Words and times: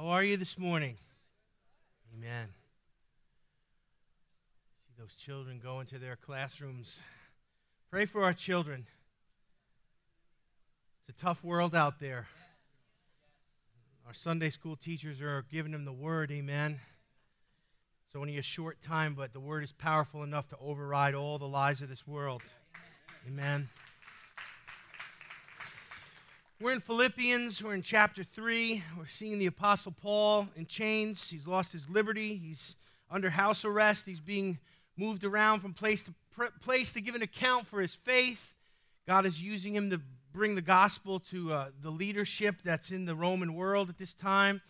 How 0.00 0.06
are 0.06 0.24
you 0.24 0.38
this 0.38 0.56
morning? 0.56 0.96
Amen. 2.16 2.48
See 4.86 4.94
those 4.98 5.14
children 5.14 5.60
go 5.62 5.80
into 5.80 5.98
their 5.98 6.16
classrooms. 6.16 7.02
Pray 7.90 8.06
for 8.06 8.24
our 8.24 8.32
children. 8.32 8.86
It's 11.06 11.18
a 11.18 11.22
tough 11.22 11.44
world 11.44 11.74
out 11.74 12.00
there. 12.00 12.28
Our 14.06 14.14
Sunday 14.14 14.48
school 14.48 14.74
teachers 14.74 15.20
are 15.20 15.44
giving 15.52 15.72
them 15.72 15.84
the 15.84 15.92
word, 15.92 16.32
amen. 16.32 16.80
It's 18.06 18.16
only 18.16 18.38
a 18.38 18.42
short 18.42 18.80
time, 18.80 19.14
but 19.14 19.34
the 19.34 19.40
word 19.40 19.64
is 19.64 19.72
powerful 19.72 20.22
enough 20.22 20.48
to 20.48 20.56
override 20.62 21.14
all 21.14 21.38
the 21.38 21.46
lies 21.46 21.82
of 21.82 21.90
this 21.90 22.06
world. 22.06 22.40
Amen. 23.28 23.68
We're 26.62 26.72
in 26.72 26.80
Philippians. 26.80 27.64
We're 27.64 27.72
in 27.72 27.80
chapter 27.80 28.22
3. 28.22 28.84
We're 28.98 29.06
seeing 29.06 29.38
the 29.38 29.46
Apostle 29.46 29.92
Paul 29.92 30.46
in 30.54 30.66
chains. 30.66 31.30
He's 31.30 31.46
lost 31.46 31.72
his 31.72 31.88
liberty. 31.88 32.36
He's 32.36 32.76
under 33.10 33.30
house 33.30 33.64
arrest. 33.64 34.04
He's 34.04 34.20
being 34.20 34.58
moved 34.94 35.24
around 35.24 35.60
from 35.60 35.72
place 35.72 36.02
to 36.02 36.12
place 36.60 36.92
to 36.92 37.00
give 37.00 37.14
an 37.14 37.22
account 37.22 37.66
for 37.66 37.80
his 37.80 37.94
faith. 37.94 38.52
God 39.08 39.24
is 39.24 39.40
using 39.40 39.74
him 39.74 39.88
to 39.88 40.02
bring 40.34 40.54
the 40.54 40.60
gospel 40.60 41.18
to 41.30 41.50
uh, 41.50 41.68
the 41.80 41.88
leadership 41.88 42.56
that's 42.62 42.92
in 42.92 43.06
the 43.06 43.14
Roman 43.14 43.54
world 43.54 43.88
at 43.88 43.96
this 43.96 44.12
time. 44.12 44.60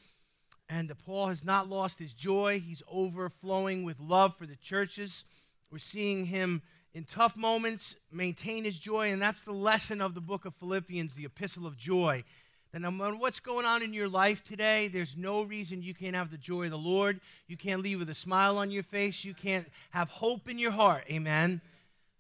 And 0.68 0.92
uh, 0.92 0.94
Paul 1.05 1.27
has 1.27 1.44
not 1.44 1.68
lost 1.68 1.98
his 1.98 2.14
joy. 2.14 2.61
He's 2.64 2.84
overflowing 2.88 3.83
with 3.83 3.98
love 3.98 4.36
for 4.36 4.46
the 4.46 4.55
churches. 4.55 5.24
We're 5.72 5.78
seeing 5.78 6.27
him 6.27 6.62
in 6.94 7.05
tough 7.05 7.36
moments 7.36 7.94
maintain 8.10 8.64
his 8.64 8.78
joy, 8.78 9.12
and 9.12 9.22
that's 9.22 9.42
the 9.42 9.52
lesson 9.52 10.00
of 10.00 10.14
the 10.14 10.20
book 10.20 10.44
of 10.44 10.55
Philippians, 10.56 11.14
the 11.14 11.24
epistle 11.24 11.66
of 11.66 11.77
joy. 11.77 12.24
That 12.72 12.80
no 12.80 12.91
matter 12.91 13.16
what's 13.16 13.41
going 13.41 13.66
on 13.66 13.83
in 13.83 13.92
your 13.92 14.08
life 14.08 14.44
today, 14.44 14.88
there's 14.88 15.16
no 15.16 15.42
reason 15.42 15.83
you 15.83 15.94
can't 15.94 16.14
have 16.14 16.30
the 16.30 16.38
joy 16.38 16.64
of 16.64 16.70
the 16.70 16.78
Lord. 16.78 17.20
You 17.48 17.56
can't 17.56 17.83
leave 17.83 17.98
with 17.98 18.11
a 18.11 18.14
smile 18.14 18.58
on 18.58 18.70
your 18.70 18.84
face. 18.84 19.24
You 19.24 19.34
can't 19.34 19.68
have 19.91 20.08
hope 20.08 20.48
in 20.48 20.58
your 20.58 20.70
heart. 20.70 21.05
Amen. 21.11 21.61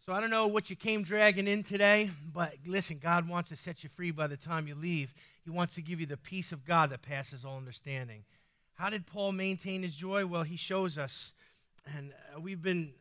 So 0.04 0.12
I 0.12 0.20
don't 0.20 0.30
know 0.30 0.48
what 0.48 0.70
you 0.70 0.74
came 0.74 1.04
dragging 1.04 1.46
in 1.46 1.62
today, 1.62 2.10
but 2.34 2.54
listen, 2.66 2.98
God 3.00 3.28
wants 3.28 3.48
to 3.50 3.56
set 3.56 3.84
you 3.84 3.90
free 3.90 4.10
by 4.10 4.26
the 4.26 4.36
time 4.36 4.66
you 4.66 4.74
leave. 4.74 5.14
He 5.44 5.50
wants 5.50 5.74
to 5.76 5.82
give 5.82 6.00
you 6.00 6.06
the 6.06 6.16
peace 6.16 6.52
of 6.52 6.64
God 6.64 6.90
that 6.90 7.02
passes 7.02 7.44
all 7.44 7.56
understanding. 7.56 8.24
How 8.74 8.90
did 8.90 9.06
Paul 9.06 9.32
maintain 9.32 9.82
his 9.82 9.94
joy? 9.94 10.26
Well, 10.26 10.42
he 10.42 10.56
shows 10.56 10.98
us. 10.98 11.32
And 11.86 12.12
uh, 12.34 12.40
we've 12.40 12.62
been 12.62 12.92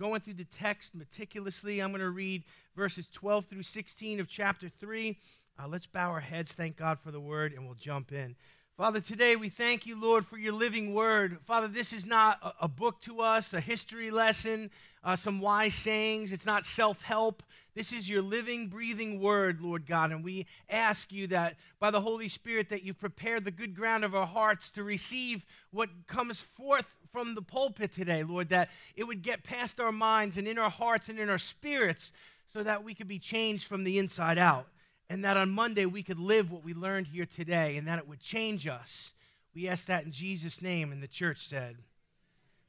going 0.00 0.18
through 0.22 0.32
the 0.32 0.46
text 0.46 0.94
meticulously. 0.94 1.78
I'm 1.78 1.90
going 1.90 2.00
to 2.00 2.08
read 2.08 2.44
verses 2.74 3.06
12 3.12 3.44
through 3.44 3.62
16 3.64 4.18
of 4.18 4.28
chapter 4.28 4.70
3. 4.70 5.18
Uh, 5.58 5.68
let's 5.68 5.84
bow 5.84 6.10
our 6.10 6.20
heads, 6.20 6.52
thank 6.52 6.78
God 6.78 6.98
for 6.98 7.10
the 7.10 7.20
word, 7.20 7.52
and 7.52 7.66
we'll 7.66 7.74
jump 7.74 8.10
in. 8.10 8.34
Father, 8.78 9.00
today 9.00 9.36
we 9.36 9.50
thank 9.50 9.84
you, 9.84 10.00
Lord, 10.00 10.24
for 10.24 10.38
your 10.38 10.54
living 10.54 10.94
word. 10.94 11.36
Father, 11.44 11.68
this 11.68 11.92
is 11.92 12.06
not 12.06 12.38
a, 12.42 12.64
a 12.64 12.68
book 12.68 13.02
to 13.02 13.20
us, 13.20 13.52
a 13.52 13.60
history 13.60 14.10
lesson, 14.10 14.70
uh, 15.04 15.16
some 15.16 15.38
wise 15.38 15.74
sayings. 15.74 16.32
It's 16.32 16.46
not 16.46 16.64
self 16.64 17.02
help. 17.02 17.42
This 17.74 17.92
is 17.92 18.08
your 18.08 18.22
living, 18.22 18.68
breathing 18.68 19.20
word, 19.20 19.60
Lord 19.60 19.84
God. 19.86 20.12
And 20.12 20.24
we 20.24 20.46
ask 20.70 21.12
you 21.12 21.26
that 21.26 21.56
by 21.78 21.90
the 21.90 22.00
Holy 22.00 22.30
Spirit 22.30 22.70
that 22.70 22.82
you've 22.82 22.98
prepared 22.98 23.44
the 23.44 23.50
good 23.50 23.74
ground 23.74 24.02
of 24.02 24.14
our 24.14 24.26
hearts 24.26 24.70
to 24.70 24.82
receive 24.82 25.44
what 25.70 25.90
comes 26.06 26.40
forth 26.40 26.94
from 27.12 27.34
the 27.34 27.42
pulpit 27.42 27.92
today, 27.92 28.22
Lord, 28.22 28.48
that 28.50 28.70
it 28.96 29.04
would 29.04 29.22
get 29.22 29.42
past 29.42 29.80
our 29.80 29.92
minds 29.92 30.36
and 30.36 30.46
in 30.46 30.58
our 30.58 30.70
hearts 30.70 31.08
and 31.08 31.18
in 31.18 31.28
our 31.28 31.38
spirits 31.38 32.12
so 32.52 32.62
that 32.62 32.84
we 32.84 32.94
could 32.94 33.08
be 33.08 33.18
changed 33.18 33.66
from 33.66 33.84
the 33.84 33.98
inside 33.98 34.38
out 34.38 34.66
and 35.08 35.24
that 35.24 35.36
on 35.36 35.50
Monday 35.50 35.86
we 35.86 36.04
could 36.04 36.20
live 36.20 36.52
what 36.52 36.64
we 36.64 36.72
learned 36.72 37.08
here 37.08 37.26
today 37.26 37.76
and 37.76 37.86
that 37.88 37.98
it 37.98 38.08
would 38.08 38.20
change 38.20 38.66
us. 38.66 39.12
We 39.54 39.68
ask 39.68 39.86
that 39.86 40.04
in 40.04 40.12
Jesus' 40.12 40.62
name, 40.62 40.92
and 40.92 41.02
the 41.02 41.08
church 41.08 41.48
said. 41.48 41.78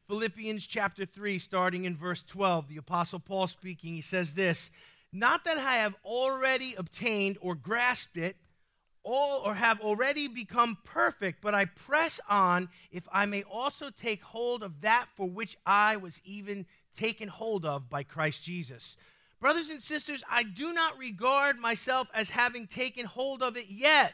Philippians 0.07 0.65
chapter 0.65 1.05
3, 1.05 1.37
starting 1.37 1.85
in 1.85 1.95
verse 1.95 2.23
12, 2.23 2.67
the 2.67 2.77
Apostle 2.77 3.19
Paul 3.19 3.45
speaking, 3.45 3.93
he 3.93 4.01
says 4.01 4.33
this 4.33 4.71
Not 5.13 5.43
that 5.43 5.59
I 5.59 5.75
have 5.75 5.95
already 6.03 6.73
obtained 6.75 7.37
or 7.39 7.53
grasped 7.53 8.17
it, 8.17 8.35
all 9.03 9.41
or 9.45 9.55
have 9.55 9.81
already 9.81 10.27
become 10.27 10.77
perfect, 10.83 11.41
but 11.41 11.55
I 11.55 11.65
press 11.65 12.19
on 12.29 12.69
if 12.91 13.07
I 13.11 13.25
may 13.25 13.43
also 13.43 13.89
take 13.89 14.23
hold 14.23 14.63
of 14.63 14.81
that 14.81 15.07
for 15.15 15.27
which 15.27 15.57
I 15.65 15.97
was 15.97 16.21
even 16.23 16.65
taken 16.97 17.27
hold 17.27 17.65
of 17.65 17.89
by 17.89 18.03
Christ 18.03 18.43
Jesus. 18.43 18.97
Brothers 19.39 19.69
and 19.69 19.81
sisters, 19.81 20.23
I 20.29 20.43
do 20.43 20.71
not 20.71 20.97
regard 20.97 21.57
myself 21.57 22.07
as 22.13 22.29
having 22.29 22.67
taken 22.67 23.05
hold 23.05 23.41
of 23.41 23.57
it 23.57 23.67
yet. 23.69 24.13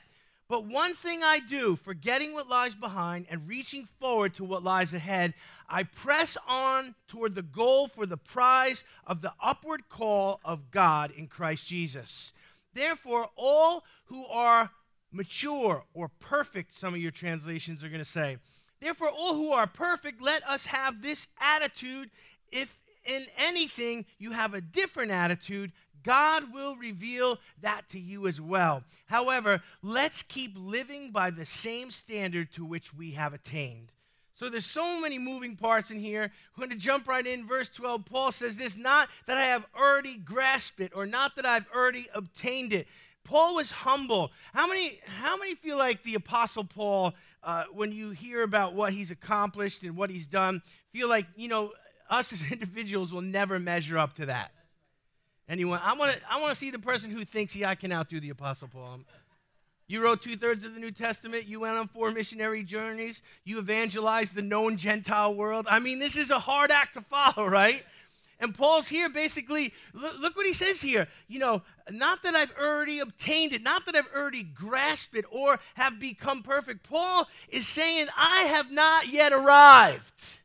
But 0.50 0.64
one 0.64 0.94
thing 0.94 1.24
I 1.24 1.40
do, 1.40 1.76
forgetting 1.76 2.34
what 2.34 2.48
lies 2.48 2.74
behind 2.74 3.26
and 3.30 3.48
reaching 3.50 3.86
forward 4.00 4.34
to 4.36 4.46
what 4.46 4.64
lies 4.64 4.94
ahead, 4.94 5.34
I 5.68 5.84
press 5.84 6.38
on 6.48 6.96
toward 7.10 7.36
the 7.36 7.42
goal 7.42 7.90
for 7.90 8.06
the 8.06 8.16
prize 8.16 8.86
of 9.06 9.22
the 9.22 9.34
upward 9.42 9.90
call 9.90 10.40
of 10.46 10.72
God 10.72 11.12
in 11.12 11.28
Christ 11.28 11.68
Jesus. 11.68 12.32
Therefore, 12.74 13.30
all 13.36 13.84
who 14.06 14.26
are 14.28 14.72
mature 15.18 15.84
or 15.94 16.08
perfect, 16.08 16.74
some 16.74 16.94
of 16.94 17.02
your 17.02 17.12
translations 17.12 17.84
are 17.84 17.90
going 17.90 18.00
to 18.00 18.06
say, 18.06 18.38
therefore, 18.80 19.10
all 19.10 19.34
who 19.34 19.52
are 19.52 19.68
perfect, 19.68 20.22
let 20.22 20.48
us 20.48 20.68
have 20.68 21.02
this 21.02 21.28
attitude 21.42 22.10
if 22.52 22.80
in 23.04 23.26
anything 23.38 24.06
you 24.20 24.32
have 24.32 24.54
a 24.54 24.62
different 24.62 25.12
attitude, 25.12 25.72
God 26.04 26.54
will 26.54 26.76
reveal 26.76 27.40
that 27.62 27.90
to 27.90 28.00
you 28.00 28.28
as 28.28 28.40
well. 28.40 28.84
However, 29.08 29.62
let's 29.82 30.22
keep 30.22 30.54
living 30.56 31.12
by 31.12 31.32
the 31.32 31.46
same 31.46 31.92
standard 31.92 32.52
to 32.54 32.64
which 32.64 32.94
we 32.94 33.12
have 33.12 33.34
attained. 33.34 33.92
So 34.34 34.50
there's 34.50 34.68
so 34.68 35.02
many 35.02 35.18
moving 35.18 35.56
parts 35.56 35.90
in 35.90 36.00
here. 36.00 36.32
We're 36.56 36.68
going 36.68 36.78
to 36.78 36.86
jump 36.86 37.08
right 37.08 37.26
in. 37.26 37.48
Verse 37.48 37.70
12, 37.70 38.06
Paul 38.06 38.32
says 38.32 38.58
this 38.58 38.78
not 38.78 39.10
that 39.26 39.38
I 39.38 39.46
have 39.46 39.66
already 39.76 40.16
grasped 40.16 40.80
it 40.80 40.92
or 40.96 41.08
not 41.08 41.36
that 41.38 41.46
I've 41.46 41.66
already 41.76 42.08
obtained 42.14 42.72
it. 42.72 42.88
Paul 43.28 43.56
was 43.56 43.70
humble. 43.70 44.32
How 44.54 44.68
many, 44.68 45.00
how 45.06 45.38
many 45.38 45.54
feel 45.54 45.78
like 45.78 46.02
the 46.04 46.16
Apostle 46.16 46.64
Paul, 46.64 47.14
uh, 47.44 47.66
when 47.74 47.92
you 47.92 48.12
hear 48.12 48.42
about 48.42 48.74
what 48.74 48.94
he's 48.94 49.12
accomplished 49.12 49.84
and 49.84 49.98
what 49.98 50.10
he's 50.10 50.26
done, 50.26 50.62
feel 50.94 51.10
like, 51.10 51.28
you 51.36 51.50
know, 51.50 51.74
us 52.10 52.32
as 52.32 52.42
individuals 52.52 53.12
will 53.14 53.22
never 53.22 53.60
measure 53.60 53.98
up 53.98 54.14
to 54.14 54.28
that. 54.28 54.52
Anyone? 55.50 55.80
I 55.84 55.94
want 55.94 56.14
to 56.14 56.22
I 56.30 56.42
want 56.42 56.54
to 56.54 56.60
see 56.60 56.72
the 56.72 56.80
person 56.80 57.12
who 57.12 57.24
thinks, 57.24 57.56
yeah, 57.56 57.70
I 57.70 57.76
can 57.76 57.92
outdo 57.92 58.20
the 58.20 58.32
Apostle 58.32 58.70
Paul. 58.70 59.00
You 59.90 60.04
wrote 60.04 60.22
two 60.22 60.36
thirds 60.36 60.66
of 60.66 60.74
the 60.74 60.80
New 60.82 60.92
Testament. 60.92 61.48
You 61.48 61.62
went 61.62 61.78
on 61.78 61.88
four 61.88 62.12
missionary 62.12 62.64
journeys. 62.64 63.22
You 63.46 63.60
evangelized 63.60 64.36
the 64.36 64.42
known 64.42 64.76
Gentile 64.76 65.34
world. 65.34 65.66
I 65.70 65.80
mean, 65.80 66.00
this 66.00 66.18
is 66.18 66.30
a 66.30 66.40
hard 66.40 66.72
act 66.72 66.96
to 66.96 67.02
follow, 67.02 67.48
right? 67.48 67.84
And 68.40 68.54
Paul's 68.54 68.88
here 68.88 69.10
basically, 69.10 69.74
look, 69.94 70.20
look, 70.20 70.36
what 70.36 70.46
he 70.46 70.54
says 70.54 70.82
here. 70.82 71.08
You 71.28 71.40
know, 71.40 71.64
not 71.90 72.22
that 72.24 72.36
I've 72.36 72.54
already 72.60 73.00
obtained 73.00 73.54
it, 73.54 73.64
not 73.64 73.86
that 73.86 73.96
I've 73.96 74.10
already 74.16 74.44
grasped 74.44 75.16
it 75.16 75.26
or 75.32 75.60
have 75.74 76.00
become 76.00 76.44
perfect. 76.44 76.84
Paul 76.84 77.28
is 77.50 77.68
saying, 77.68 78.08
I 78.16 78.42
have 78.42 78.72
not 78.72 79.08
yet 79.08 79.34
arrived. 79.34 80.40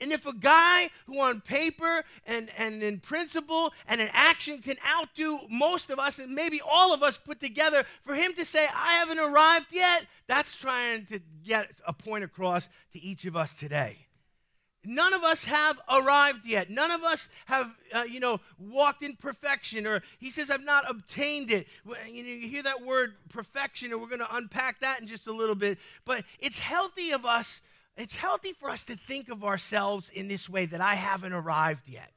And 0.00 0.12
if 0.12 0.26
a 0.26 0.32
guy 0.32 0.90
who 1.06 1.20
on 1.20 1.40
paper 1.40 2.04
and, 2.26 2.50
and 2.58 2.82
in 2.82 3.00
principle 3.00 3.72
and 3.88 4.00
in 4.00 4.08
action 4.12 4.60
can 4.60 4.76
outdo 4.86 5.40
most 5.48 5.88
of 5.88 5.98
us 5.98 6.18
and 6.18 6.34
maybe 6.34 6.60
all 6.60 6.92
of 6.92 7.02
us 7.02 7.16
put 7.16 7.40
together, 7.40 7.84
for 8.02 8.14
him 8.14 8.34
to 8.34 8.44
say, 8.44 8.68
I 8.74 8.94
haven't 8.94 9.18
arrived 9.18 9.68
yet, 9.72 10.04
that's 10.26 10.54
trying 10.54 11.06
to 11.06 11.20
get 11.44 11.70
a 11.86 11.94
point 11.94 12.24
across 12.24 12.68
to 12.92 13.00
each 13.00 13.24
of 13.24 13.36
us 13.36 13.58
today. 13.58 14.05
None 14.86 15.12
of 15.12 15.24
us 15.24 15.44
have 15.44 15.78
arrived 15.90 16.46
yet. 16.46 16.70
None 16.70 16.90
of 16.90 17.02
us 17.02 17.28
have, 17.46 17.74
uh, 17.92 18.04
you 18.04 18.20
know, 18.20 18.40
walked 18.58 19.02
in 19.02 19.16
perfection. 19.16 19.86
Or 19.86 20.02
he 20.18 20.30
says, 20.30 20.50
I've 20.50 20.64
not 20.64 20.88
obtained 20.88 21.50
it. 21.50 21.66
You, 21.84 22.22
know, 22.22 22.28
you 22.28 22.48
hear 22.48 22.62
that 22.62 22.82
word 22.82 23.14
perfection, 23.28 23.92
and 23.92 24.00
we're 24.00 24.08
going 24.08 24.20
to 24.20 24.34
unpack 24.34 24.80
that 24.80 25.00
in 25.00 25.06
just 25.06 25.26
a 25.26 25.32
little 25.32 25.54
bit. 25.54 25.78
But 26.04 26.24
it's 26.38 26.58
healthy 26.58 27.10
of 27.10 27.26
us 27.26 27.60
it's 27.96 28.16
healthy 28.16 28.52
for 28.52 28.68
us 28.68 28.84
to 28.86 28.96
think 28.96 29.30
of 29.30 29.42
ourselves 29.42 30.10
in 30.10 30.28
this 30.28 30.48
way 30.48 30.66
that 30.66 30.80
I 30.80 30.94
haven't 30.96 31.32
arrived 31.32 31.88
yet. 31.88 32.12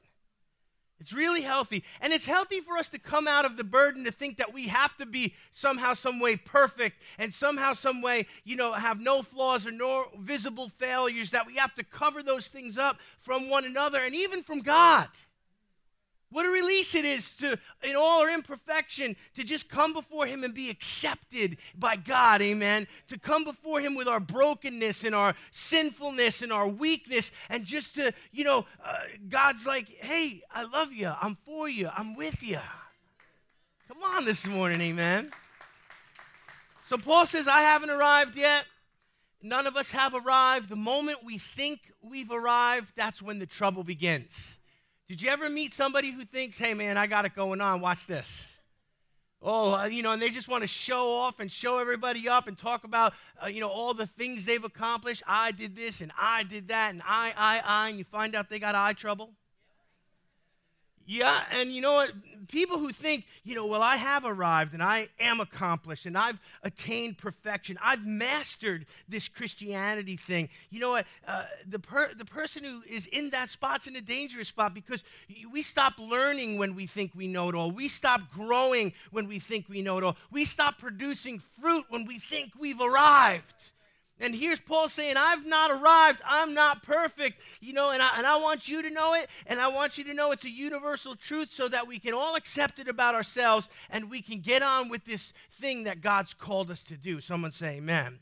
It's 1.00 1.14
really 1.14 1.40
healthy. 1.40 1.82
And 2.00 2.12
it's 2.12 2.26
healthy 2.26 2.60
for 2.60 2.76
us 2.76 2.90
to 2.90 2.98
come 2.98 3.26
out 3.26 3.46
of 3.46 3.56
the 3.56 3.64
burden 3.64 4.04
to 4.04 4.12
think 4.12 4.36
that 4.36 4.52
we 4.52 4.68
have 4.68 4.96
to 4.98 5.06
be 5.06 5.34
somehow, 5.50 5.94
some 5.94 6.20
way 6.20 6.36
perfect 6.36 7.00
and 7.18 7.32
somehow, 7.32 7.72
some 7.72 8.02
way, 8.02 8.26
you 8.44 8.54
know, 8.54 8.74
have 8.74 9.00
no 9.00 9.22
flaws 9.22 9.66
or 9.66 9.70
no 9.70 10.08
visible 10.18 10.68
failures, 10.68 11.30
that 11.30 11.46
we 11.46 11.56
have 11.56 11.74
to 11.74 11.84
cover 11.84 12.22
those 12.22 12.48
things 12.48 12.76
up 12.76 12.98
from 13.18 13.48
one 13.48 13.64
another 13.64 13.98
and 13.98 14.14
even 14.14 14.42
from 14.42 14.60
God. 14.60 15.08
What 16.32 16.46
a 16.46 16.48
release 16.48 16.94
it 16.94 17.04
is 17.04 17.34
to, 17.36 17.58
in 17.82 17.96
all 17.96 18.20
our 18.20 18.30
imperfection, 18.30 19.16
to 19.34 19.42
just 19.42 19.68
come 19.68 19.92
before 19.92 20.26
Him 20.26 20.44
and 20.44 20.54
be 20.54 20.70
accepted 20.70 21.56
by 21.76 21.96
God, 21.96 22.40
amen. 22.40 22.86
To 23.08 23.18
come 23.18 23.42
before 23.42 23.80
Him 23.80 23.96
with 23.96 24.06
our 24.06 24.20
brokenness 24.20 25.02
and 25.02 25.12
our 25.12 25.34
sinfulness 25.50 26.40
and 26.40 26.52
our 26.52 26.68
weakness, 26.68 27.32
and 27.48 27.64
just 27.64 27.96
to, 27.96 28.12
you 28.30 28.44
know, 28.44 28.64
uh, 28.84 28.98
God's 29.28 29.66
like, 29.66 29.88
hey, 29.88 30.42
I 30.54 30.62
love 30.62 30.92
you, 30.92 31.12
I'm 31.20 31.36
for 31.44 31.68
you, 31.68 31.90
I'm 31.96 32.14
with 32.14 32.44
you. 32.44 32.60
Come 33.88 34.04
on 34.04 34.24
this 34.24 34.46
morning, 34.46 34.80
amen. 34.80 35.32
So 36.84 36.96
Paul 36.96 37.26
says, 37.26 37.48
I 37.48 37.62
haven't 37.62 37.90
arrived 37.90 38.36
yet. 38.36 38.66
none 39.42 39.66
of 39.66 39.76
us 39.76 39.90
have 39.90 40.14
arrived. 40.14 40.68
The 40.68 40.76
moment 40.76 41.24
we 41.24 41.38
think 41.38 41.80
we've 42.02 42.30
arrived, 42.30 42.92
that's 42.94 43.20
when 43.20 43.40
the 43.40 43.46
trouble 43.46 43.82
begins. 43.82 44.59
Did 45.10 45.20
you 45.20 45.28
ever 45.30 45.50
meet 45.50 45.74
somebody 45.74 46.12
who 46.12 46.24
thinks, 46.24 46.56
hey 46.56 46.72
man, 46.72 46.96
I 46.96 47.08
got 47.08 47.24
it 47.24 47.34
going 47.34 47.60
on, 47.60 47.80
watch 47.80 48.06
this? 48.06 48.56
Oh, 49.42 49.74
uh, 49.74 49.86
you 49.86 50.04
know, 50.04 50.12
and 50.12 50.22
they 50.22 50.30
just 50.30 50.46
want 50.46 50.62
to 50.62 50.68
show 50.68 51.12
off 51.12 51.40
and 51.40 51.50
show 51.50 51.80
everybody 51.80 52.28
up 52.28 52.46
and 52.46 52.56
talk 52.56 52.84
about, 52.84 53.14
uh, 53.42 53.48
you 53.48 53.60
know, 53.60 53.70
all 53.70 53.92
the 53.92 54.06
things 54.06 54.44
they've 54.44 54.62
accomplished. 54.62 55.24
I 55.26 55.50
did 55.50 55.74
this 55.74 56.00
and 56.00 56.12
I 56.16 56.44
did 56.44 56.68
that 56.68 56.90
and 56.90 57.02
I, 57.04 57.34
I, 57.36 57.60
I, 57.64 57.88
and 57.88 57.98
you 57.98 58.04
find 58.04 58.36
out 58.36 58.48
they 58.50 58.60
got 58.60 58.76
eye 58.76 58.92
trouble. 58.92 59.32
Yeah, 61.10 61.42
and 61.50 61.72
you 61.72 61.82
know 61.82 61.94
what? 61.94 62.12
People 62.46 62.78
who 62.78 62.90
think, 62.90 63.24
you 63.42 63.56
know, 63.56 63.66
well, 63.66 63.82
I 63.82 63.96
have 63.96 64.24
arrived 64.24 64.74
and 64.74 64.80
I 64.80 65.08
am 65.18 65.40
accomplished 65.40 66.06
and 66.06 66.16
I've 66.16 66.38
attained 66.62 67.18
perfection. 67.18 67.76
I've 67.82 68.06
mastered 68.06 68.86
this 69.08 69.26
Christianity 69.26 70.16
thing. 70.16 70.50
You 70.70 70.78
know 70.78 70.90
what? 70.90 71.06
Uh, 71.26 71.46
the, 71.68 71.80
per- 71.80 72.14
the 72.14 72.24
person 72.24 72.62
who 72.62 72.82
is 72.88 73.06
in 73.06 73.30
that 73.30 73.48
spot's 73.48 73.88
in 73.88 73.96
a 73.96 74.00
dangerous 74.00 74.46
spot 74.46 74.72
because 74.72 75.02
we 75.50 75.62
stop 75.62 75.94
learning 75.98 76.58
when 76.58 76.76
we 76.76 76.86
think 76.86 77.10
we 77.16 77.26
know 77.26 77.48
it 77.48 77.56
all. 77.56 77.72
We 77.72 77.88
stop 77.88 78.30
growing 78.32 78.92
when 79.10 79.26
we 79.26 79.40
think 79.40 79.68
we 79.68 79.82
know 79.82 79.98
it 79.98 80.04
all. 80.04 80.16
We 80.30 80.44
stop 80.44 80.78
producing 80.78 81.42
fruit 81.60 81.86
when 81.88 82.04
we 82.06 82.20
think 82.20 82.52
we've 82.56 82.80
arrived. 82.80 83.72
And 84.20 84.34
here's 84.34 84.60
Paul 84.60 84.88
saying, 84.88 85.16
I've 85.16 85.46
not 85.46 85.70
arrived. 85.70 86.20
I'm 86.26 86.52
not 86.52 86.82
perfect. 86.82 87.40
You 87.60 87.72
know, 87.72 87.90
and 87.90 88.02
I, 88.02 88.18
and 88.18 88.26
I 88.26 88.36
want 88.36 88.68
you 88.68 88.82
to 88.82 88.90
know 88.90 89.14
it. 89.14 89.28
And 89.46 89.58
I 89.58 89.68
want 89.68 89.96
you 89.96 90.04
to 90.04 90.14
know 90.14 90.30
it's 90.30 90.44
a 90.44 90.50
universal 90.50 91.16
truth 91.16 91.50
so 91.50 91.68
that 91.68 91.86
we 91.86 91.98
can 91.98 92.12
all 92.12 92.36
accept 92.36 92.78
it 92.78 92.88
about 92.88 93.14
ourselves 93.14 93.68
and 93.88 94.10
we 94.10 94.20
can 94.20 94.40
get 94.40 94.62
on 94.62 94.88
with 94.90 95.06
this 95.06 95.32
thing 95.50 95.84
that 95.84 96.02
God's 96.02 96.34
called 96.34 96.70
us 96.70 96.84
to 96.84 96.96
do. 96.96 97.20
Someone 97.20 97.52
say, 97.52 97.76
Amen. 97.76 98.18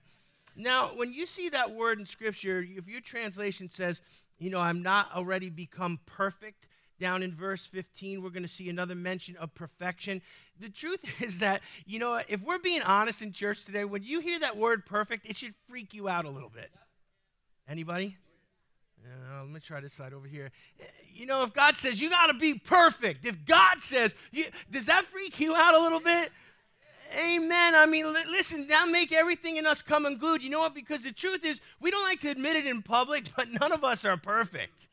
Now, 0.56 0.90
when 0.94 1.12
you 1.12 1.26
see 1.26 1.48
that 1.50 1.72
word 1.72 1.98
in 2.00 2.06
Scripture, 2.06 2.64
if 2.66 2.88
your 2.88 3.00
translation 3.00 3.70
says, 3.70 4.00
you 4.38 4.50
know, 4.50 4.60
I'm 4.60 4.82
not 4.82 5.14
already 5.14 5.50
become 5.50 6.00
perfect, 6.06 6.67
down 6.98 7.22
in 7.22 7.32
verse 7.34 7.66
15, 7.66 8.22
we're 8.22 8.30
going 8.30 8.42
to 8.42 8.48
see 8.48 8.68
another 8.68 8.94
mention 8.94 9.36
of 9.36 9.54
perfection. 9.54 10.22
The 10.60 10.68
truth 10.68 11.00
is 11.22 11.38
that, 11.40 11.62
you 11.86 11.98
know, 11.98 12.20
if 12.28 12.42
we're 12.42 12.58
being 12.58 12.82
honest 12.82 13.22
in 13.22 13.32
church 13.32 13.64
today, 13.64 13.84
when 13.84 14.02
you 14.02 14.20
hear 14.20 14.40
that 14.40 14.56
word 14.56 14.86
perfect, 14.86 15.26
it 15.26 15.36
should 15.36 15.54
freak 15.68 15.94
you 15.94 16.08
out 16.08 16.24
a 16.24 16.30
little 16.30 16.50
bit. 16.50 16.70
Anybody? 17.68 18.16
Uh, 19.04 19.42
let 19.42 19.50
me 19.50 19.60
try 19.60 19.80
this 19.80 19.92
side 19.92 20.12
over 20.12 20.26
here. 20.26 20.50
You 21.14 21.26
know, 21.26 21.42
if 21.42 21.52
God 21.52 21.76
says 21.76 22.00
you 22.00 22.10
got 22.10 22.26
to 22.26 22.34
be 22.34 22.54
perfect, 22.54 23.24
if 23.24 23.44
God 23.46 23.78
says, 23.78 24.14
you, 24.32 24.46
does 24.70 24.86
that 24.86 25.04
freak 25.04 25.38
you 25.40 25.54
out 25.54 25.74
a 25.74 25.80
little 25.80 26.00
bit? 26.00 26.30
Amen. 27.16 27.74
I 27.74 27.86
mean, 27.86 28.12
listen, 28.30 28.66
now 28.66 28.84
make 28.84 29.14
everything 29.14 29.56
in 29.56 29.66
us 29.66 29.80
come 29.80 30.04
unglued. 30.04 30.42
You 30.42 30.50
know 30.50 30.58
what? 30.58 30.74
Because 30.74 31.02
the 31.02 31.12
truth 31.12 31.42
is, 31.42 31.58
we 31.80 31.90
don't 31.90 32.02
like 32.02 32.20
to 32.20 32.28
admit 32.28 32.56
it 32.56 32.66
in 32.66 32.82
public, 32.82 33.24
but 33.36 33.48
none 33.50 33.72
of 33.72 33.84
us 33.84 34.04
are 34.04 34.16
perfect 34.16 34.87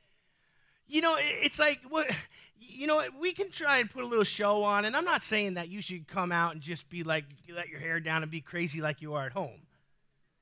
you 0.88 1.02
know, 1.02 1.18
it's 1.20 1.60
like 1.60 1.82
what 1.90 2.10
you 2.60 2.88
know, 2.88 3.04
we 3.20 3.32
can 3.32 3.50
try 3.50 3.78
and 3.78 3.90
put 3.90 4.04
a 4.04 4.08
little 4.08 4.24
show 4.24 4.64
on, 4.64 4.86
and 4.86 4.96
I'm 4.96 5.06
not 5.06 5.24
saying 5.24 5.56
that 5.56 5.70
you 5.70 5.82
should 5.82 6.08
come 6.08 6.32
out 6.32 6.54
and 6.54 6.62
just 6.62 6.90
be 6.90 7.04
like, 7.04 7.26
let 7.54 7.70
your 7.70 7.80
hair 7.80 8.00
down 8.00 8.22
and 8.22 8.32
be 8.32 8.42
crazy 8.42 8.82
like 8.82 9.02
you 9.02 9.14
are 9.14 9.26
at 9.26 9.34
home. 9.34 9.62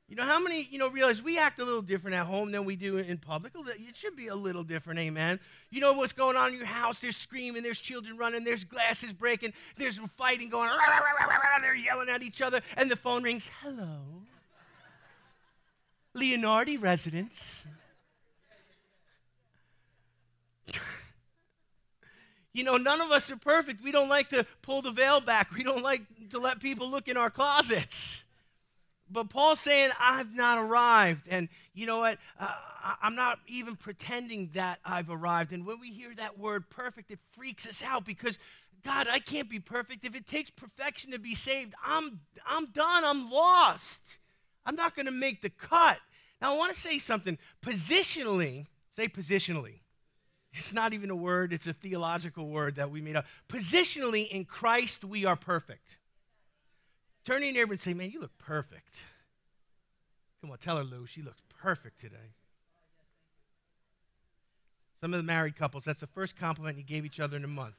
You 0.09 0.17
know, 0.17 0.23
how 0.23 0.39
many, 0.39 0.67
you 0.69 0.77
know, 0.77 0.89
realize 0.89 1.23
we 1.23 1.39
act 1.39 1.59
a 1.59 1.65
little 1.65 1.81
different 1.81 2.15
at 2.15 2.25
home 2.25 2.51
than 2.51 2.65
we 2.65 2.75
do 2.75 2.97
in 2.97 3.17
public? 3.17 3.53
It 3.55 3.95
should 3.95 4.15
be 4.15 4.27
a 4.27 4.35
little 4.35 4.63
different, 4.63 4.99
amen. 4.99 5.39
You 5.71 5.81
know 5.81 5.93
what's 5.93 6.13
going 6.13 6.35
on 6.35 6.49
in 6.51 6.57
your 6.57 6.65
house? 6.65 6.99
There's 6.99 7.17
screaming, 7.17 7.63
there's 7.63 7.79
children 7.79 8.17
running, 8.17 8.43
there's 8.43 8.63
glasses 8.63 9.13
breaking, 9.13 9.53
there's 9.77 9.97
fighting 10.17 10.49
going 10.49 10.69
on, 10.69 10.79
they're 11.61 11.75
yelling 11.75 12.09
at 12.09 12.21
each 12.21 12.41
other, 12.41 12.61
and 12.77 12.91
the 12.91 12.95
phone 12.95 13.23
rings, 13.23 13.49
hello. 13.61 14.01
Leonardi 16.15 16.79
residence. 16.79 17.65
you 22.53 22.63
know, 22.63 22.77
none 22.77 23.01
of 23.01 23.11
us 23.11 23.29
are 23.31 23.37
perfect. 23.37 23.83
We 23.83 23.91
don't 23.91 24.09
like 24.09 24.29
to 24.29 24.45
pull 24.61 24.81
the 24.81 24.91
veil 24.91 25.21
back, 25.21 25.51
we 25.51 25.63
don't 25.63 25.83
like 25.83 26.01
to 26.31 26.39
let 26.39 26.59
people 26.59 26.89
look 26.89 27.07
in 27.07 27.17
our 27.17 27.29
closets. 27.29 28.23
But 29.13 29.29
Paul's 29.29 29.59
saying, 29.59 29.91
I've 29.99 30.33
not 30.33 30.57
arrived. 30.57 31.27
And 31.29 31.49
you 31.73 31.85
know 31.85 31.99
what? 31.99 32.17
Uh, 32.39 32.51
I'm 33.01 33.15
not 33.15 33.39
even 33.47 33.75
pretending 33.75 34.49
that 34.55 34.79
I've 34.83 35.09
arrived. 35.09 35.53
And 35.53 35.65
when 35.65 35.79
we 35.79 35.91
hear 35.91 36.13
that 36.15 36.39
word 36.39 36.69
perfect, 36.69 37.11
it 37.11 37.19
freaks 37.31 37.67
us 37.67 37.83
out 37.83 38.05
because, 38.05 38.39
God, 38.83 39.07
I 39.09 39.19
can't 39.19 39.49
be 39.49 39.59
perfect. 39.59 40.03
If 40.03 40.15
it 40.15 40.25
takes 40.25 40.49
perfection 40.49 41.11
to 41.11 41.19
be 41.19 41.35
saved, 41.35 41.75
I'm, 41.85 42.21
I'm 42.45 42.71
done. 42.71 43.05
I'm 43.05 43.29
lost. 43.29 44.17
I'm 44.65 44.75
not 44.75 44.95
going 44.95 45.05
to 45.05 45.11
make 45.11 45.41
the 45.41 45.49
cut. 45.51 45.99
Now, 46.41 46.55
I 46.55 46.57
want 46.57 46.73
to 46.73 46.79
say 46.79 46.97
something. 46.97 47.37
Positionally, 47.63 48.65
say 48.95 49.07
positionally. 49.07 49.79
It's 50.53 50.73
not 50.73 50.93
even 50.93 51.09
a 51.09 51.15
word, 51.15 51.51
it's 51.51 51.65
a 51.67 51.73
theological 51.73 52.47
word 52.47 52.75
that 52.75 52.91
we 52.91 53.01
made 53.01 53.15
up. 53.15 53.25
Positionally, 53.49 54.27
in 54.29 54.45
Christ, 54.45 55.03
we 55.03 55.25
are 55.25 55.35
perfect. 55.35 55.97
Turn 57.25 57.39
to 57.39 57.45
your 57.45 57.53
neighbor 57.53 57.73
and 57.73 57.81
say, 57.81 57.93
Man, 57.93 58.11
you 58.11 58.19
look 58.19 58.37
perfect. 58.37 59.05
Come 60.41 60.51
on, 60.51 60.57
tell 60.57 60.77
her, 60.77 60.83
Lou, 60.83 61.05
she 61.05 61.21
looks 61.21 61.41
perfect 61.61 61.99
today. 61.99 62.33
Some 65.01 65.13
of 65.13 65.17
the 65.17 65.23
married 65.23 65.55
couples, 65.55 65.85
that's 65.85 66.01
the 66.01 66.07
first 66.07 66.37
compliment 66.37 66.77
you 66.77 66.83
gave 66.83 67.05
each 67.05 67.19
other 67.19 67.35
in 67.35 67.43
a 67.43 67.47
month. 67.47 67.75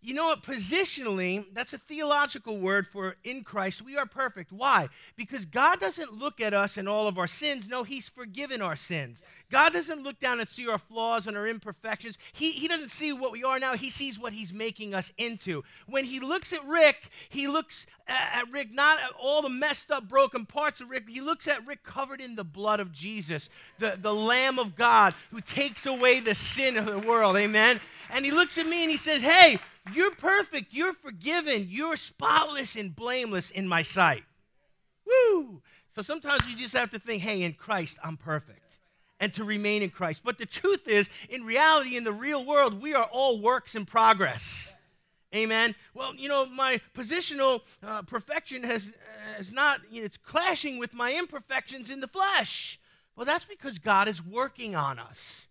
You 0.00 0.14
know 0.14 0.28
what? 0.28 0.44
Positionally, 0.44 1.44
that's 1.52 1.72
a 1.72 1.78
theological 1.78 2.58
word 2.58 2.86
for 2.86 3.16
in 3.24 3.42
Christ, 3.42 3.82
we 3.82 3.96
are 3.96 4.06
perfect. 4.06 4.52
Why? 4.52 4.88
Because 5.16 5.44
God 5.44 5.80
doesn't 5.80 6.12
look 6.12 6.40
at 6.40 6.54
us 6.54 6.76
and 6.76 6.88
all 6.88 7.08
of 7.08 7.18
our 7.18 7.26
sins. 7.26 7.66
No, 7.66 7.82
He's 7.82 8.08
forgiven 8.08 8.62
our 8.62 8.76
sins. 8.76 9.22
God 9.50 9.72
doesn't 9.72 10.04
look 10.04 10.20
down 10.20 10.38
and 10.38 10.48
see 10.48 10.68
our 10.68 10.78
flaws 10.78 11.26
and 11.26 11.36
our 11.36 11.48
imperfections. 11.48 12.16
He, 12.32 12.52
he 12.52 12.68
doesn't 12.68 12.92
see 12.92 13.12
what 13.12 13.32
we 13.32 13.42
are 13.42 13.58
now, 13.58 13.74
He 13.74 13.90
sees 13.90 14.20
what 14.20 14.32
He's 14.32 14.52
making 14.52 14.94
us 14.94 15.12
into. 15.18 15.64
When 15.86 16.04
He 16.04 16.20
looks 16.20 16.52
at 16.52 16.64
Rick, 16.64 17.10
He 17.28 17.48
looks 17.48 17.84
at, 18.06 18.44
Rick 18.52 18.72
not 18.72 19.00
at 19.00 19.10
all 19.20 19.42
the 19.42 19.48
messed 19.48 19.90
up, 19.90 20.08
broken 20.08 20.46
parts 20.46 20.80
of 20.80 20.90
Rick. 20.90 21.08
He 21.08 21.20
looks 21.20 21.48
at 21.48 21.66
Rick 21.66 21.82
covered 21.82 22.20
in 22.20 22.36
the 22.36 22.44
blood 22.44 22.78
of 22.78 22.92
Jesus, 22.92 23.48
the, 23.80 23.98
the 24.00 24.14
Lamb 24.14 24.60
of 24.60 24.76
God 24.76 25.14
who 25.32 25.40
takes 25.40 25.86
away 25.86 26.20
the 26.20 26.36
sin 26.36 26.76
of 26.76 26.86
the 26.86 26.98
world. 27.00 27.36
Amen? 27.36 27.80
And 28.10 28.24
He 28.24 28.30
looks 28.30 28.58
at 28.58 28.66
me 28.66 28.82
and 28.82 28.90
He 28.90 28.96
says, 28.96 29.22
Hey, 29.22 29.58
you're 29.94 30.14
perfect. 30.14 30.72
You're 30.72 30.94
forgiven. 30.94 31.66
You're 31.68 31.96
spotless 31.96 32.76
and 32.76 32.94
blameless 32.94 33.50
in 33.50 33.68
my 33.68 33.82
sight. 33.82 34.24
Woo! 35.06 35.62
So 35.94 36.02
sometimes 36.02 36.46
you 36.46 36.56
just 36.56 36.76
have 36.76 36.90
to 36.90 36.98
think, 36.98 37.22
hey, 37.22 37.42
in 37.42 37.54
Christ, 37.54 37.98
I'm 38.04 38.16
perfect. 38.16 38.60
And 39.20 39.34
to 39.34 39.42
remain 39.42 39.82
in 39.82 39.90
Christ. 39.90 40.20
But 40.24 40.38
the 40.38 40.46
truth 40.46 40.86
is, 40.86 41.10
in 41.28 41.42
reality, 41.44 41.96
in 41.96 42.04
the 42.04 42.12
real 42.12 42.44
world, 42.44 42.80
we 42.80 42.94
are 42.94 43.08
all 43.10 43.40
works 43.40 43.74
in 43.74 43.84
progress. 43.84 44.74
Amen. 45.34 45.74
Well, 45.94 46.14
you 46.14 46.28
know, 46.28 46.46
my 46.46 46.80
positional 46.94 47.62
uh, 47.82 48.02
perfection 48.02 48.62
has, 48.62 48.92
has 49.36 49.50
not, 49.50 49.80
you 49.90 50.00
know, 50.00 50.06
it's 50.06 50.16
clashing 50.16 50.78
with 50.78 50.94
my 50.94 51.14
imperfections 51.14 51.90
in 51.90 52.00
the 52.00 52.06
flesh. 52.06 52.78
Well, 53.16 53.26
that's 53.26 53.44
because 53.44 53.78
God 53.78 54.06
is 54.06 54.24
working 54.24 54.76
on 54.76 55.00
us. 55.00 55.47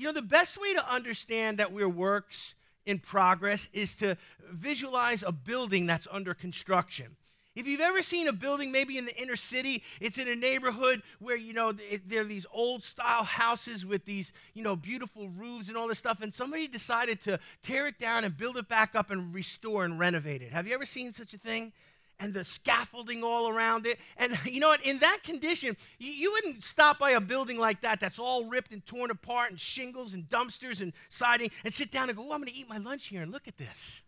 You 0.00 0.06
know, 0.06 0.12
the 0.12 0.22
best 0.22 0.58
way 0.58 0.72
to 0.72 0.90
understand 0.90 1.58
that 1.58 1.72
we're 1.72 1.86
works 1.86 2.54
in 2.86 3.00
progress 3.00 3.68
is 3.74 3.94
to 3.96 4.16
visualize 4.50 5.22
a 5.22 5.30
building 5.30 5.84
that's 5.84 6.08
under 6.10 6.32
construction. 6.32 7.16
If 7.54 7.66
you've 7.66 7.82
ever 7.82 8.00
seen 8.00 8.26
a 8.26 8.32
building, 8.32 8.72
maybe 8.72 8.96
in 8.96 9.04
the 9.04 9.14
inner 9.20 9.36
city, 9.36 9.82
it's 10.00 10.16
in 10.16 10.26
a 10.26 10.34
neighborhood 10.34 11.02
where, 11.18 11.36
you 11.36 11.52
know, 11.52 11.72
there 11.72 12.22
are 12.22 12.24
these 12.24 12.46
old 12.50 12.82
style 12.82 13.24
houses 13.24 13.84
with 13.84 14.06
these, 14.06 14.32
you 14.54 14.64
know, 14.64 14.74
beautiful 14.74 15.28
roofs 15.28 15.68
and 15.68 15.76
all 15.76 15.86
this 15.86 15.98
stuff, 15.98 16.22
and 16.22 16.32
somebody 16.32 16.66
decided 16.66 17.20
to 17.24 17.38
tear 17.62 17.86
it 17.86 17.98
down 17.98 18.24
and 18.24 18.34
build 18.38 18.56
it 18.56 18.68
back 18.68 18.94
up 18.94 19.10
and 19.10 19.34
restore 19.34 19.84
and 19.84 19.98
renovate 19.98 20.40
it. 20.40 20.50
Have 20.54 20.66
you 20.66 20.72
ever 20.72 20.86
seen 20.86 21.12
such 21.12 21.34
a 21.34 21.38
thing? 21.38 21.72
And 22.20 22.34
the 22.34 22.44
scaffolding 22.44 23.24
all 23.24 23.48
around 23.48 23.86
it. 23.86 23.98
And 24.16 24.38
you 24.44 24.60
know 24.60 24.68
what? 24.68 24.84
In 24.84 24.98
that 24.98 25.20
condition, 25.24 25.76
you, 25.98 26.12
you, 26.12 26.32
wouldn't 26.32 26.62
stop 26.62 26.98
by 26.98 27.12
a 27.12 27.20
building 27.20 27.58
like 27.58 27.80
that 27.80 27.98
that's 27.98 28.18
all 28.18 28.44
ripped 28.44 28.72
and 28.72 28.84
torn 28.84 29.10
apart 29.10 29.50
and 29.50 29.58
shingles 29.58 30.14
and 30.14 30.28
dumpsters 30.28 30.80
and 30.80 30.92
siding 31.08 31.50
and 31.64 31.72
sit 31.72 31.90
down 31.90 32.08
and 32.08 32.16
go, 32.16 32.24
oh, 32.24 32.32
I'm 32.32 32.40
going 32.40 32.52
to 32.52 32.54
eat 32.54 32.68
my 32.68 32.78
lunch 32.78 33.08
here 33.08 33.22
and 33.22 33.32
look 33.32 33.48
at 33.48 33.58
this. 33.58 34.04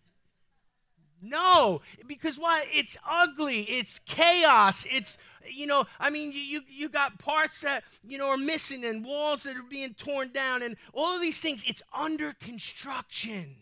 No, 1.25 1.83
because 2.09 2.37
why? 2.37 2.65
It's 2.73 2.97
ugly. 3.09 3.61
It's 3.63 4.01
chaos. 4.01 4.85
It's, 4.91 5.17
you 5.49 5.69
know, 5.69 5.87
I 6.01 6.11
mean, 6.11 6.33
you, 6.35 6.63
you 6.69 6.89
got 6.89 7.19
parts 7.19 7.61
that, 7.61 7.85
you 8.03 8.19
know, 8.19 8.27
are 8.27 8.37
missing 8.37 8.85
and 8.85 9.05
walls 9.05 9.45
that 9.45 9.57
are 9.57 9.63
being 9.63 9.95
torn 9.95 10.33
down 10.33 10.63
and 10.63 10.77
all 10.93 11.15
of 11.15 11.23
these 11.23 11.39
things. 11.39 11.63
It's 11.65 11.83
under 11.95 12.33
construction. 12.33 13.55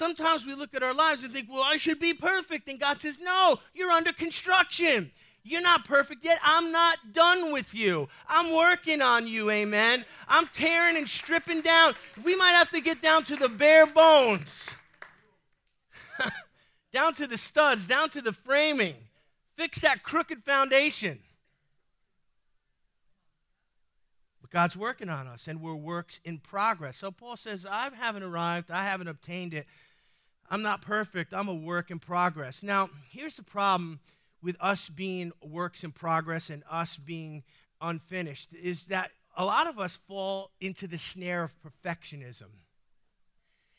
Sometimes 0.00 0.46
we 0.46 0.54
look 0.54 0.72
at 0.72 0.82
our 0.82 0.94
lives 0.94 1.22
and 1.22 1.30
think, 1.30 1.50
well, 1.50 1.62
I 1.62 1.76
should 1.76 1.98
be 1.98 2.14
perfect. 2.14 2.66
And 2.70 2.80
God 2.80 3.02
says, 3.02 3.18
no, 3.20 3.58
you're 3.74 3.90
under 3.90 4.14
construction. 4.14 5.10
You're 5.42 5.60
not 5.60 5.84
perfect 5.84 6.24
yet. 6.24 6.38
I'm 6.42 6.72
not 6.72 7.12
done 7.12 7.52
with 7.52 7.74
you. 7.74 8.08
I'm 8.26 8.56
working 8.56 9.02
on 9.02 9.28
you, 9.28 9.50
amen. 9.50 10.06
I'm 10.26 10.46
tearing 10.54 10.96
and 10.96 11.06
stripping 11.06 11.60
down. 11.60 11.96
We 12.24 12.34
might 12.34 12.52
have 12.52 12.70
to 12.70 12.80
get 12.80 13.02
down 13.02 13.24
to 13.24 13.36
the 13.36 13.50
bare 13.50 13.84
bones, 13.84 14.74
down 16.94 17.12
to 17.16 17.26
the 17.26 17.36
studs, 17.36 17.86
down 17.86 18.08
to 18.08 18.22
the 18.22 18.32
framing 18.32 18.94
fix 19.54 19.82
that 19.82 20.02
crooked 20.02 20.44
foundation. 20.44 21.18
But 24.40 24.50
God's 24.50 24.78
working 24.78 25.10
on 25.10 25.26
us, 25.26 25.46
and 25.46 25.60
we're 25.60 25.74
works 25.74 26.20
in 26.24 26.38
progress. 26.38 26.96
So 26.96 27.10
Paul 27.10 27.36
says, 27.36 27.66
I 27.70 27.90
haven't 27.94 28.22
arrived, 28.22 28.70
I 28.70 28.84
haven't 28.84 29.08
obtained 29.08 29.52
it. 29.52 29.66
I'm 30.50 30.62
not 30.62 30.82
perfect, 30.82 31.32
I'm 31.32 31.48
a 31.48 31.54
work 31.54 31.92
in 31.92 32.00
progress. 32.00 32.62
Now, 32.62 32.90
here's 33.10 33.36
the 33.36 33.44
problem 33.44 34.00
with 34.42 34.56
us 34.60 34.88
being 34.88 35.30
works 35.40 35.84
in 35.84 35.92
progress 35.92 36.50
and 36.50 36.64
us 36.68 36.96
being 36.96 37.44
unfinished 37.80 38.48
is 38.60 38.86
that 38.86 39.12
a 39.36 39.44
lot 39.44 39.68
of 39.68 39.78
us 39.78 39.98
fall 40.08 40.50
into 40.60 40.88
the 40.88 40.98
snare 40.98 41.44
of 41.44 41.52
perfectionism. 41.62 42.48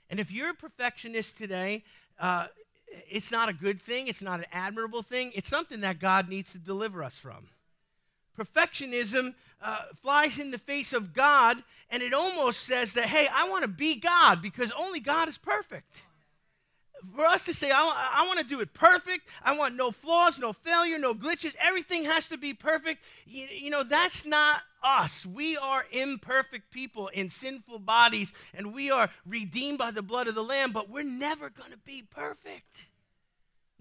And 0.09 0.19
if 0.19 0.31
you're 0.31 0.51
a 0.51 0.53
perfectionist 0.53 1.37
today, 1.37 1.83
uh, 2.17 2.47
it's 3.09 3.31
not 3.31 3.49
a 3.49 3.53
good 3.53 3.81
thing, 3.81 4.07
it's 4.07 4.21
not 4.21 4.39
an 4.39 4.45
admirable 4.53 5.01
thing, 5.01 5.31
it's 5.35 5.49
something 5.49 5.81
that 5.81 5.99
God 5.99 6.29
needs 6.29 6.53
to 6.53 6.57
deliver 6.57 7.03
us 7.03 7.17
from. 7.17 7.49
Perfectionism 8.37 9.33
uh, 9.61 9.81
flies 10.01 10.39
in 10.39 10.51
the 10.51 10.57
face 10.57 10.93
of 10.93 11.13
God, 11.13 11.63
and 11.89 12.01
it 12.01 12.13
almost 12.13 12.61
says 12.61 12.93
that, 12.93 13.07
hey, 13.07 13.27
I 13.33 13.49
want 13.49 13.63
to 13.63 13.67
be 13.67 13.99
God 13.99 14.41
because 14.41 14.71
only 14.77 15.01
God 15.01 15.27
is 15.27 15.37
perfect 15.37 16.03
for 17.15 17.25
us 17.25 17.45
to 17.45 17.53
say, 17.53 17.71
I, 17.71 18.11
I 18.15 18.27
want 18.27 18.39
to 18.39 18.45
do 18.45 18.59
it 18.59 18.73
perfect, 18.73 19.27
I 19.43 19.57
want 19.57 19.75
no 19.75 19.91
flaws, 19.91 20.39
no 20.39 20.53
failure, 20.53 20.97
no 20.97 21.13
glitches, 21.13 21.55
everything 21.59 22.05
has 22.05 22.27
to 22.29 22.37
be 22.37 22.53
perfect, 22.53 23.03
you, 23.25 23.47
you 23.51 23.69
know, 23.69 23.83
that's 23.83 24.25
not 24.25 24.61
us. 24.83 25.25
We 25.25 25.57
are 25.57 25.85
imperfect 25.91 26.71
people 26.71 27.07
in 27.09 27.29
sinful 27.29 27.79
bodies, 27.79 28.33
and 28.53 28.73
we 28.73 28.91
are 28.91 29.09
redeemed 29.25 29.77
by 29.77 29.91
the 29.91 30.01
blood 30.01 30.27
of 30.27 30.35
the 30.35 30.43
Lamb, 30.43 30.71
but 30.71 30.89
we're 30.89 31.03
never 31.03 31.49
going 31.49 31.71
to 31.71 31.77
be 31.77 32.03
perfect. 32.03 32.87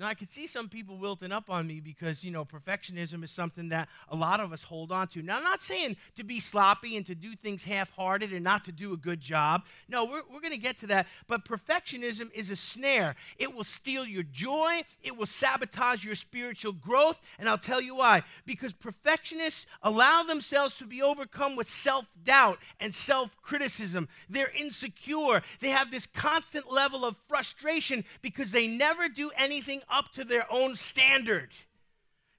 Now, 0.01 0.07
I 0.07 0.15
could 0.15 0.31
see 0.31 0.47
some 0.47 0.71
people 0.71 0.97
wilting 0.97 1.31
up 1.31 1.51
on 1.51 1.67
me 1.67 1.79
because, 1.79 2.25
you 2.25 2.31
know, 2.31 2.43
perfectionism 2.43 3.23
is 3.23 3.31
something 3.31 3.69
that 3.69 3.87
a 4.09 4.17
lot 4.17 4.41
of 4.41 4.51
us 4.51 4.63
hold 4.63 4.91
on 4.91 5.09
to. 5.09 5.21
Now, 5.21 5.37
I'm 5.37 5.43
not 5.43 5.61
saying 5.61 5.99
to 6.17 6.25
be 6.25 6.41
sloppy 6.41 6.97
and 6.97 7.05
to 7.05 7.15
do 7.15 7.37
things 7.37 7.65
half 7.65 7.91
hearted 7.91 8.33
and 8.33 8.43
not 8.43 8.65
to 8.65 8.73
do 8.73 8.95
a 8.95 8.97
good 8.97 9.21
job. 9.21 9.67
No, 9.91 10.07
we're, 10.07 10.23
we're 10.33 10.41
going 10.41 10.55
to 10.55 10.59
get 10.59 10.79
to 10.79 10.87
that. 10.87 11.07
But 11.29 11.45
perfectionism 11.45 12.33
is 12.33 12.49
a 12.49 12.57
snare. 12.57 13.15
It 13.37 13.55
will 13.55 13.63
steal 13.63 14.07
your 14.07 14.23
joy, 14.23 14.85
it 15.03 15.19
will 15.19 15.27
sabotage 15.27 16.03
your 16.03 16.15
spiritual 16.15 16.73
growth. 16.73 17.21
And 17.39 17.47
I'll 17.47 17.59
tell 17.59 17.83
you 17.83 17.97
why. 17.97 18.23
Because 18.47 18.73
perfectionists 18.73 19.67
allow 19.83 20.23
themselves 20.23 20.79
to 20.79 20.87
be 20.87 21.03
overcome 21.03 21.57
with 21.57 21.69
self 21.69 22.07
doubt 22.25 22.59
and 22.81 22.95
self 22.95 23.37
criticism. 23.43 24.09
They're 24.31 24.53
insecure, 24.59 25.43
they 25.61 25.69
have 25.69 25.91
this 25.91 26.07
constant 26.07 26.73
level 26.73 27.05
of 27.05 27.17
frustration 27.29 28.03
because 28.23 28.51
they 28.51 28.67
never 28.67 29.07
do 29.07 29.31
anything 29.37 29.83
up 29.91 30.13
to 30.13 30.25
their 30.25 30.47
own 30.51 30.77
standard. 30.77 31.51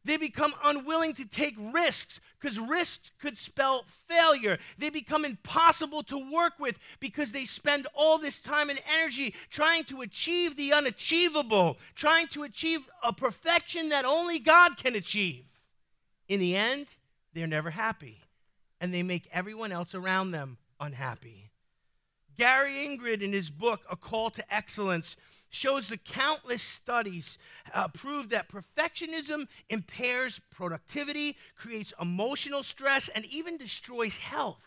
They 0.04 0.18
become 0.18 0.54
unwilling 0.64 1.14
to 1.16 1.28
take 1.28 1.56
risks 1.60 2.20
because 2.40 2.60
risks 2.60 3.12
could 3.22 3.38
spell 3.38 3.86
failure. 4.08 4.58
They 4.78 4.90
become 4.90 5.24
impossible 5.24 6.02
to 6.04 6.18
work 6.18 6.54
with 6.60 6.80
because 7.00 7.32
they 7.32 7.46
spend 7.46 7.88
all 7.94 8.18
this 8.18 8.40
time 8.40 8.72
and 8.72 8.80
energy 9.00 9.36
trying 9.52 9.84
to 9.86 10.02
achieve 10.02 10.56
the 10.56 10.74
unachievable, 10.74 11.78
trying 11.94 12.28
to 12.30 12.42
achieve 12.42 12.90
a 13.04 13.14
perfection 13.14 13.90
that 13.90 14.06
only 14.06 14.40
God 14.40 14.76
can 14.76 14.96
achieve. 14.96 15.46
In 16.28 16.40
the 16.40 16.56
end, 16.56 16.88
they're 17.34 17.46
never 17.46 17.70
happy 17.70 18.22
and 18.80 18.92
they 18.92 19.04
make 19.04 19.30
everyone 19.32 19.72
else 19.72 19.94
around 19.94 20.32
them 20.32 20.58
unhappy. 20.80 21.52
Gary 22.36 22.88
Inrig, 22.88 23.22
in 23.22 23.34
his 23.34 23.52
book, 23.52 23.82
A 23.90 23.96
Call 23.96 24.32
to 24.32 24.54
Excellence, 24.54 25.16
shows 25.52 25.90
the 25.90 25.98
countless 25.98 26.64
studies 26.64 27.38
uh, 27.74 27.88
prove 27.90 28.30
that 28.30 28.50
perfectionism 28.50 29.48
impairs 29.70 30.42
productivity, 30.50 31.38
creates 31.56 31.94
emotional 32.02 32.64
stress, 32.64 33.10
and 33.10 33.26
even 33.26 33.58
destroys 33.58 34.18
health. 34.18 34.64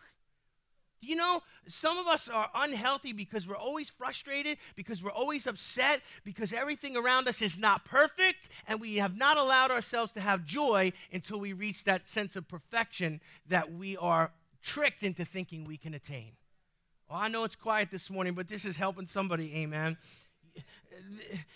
You 1.00 1.16
know, 1.16 1.42
some 1.68 1.98
of 1.98 2.06
us 2.06 2.28
are 2.28 2.48
unhealthy 2.54 3.12
because 3.12 3.46
we're 3.48 3.56
always 3.56 3.90
frustrated, 3.90 4.56
because 4.74 5.02
we're 5.02 5.10
always 5.10 5.46
upset, 5.46 6.00
because 6.22 6.52
everything 6.52 6.96
around 6.96 7.28
us 7.28 7.42
is 7.42 7.58
not 7.58 7.84
perfect, 7.84 8.48
and 8.66 8.80
we 8.80 8.96
have 8.96 9.16
not 9.16 9.36
allowed 9.36 9.70
ourselves 9.70 10.12
to 10.12 10.20
have 10.20 10.46
joy 10.46 10.92
until 11.12 11.40
we 11.40 11.52
reach 11.52 11.84
that 11.84 12.08
sense 12.08 12.36
of 12.36 12.48
perfection 12.48 13.20
that 13.48 13.72
we 13.72 13.96
are 13.96 14.32
tricked 14.62 15.02
into 15.02 15.24
thinking 15.24 15.64
we 15.64 15.76
can 15.76 15.92
attain. 15.92 16.32
Well, 17.08 17.18
I 17.18 17.28
know 17.28 17.44
it's 17.44 17.56
quiet 17.56 17.90
this 17.90 18.08
morning, 18.08 18.32
but 18.32 18.48
this 18.48 18.64
is 18.64 18.76
helping 18.76 19.06
somebody, 19.06 19.54
amen 19.56 19.98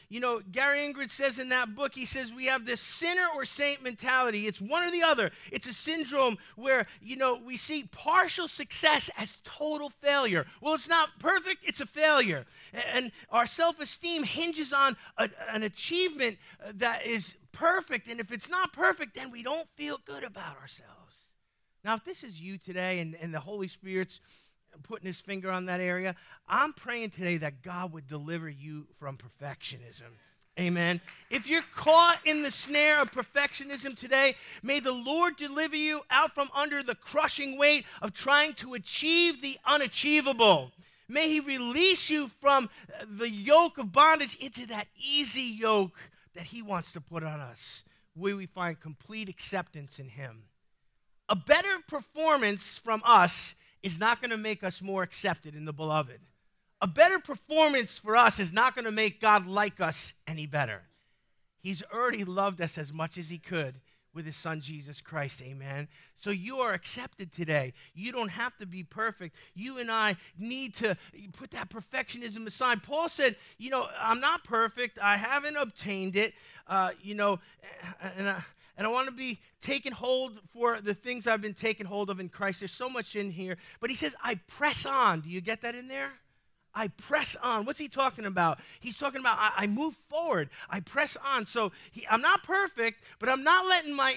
you 0.09 0.21
know, 0.21 0.41
Gary 0.51 0.79
Inrig 0.79 1.11
says 1.11 1.39
in 1.39 1.51
that 1.51 1.75
book, 1.75 1.95
he 1.95 2.05
says 2.05 2.33
we 2.33 2.47
have 2.47 2.65
this 2.65 2.81
sinner 2.81 3.27
or 3.35 3.45
saint 3.45 3.83
mentality. 3.83 4.47
It's 4.47 4.61
one 4.61 4.87
or 4.87 4.91
the 4.91 5.03
other. 5.03 5.31
It's 5.53 5.67
a 5.67 5.73
syndrome 5.73 6.39
where, 6.57 6.87
you 7.03 7.17
know, 7.17 7.39
we 7.45 7.57
see 7.57 7.85
partial 7.91 8.49
success 8.49 9.11
as 9.19 9.39
total 9.45 9.91
failure. 9.91 10.47
Well, 10.61 10.75
it's 10.75 10.89
not 10.89 11.19
perfect, 11.19 11.65
it's 11.67 11.81
a 11.81 11.87
failure. 11.87 12.47
And 12.95 13.13
our 13.31 13.47
self 13.47 13.81
esteem 13.81 14.25
hinges 14.25 14.73
on 14.73 14.97
a, 15.17 15.29
an 15.51 15.63
achievement 15.63 16.39
uh, 16.65 16.73
that 16.77 17.05
is 17.05 17.35
perfect. 17.53 18.09
And 18.09 18.21
if 18.21 18.33
it's 18.33 18.49
not 18.49 18.73
perfect, 18.73 19.15
then 19.15 19.31
we 19.31 19.43
don't 19.43 19.69
feel 19.77 19.99
good 20.05 20.25
about 20.25 20.57
ourselves. 20.61 21.27
Now, 21.85 21.95
if 21.95 22.05
this 22.05 22.25
is 22.25 22.41
you 22.41 22.59
today 22.59 23.01
and, 23.01 23.17
and 23.21 23.33
the 23.33 23.41
Holy 23.41 23.69
Spirit's 23.69 24.21
putting 24.83 25.07
his 25.07 25.21
finger 25.21 25.51
on 25.51 25.67
that 25.67 25.81
area. 25.81 26.15
I'm 26.49 26.73
praying 26.73 27.11
today 27.11 27.37
that 27.39 27.63
God 27.63 27.93
would 27.93 28.07
deliver 28.07 28.49
you 28.49 28.87
from 28.99 29.19
perfectionism. 29.19 30.17
Amen. 30.59 31.01
If 31.31 31.47
you're 31.47 31.63
caught 31.77 32.19
in 32.25 32.43
the 32.43 32.51
snare 32.51 33.01
of 33.01 33.13
perfectionism 33.13 33.97
today, 33.97 34.35
may 34.61 34.81
the 34.81 34.93
Lord 34.93 35.37
deliver 35.37 35.77
you 35.77 36.01
out 36.11 36.35
from 36.35 36.51
under 36.53 36.83
the 36.83 36.97
crushing 36.97 37.57
weight 37.57 37.85
of 38.03 38.13
trying 38.13 38.55
to 38.55 38.75
achieve 38.75 39.41
the 39.41 39.57
unachievable. 39.65 40.73
May 41.09 41.29
He 41.29 41.41
release 41.41 42.11
you 42.11 42.29
from 42.41 42.71
the 43.09 43.31
yoke 43.31 43.79
of 43.79 43.93
bondage 43.93 44.37
into 44.41 44.67
that 44.67 44.89
easy 44.97 45.43
yoke 45.43 45.97
that 46.35 46.47
He 46.47 46.61
wants 46.61 46.91
to 46.93 47.01
put 47.01 47.23
on 47.23 47.39
us, 47.39 47.85
where 48.15 48.37
we 48.37 48.47
find 48.47 48.81
complete 48.81 49.29
acceptance 49.29 50.01
in 50.01 50.09
Him. 50.09 50.43
A 51.29 51.37
better 51.37 51.79
performance 51.87 52.79
from 52.79 53.01
us 53.05 53.55
is 53.83 53.99
not 53.99 54.21
going 54.21 54.31
to 54.31 54.37
make 54.37 54.63
us 54.65 54.83
more 54.83 55.03
accepted 55.03 55.55
in 55.55 55.65
the 55.65 55.73
beloved. 55.73 56.21
A 56.81 56.87
better 56.87 57.19
performance 57.19 57.99
for 57.99 58.17
us 58.17 58.39
is 58.39 58.53
not 58.53 58.75
going 58.75 58.85
to 58.85 58.93
make 58.93 59.21
God 59.21 59.47
like 59.47 59.81
us 59.81 60.15
any 60.27 60.47
better. 60.47 60.83
He's 61.61 61.83
already 61.93 62.25
loved 62.25 62.61
us 62.61 62.79
as 62.79 62.93
much 62.93 63.19
as 63.19 63.31
he 63.31 63.39
could 63.39 63.81
with 64.15 64.27
his 64.27 64.37
son 64.37 64.61
Jesus 64.61 65.01
Christ. 65.01 65.43
Amen. 65.43 65.89
So 66.17 66.31
you 66.31 66.59
are 66.59 66.73
accepted 66.73 67.33
today. 67.33 67.73
You 67.95 68.11
don't 68.11 68.31
have 68.31 68.57
to 68.59 68.67
be 68.67 68.83
perfect. 68.83 69.37
You 69.55 69.79
and 69.79 69.91
I 69.91 70.17
need 70.39 70.75
to 70.77 70.97
put 71.33 71.51
that 71.53 71.69
perfectionism 71.69 72.47
aside. 72.47 72.83
Paul 72.83 73.09
said, 73.09 73.37
You 73.59 73.71
know, 73.71 73.87
I'm 74.01 74.21
not 74.21 74.45
perfect. 74.45 74.99
I 75.01 75.17
haven't 75.17 75.57
obtained 75.57 76.17
it. 76.17 76.35
Uh, 76.67 76.91
you 77.01 77.15
know, 77.15 77.41
and 78.17 78.29
I, 78.29 78.45
and 78.79 78.87
I 78.87 78.91
want 78.91 79.09
to 79.09 79.13
be 79.13 79.41
taken 79.61 79.93
hold 79.93 80.39
for 80.53 80.81
the 80.81 80.95
things 80.95 81.27
I've 81.27 81.43
been 81.43 81.53
taken 81.53 81.85
hold 81.85 82.11
of 82.11 82.21
in 82.21 82.29
Christ. 82.29 82.61
There's 82.61 82.71
so 82.71 82.89
much 82.89 83.17
in 83.17 83.33
here. 83.33 83.57
But 83.81 83.91
he 83.91 83.97
says, 83.97 84.15
I 84.23 84.37
press 84.37 84.87
on. 84.87 85.23
Do 85.23 85.29
you 85.29 85.41
get 85.41 85.63
that 85.63 85.75
in 85.75 85.89
there? 85.89 86.13
I 86.73 86.87
press 86.89 87.35
on. 87.43 87.65
What's 87.65 87.81
he 87.81 87.89
talking 87.89 88.25
about? 88.25 88.61
He's 88.79 88.97
talking 88.97 89.21
about 89.21 89.37
I, 89.37 89.51
I 89.57 89.67
move 89.67 89.97
forward. 90.09 90.49
I 90.71 90.79
press 90.79 91.17
on. 91.17 91.45
So 91.45 91.73
he, 91.91 92.07
I'm 92.09 92.23
not 92.23 92.45
perfect, 92.45 93.03
but 93.19 93.29
I'm 93.29 93.43
not 93.43 93.67
letting 93.67 93.97
my, 93.97 94.15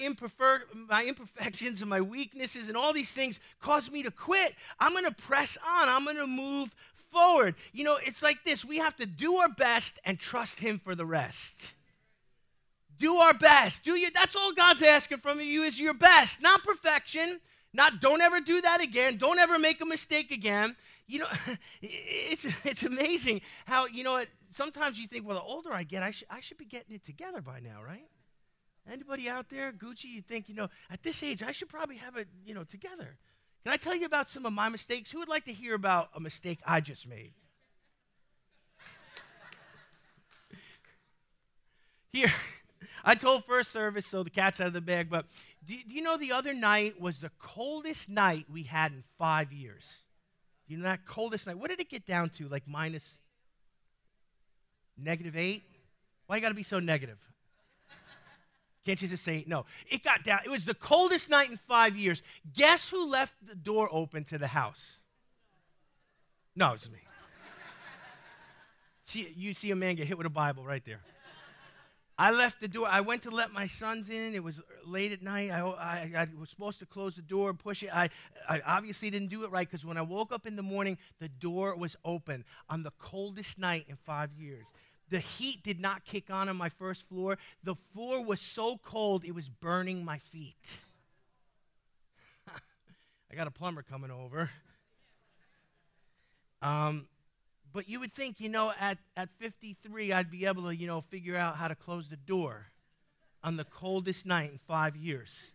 my 0.88 1.04
imperfections 1.04 1.80
and 1.80 1.90
my 1.90 2.00
weaknesses 2.00 2.68
and 2.68 2.76
all 2.76 2.92
these 2.92 3.12
things 3.12 3.40
cause 3.60 3.90
me 3.90 4.04
to 4.04 4.12
quit. 4.12 4.54
I'm 4.78 4.92
going 4.92 5.06
to 5.06 5.10
press 5.10 5.58
on. 5.66 5.88
I'm 5.88 6.04
going 6.04 6.16
to 6.18 6.26
move 6.28 6.72
forward. 7.10 7.56
You 7.72 7.82
know, 7.82 7.98
it's 8.00 8.22
like 8.22 8.44
this 8.44 8.64
we 8.64 8.78
have 8.78 8.94
to 8.98 9.06
do 9.06 9.38
our 9.38 9.48
best 9.48 9.98
and 10.04 10.20
trust 10.20 10.60
him 10.60 10.78
for 10.78 10.94
the 10.94 11.04
rest 11.04 11.72
do 12.98 13.16
our 13.16 13.34
best. 13.34 13.84
Do 13.84 13.96
you 13.96 14.10
that's 14.10 14.36
all 14.36 14.52
God's 14.52 14.82
asking 14.82 15.18
from 15.18 15.40
you 15.40 15.62
is 15.62 15.80
your 15.80 15.94
best, 15.94 16.40
not 16.40 16.62
perfection. 16.62 17.40
Not 17.74 18.00
don't 18.00 18.20
ever 18.20 18.40
do 18.40 18.60
that 18.60 18.82
again. 18.82 19.16
Don't 19.16 19.38
ever 19.38 19.58
make 19.58 19.80
a 19.80 19.86
mistake 19.86 20.30
again. 20.30 20.76
You 21.06 21.20
know, 21.20 21.28
it's 21.82 22.46
it's 22.64 22.82
amazing 22.82 23.40
how 23.66 23.86
you 23.86 24.04
know 24.04 24.24
sometimes 24.50 24.98
you 25.00 25.06
think, 25.06 25.26
well, 25.26 25.36
the 25.36 25.42
older 25.42 25.72
I 25.72 25.82
get, 25.82 26.02
I 26.02 26.10
should 26.10 26.28
I 26.30 26.40
should 26.40 26.58
be 26.58 26.64
getting 26.64 26.94
it 26.94 27.04
together 27.04 27.40
by 27.40 27.60
now, 27.60 27.82
right? 27.84 28.08
Anybody 28.90 29.28
out 29.28 29.48
there, 29.48 29.72
Gucci? 29.72 30.04
You 30.06 30.22
think 30.22 30.48
you 30.48 30.54
know 30.54 30.68
at 30.90 31.02
this 31.02 31.22
age 31.22 31.42
I 31.42 31.52
should 31.52 31.68
probably 31.68 31.96
have 31.96 32.16
it 32.16 32.28
you 32.44 32.54
know 32.54 32.64
together. 32.64 33.16
Can 33.62 33.72
I 33.72 33.76
tell 33.76 33.94
you 33.94 34.06
about 34.06 34.28
some 34.28 34.44
of 34.44 34.52
my 34.52 34.68
mistakes? 34.68 35.12
Who 35.12 35.20
would 35.20 35.28
like 35.28 35.44
to 35.44 35.52
hear 35.52 35.74
about 35.74 36.10
a 36.14 36.20
mistake 36.20 36.58
I 36.66 36.80
just 36.80 37.06
made? 37.06 37.32
Here. 42.12 42.32
I 43.04 43.14
told 43.14 43.44
first 43.44 43.72
service, 43.72 44.06
so 44.06 44.22
the 44.22 44.30
cat's 44.30 44.60
out 44.60 44.68
of 44.68 44.72
the 44.72 44.80
bag, 44.80 45.10
but 45.10 45.26
do, 45.66 45.74
do, 45.88 45.94
you 45.94 46.02
know 46.02 46.16
the 46.16 46.32
other 46.32 46.54
night 46.54 47.00
was 47.00 47.18
the 47.18 47.30
coldest 47.38 48.08
night 48.08 48.46
we 48.50 48.62
had 48.62 48.92
in 48.92 49.02
five 49.18 49.52
years? 49.52 50.04
You 50.68 50.78
know 50.78 50.84
that 50.84 51.04
coldest 51.04 51.46
night? 51.46 51.58
What 51.58 51.70
did 51.70 51.80
it 51.80 51.90
get 51.90 52.06
down 52.06 52.30
to? 52.30 52.48
Like 52.48 52.66
minus 52.66 53.18
negative 54.96 55.36
eight? 55.36 55.62
Why 56.26 56.36
you 56.36 56.42
got 56.42 56.50
to 56.50 56.54
be 56.54 56.62
so 56.62 56.78
negative? 56.78 57.18
Can't 58.84 59.00
you 59.00 59.08
just 59.08 59.24
say 59.24 59.44
no? 59.46 59.64
It 59.88 60.02
got 60.02 60.24
down. 60.24 60.40
It 60.44 60.50
was 60.50 60.64
the 60.64 60.74
coldest 60.74 61.30
night 61.30 61.50
in 61.50 61.58
five 61.68 61.96
years. 61.96 62.20
Guess 62.54 62.88
who 62.90 63.08
left 63.08 63.34
the 63.46 63.54
door 63.54 63.88
open 63.92 64.24
to 64.24 64.38
the 64.38 64.48
house? 64.48 65.00
No, 66.56 66.72
it's 66.72 66.90
me. 66.90 66.98
see, 69.04 69.32
you 69.36 69.54
see 69.54 69.70
a 69.70 69.76
man 69.76 69.94
get 69.94 70.08
hit 70.08 70.18
with 70.18 70.26
a 70.26 70.30
Bible 70.30 70.64
right 70.64 70.84
there. 70.84 71.00
I 72.18 72.30
left 72.30 72.60
the 72.60 72.68
door. 72.68 72.86
I 72.88 73.00
went 73.00 73.22
to 73.22 73.30
let 73.30 73.52
my 73.52 73.66
sons 73.66 74.10
in. 74.10 74.34
It 74.34 74.44
was 74.44 74.60
late 74.84 75.12
at 75.12 75.22
night. 75.22 75.50
I, 75.50 75.60
I, 75.60 76.12
I 76.16 76.28
was 76.38 76.50
supposed 76.50 76.78
to 76.80 76.86
close 76.86 77.16
the 77.16 77.22
door 77.22 77.50
and 77.50 77.58
push 77.58 77.82
it. 77.82 77.90
I, 77.92 78.10
I 78.48 78.60
obviously 78.66 79.10
didn't 79.10 79.28
do 79.28 79.44
it 79.44 79.50
right 79.50 79.68
because 79.68 79.84
when 79.84 79.96
I 79.96 80.02
woke 80.02 80.30
up 80.30 80.46
in 80.46 80.56
the 80.56 80.62
morning, 80.62 80.98
the 81.20 81.28
door 81.28 81.74
was 81.74 81.96
open 82.04 82.44
on 82.68 82.82
the 82.82 82.92
coldest 82.98 83.58
night 83.58 83.86
in 83.88 83.96
five 83.96 84.32
years. 84.32 84.64
The 85.08 85.20
heat 85.20 85.62
did 85.62 85.80
not 85.80 86.04
kick 86.04 86.30
on 86.30 86.48
on 86.48 86.56
my 86.56 86.68
first 86.68 87.08
floor. 87.08 87.38
The 87.64 87.74
floor 87.92 88.24
was 88.24 88.40
so 88.40 88.78
cold, 88.78 89.24
it 89.24 89.34
was 89.34 89.48
burning 89.48 90.04
my 90.04 90.18
feet. 90.18 90.56
I 93.30 93.34
got 93.34 93.46
a 93.46 93.50
plumber 93.50 93.82
coming 93.82 94.10
over. 94.10 94.50
Um, 96.62 97.08
but 97.72 97.88
you 97.88 98.00
would 98.00 98.12
think, 98.12 98.40
you 98.40 98.48
know, 98.48 98.72
at, 98.78 98.98
at 99.16 99.28
53, 99.38 100.12
I'd 100.12 100.30
be 100.30 100.46
able 100.46 100.64
to, 100.64 100.74
you 100.74 100.86
know, 100.86 101.00
figure 101.00 101.36
out 101.36 101.56
how 101.56 101.68
to 101.68 101.74
close 101.74 102.08
the 102.08 102.16
door 102.16 102.66
on 103.42 103.56
the 103.56 103.64
coldest 103.64 104.26
night 104.26 104.52
in 104.52 104.58
five 104.66 104.96
years 104.96 105.52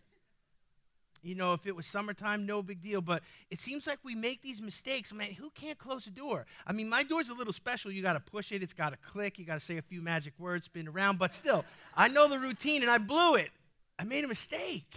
you 1.22 1.34
know, 1.34 1.52
if 1.52 1.66
it 1.66 1.74
was 1.74 1.86
summertime, 1.86 2.46
no 2.46 2.62
big 2.62 2.80
deal. 2.80 3.00
But 3.00 3.22
it 3.50 3.58
seems 3.58 3.86
like 3.86 3.98
we 4.02 4.14
make 4.14 4.42
these 4.42 4.60
mistakes. 4.60 5.12
Man, 5.12 5.32
who 5.32 5.50
can't 5.50 5.78
close 5.78 6.06
a 6.06 6.10
door? 6.10 6.46
I 6.66 6.72
mean, 6.72 6.88
my 6.88 7.02
door's 7.02 7.28
a 7.28 7.34
little 7.34 7.52
special. 7.52 7.90
You 7.90 8.02
got 8.02 8.14
to 8.14 8.20
push 8.20 8.52
it, 8.52 8.62
it's 8.62 8.72
got 8.72 8.90
to 8.90 8.96
click, 8.96 9.38
you 9.38 9.44
got 9.44 9.54
to 9.54 9.60
say 9.64 9.76
a 9.78 9.82
few 9.82 10.00
magic 10.00 10.34
words, 10.38 10.66
spin 10.66 10.88
around. 10.88 11.18
But 11.18 11.34
still, 11.34 11.64
I 11.96 12.08
know 12.08 12.28
the 12.28 12.38
routine 12.38 12.82
and 12.82 12.90
I 12.90 12.98
blew 12.98 13.34
it. 13.34 13.50
I 13.98 14.04
made 14.04 14.24
a 14.24 14.28
mistake. 14.28 14.94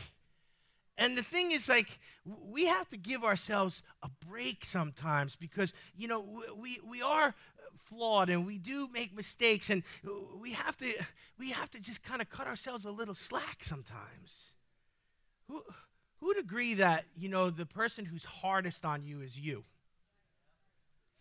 And 1.02 1.18
the 1.18 1.24
thing 1.24 1.50
is, 1.50 1.68
like, 1.68 2.00
we 2.24 2.68
have 2.68 2.88
to 2.92 2.98
give 2.98 3.24
ourselves 3.24 3.82
a 4.04 4.10
break 4.30 4.64
sometimes 4.64 5.36
because, 5.36 5.74
you 5.98 6.08
know, 6.08 6.24
we, 6.56 6.80
we 6.88 7.02
are 7.02 7.34
flawed 7.76 8.30
and 8.30 8.46
we 8.46 8.60
do 8.60 8.88
make 8.94 9.16
mistakes 9.16 9.72
and 9.72 9.82
we 10.40 10.52
have 10.52 10.78
to, 10.78 10.94
we 11.40 11.50
have 11.50 11.72
to 11.72 11.80
just 11.80 12.04
kind 12.04 12.22
of 12.22 12.30
cut 12.30 12.46
ourselves 12.46 12.86
a 12.86 12.92
little 12.92 13.16
slack 13.16 13.64
sometimes. 13.64 14.52
Who, 15.48 15.64
who 16.20 16.28
would 16.28 16.38
agree 16.38 16.76
that, 16.76 17.06
you 17.18 17.30
know, 17.30 17.50
the 17.50 17.66
person 17.66 18.06
who's 18.06 18.24
hardest 18.24 18.86
on 18.86 19.04
you 19.04 19.22
is 19.22 19.36
you? 19.36 19.64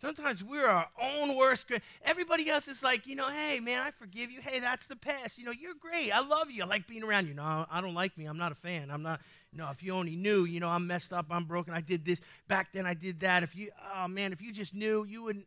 Sometimes 0.00 0.42
we're 0.42 0.66
our 0.66 0.88
own 0.99 1.37
worst. 1.37 1.66
critic. 1.66 1.85
Everybody 2.02 2.49
else 2.49 2.69
is 2.69 2.83
like, 2.83 3.07
you 3.07 3.14
know, 3.14 3.28
hey, 3.28 3.61
man, 3.61 3.80
I 3.87 3.90
forgive 3.90 4.30
you. 4.30 4.40
Hey, 4.40 4.59
that's 4.59 4.87
the 4.87 4.97
past. 4.97 5.37
You 5.37 5.45
know, 5.45 5.50
you're 5.50 5.75
great. 5.75 6.11
I 6.11 6.21
love 6.21 6.50
you. 6.50 6.62
I 6.62 6.66
like 6.66 6.87
being 6.87 7.04
around 7.04 7.28
you. 7.28 7.35
No, 7.35 7.66
I 7.71 7.83
don't 7.83 7.92
like 7.92 8.16
me. 8.16 8.25
I'm 8.25 8.38
not 8.38 8.50
a 8.50 8.54
fan. 8.54 8.90
I'm 8.90 9.02
not, 9.02 9.21
no, 9.52 9.69
if 9.69 9.83
you 9.83 9.92
only 9.92 10.16
knew, 10.16 10.45
you 10.45 10.59
know, 10.59 10.71
I'm 10.71 10.87
messed 10.87 11.12
up. 11.12 11.26
I'm 11.30 11.45
broken. 11.45 11.75
I 11.75 11.83
did 11.83 12.07
this. 12.07 12.19
Back 12.49 12.73
then 12.73 12.87
I 12.87 12.95
did 12.95 13.21
that. 13.21 13.42
If 13.42 13.54
you, 13.54 13.73
oh, 13.95 14.09
man, 14.09 14.33
if 14.33 14.40
you 14.40 14.52
just 14.52 14.75
knew, 14.75 15.04
you 15.04 15.23
wouldn't. 15.23 15.47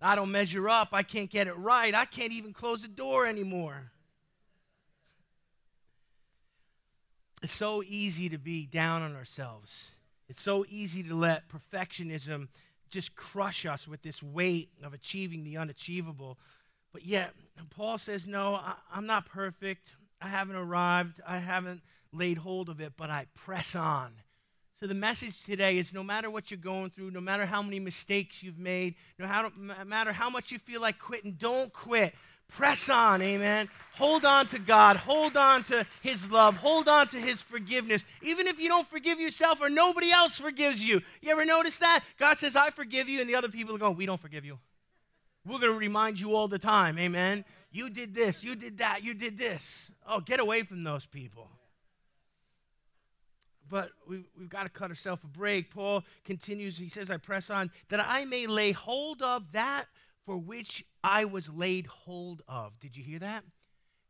I 0.00 0.16
don't 0.16 0.32
measure 0.32 0.68
up. 0.68 0.88
I 0.90 1.04
can't 1.04 1.30
get 1.30 1.46
it 1.46 1.56
right. 1.56 1.94
I 1.94 2.04
can't 2.04 2.32
even 2.32 2.52
close 2.52 2.82
the 2.82 2.88
door 2.88 3.26
anymore. 3.26 3.92
It's 7.44 7.52
so 7.52 7.84
easy 7.84 8.28
to 8.28 8.38
be 8.38 8.66
down 8.66 9.02
on 9.02 9.14
ourselves. 9.14 9.92
It's 10.32 10.40
so 10.40 10.64
easy 10.70 11.02
to 11.02 11.14
let 11.14 11.42
perfectionism 11.50 12.48
just 12.88 13.14
crush 13.14 13.66
us 13.66 13.86
with 13.86 14.00
this 14.00 14.22
weight 14.22 14.70
of 14.82 14.94
achieving 14.94 15.44
the 15.44 15.58
unachievable. 15.58 16.38
But 16.90 17.04
yet, 17.04 17.34
Paul 17.68 17.98
says, 17.98 18.26
No, 18.26 18.54
I, 18.54 18.76
am 18.94 19.04
not 19.04 19.26
perfect. 19.26 19.90
I 20.22 20.28
haven't 20.28 20.56
arrived. 20.56 21.20
I 21.28 21.36
haven't 21.36 21.82
laid 22.14 22.38
hold 22.38 22.70
of 22.70 22.80
it, 22.80 22.94
but 22.96 23.10
I 23.10 23.26
press 23.34 23.76
on. 23.76 24.12
So, 24.80 24.86
the 24.86 24.94
message 24.94 25.44
today 25.44 25.76
is 25.76 25.92
no 25.92 26.02
matter 26.02 26.30
what 26.30 26.50
you're 26.50 26.56
going 26.56 26.88
through, 26.88 27.10
no 27.10 27.20
matter 27.20 27.44
how 27.44 27.60
many 27.60 27.78
mistakes 27.78 28.42
you've 28.42 28.58
made, 28.58 28.94
no 29.18 29.26
matter 29.84 30.12
how 30.12 30.30
much 30.30 30.50
you 30.50 30.58
feel 30.58 30.80
like 30.80 30.98
quitting, 30.98 31.32
don't 31.32 31.74
quit. 31.74 32.14
Press 32.56 32.88
on, 32.88 33.22
amen. 33.22 33.68
Hold 33.94 34.24
on 34.24 34.46
to 34.48 34.58
God. 34.58 34.96
Hold 34.96 35.36
on 35.36 35.64
to 35.64 35.86
His 36.02 36.30
love. 36.30 36.56
Hold 36.56 36.88
on 36.88 37.08
to 37.08 37.16
His 37.16 37.40
forgiveness. 37.40 38.02
Even 38.22 38.46
if 38.46 38.58
you 38.58 38.68
don't 38.68 38.88
forgive 38.88 39.20
yourself 39.20 39.60
or 39.60 39.70
nobody 39.70 40.10
else 40.10 40.38
forgives 40.38 40.84
you. 40.84 41.00
You 41.20 41.30
ever 41.30 41.44
notice 41.44 41.78
that? 41.78 42.04
God 42.18 42.38
says, 42.38 42.56
I 42.56 42.70
forgive 42.70 43.08
you, 43.08 43.20
and 43.20 43.28
the 43.28 43.34
other 43.34 43.48
people 43.48 43.74
are 43.74 43.78
going, 43.78 43.96
We 43.96 44.06
don't 44.06 44.20
forgive 44.20 44.44
you. 44.44 44.58
We're 45.44 45.58
going 45.58 45.72
to 45.72 45.78
remind 45.78 46.20
you 46.20 46.36
all 46.36 46.46
the 46.48 46.58
time, 46.58 46.98
amen. 46.98 47.44
You 47.72 47.90
did 47.90 48.14
this, 48.14 48.44
you 48.44 48.54
did 48.54 48.78
that, 48.78 49.02
you 49.02 49.14
did 49.14 49.38
this. 49.38 49.90
Oh, 50.06 50.20
get 50.20 50.38
away 50.38 50.62
from 50.62 50.84
those 50.84 51.06
people. 51.06 51.48
But 53.68 53.90
we've, 54.06 54.26
we've 54.38 54.50
got 54.50 54.64
to 54.64 54.68
cut 54.68 54.90
ourselves 54.90 55.22
a 55.24 55.26
break. 55.26 55.70
Paul 55.70 56.04
continues, 56.24 56.76
he 56.76 56.88
says, 56.88 57.10
I 57.10 57.16
press 57.16 57.48
on, 57.48 57.70
that 57.88 58.04
I 58.06 58.24
may 58.26 58.46
lay 58.46 58.72
hold 58.72 59.22
of 59.22 59.50
that 59.52 59.86
for 60.24 60.36
which 60.36 60.84
I 61.02 61.24
was 61.24 61.48
laid 61.48 61.86
hold 61.86 62.42
of. 62.48 62.78
Did 62.80 62.96
you 62.96 63.02
hear 63.02 63.18
that? 63.18 63.44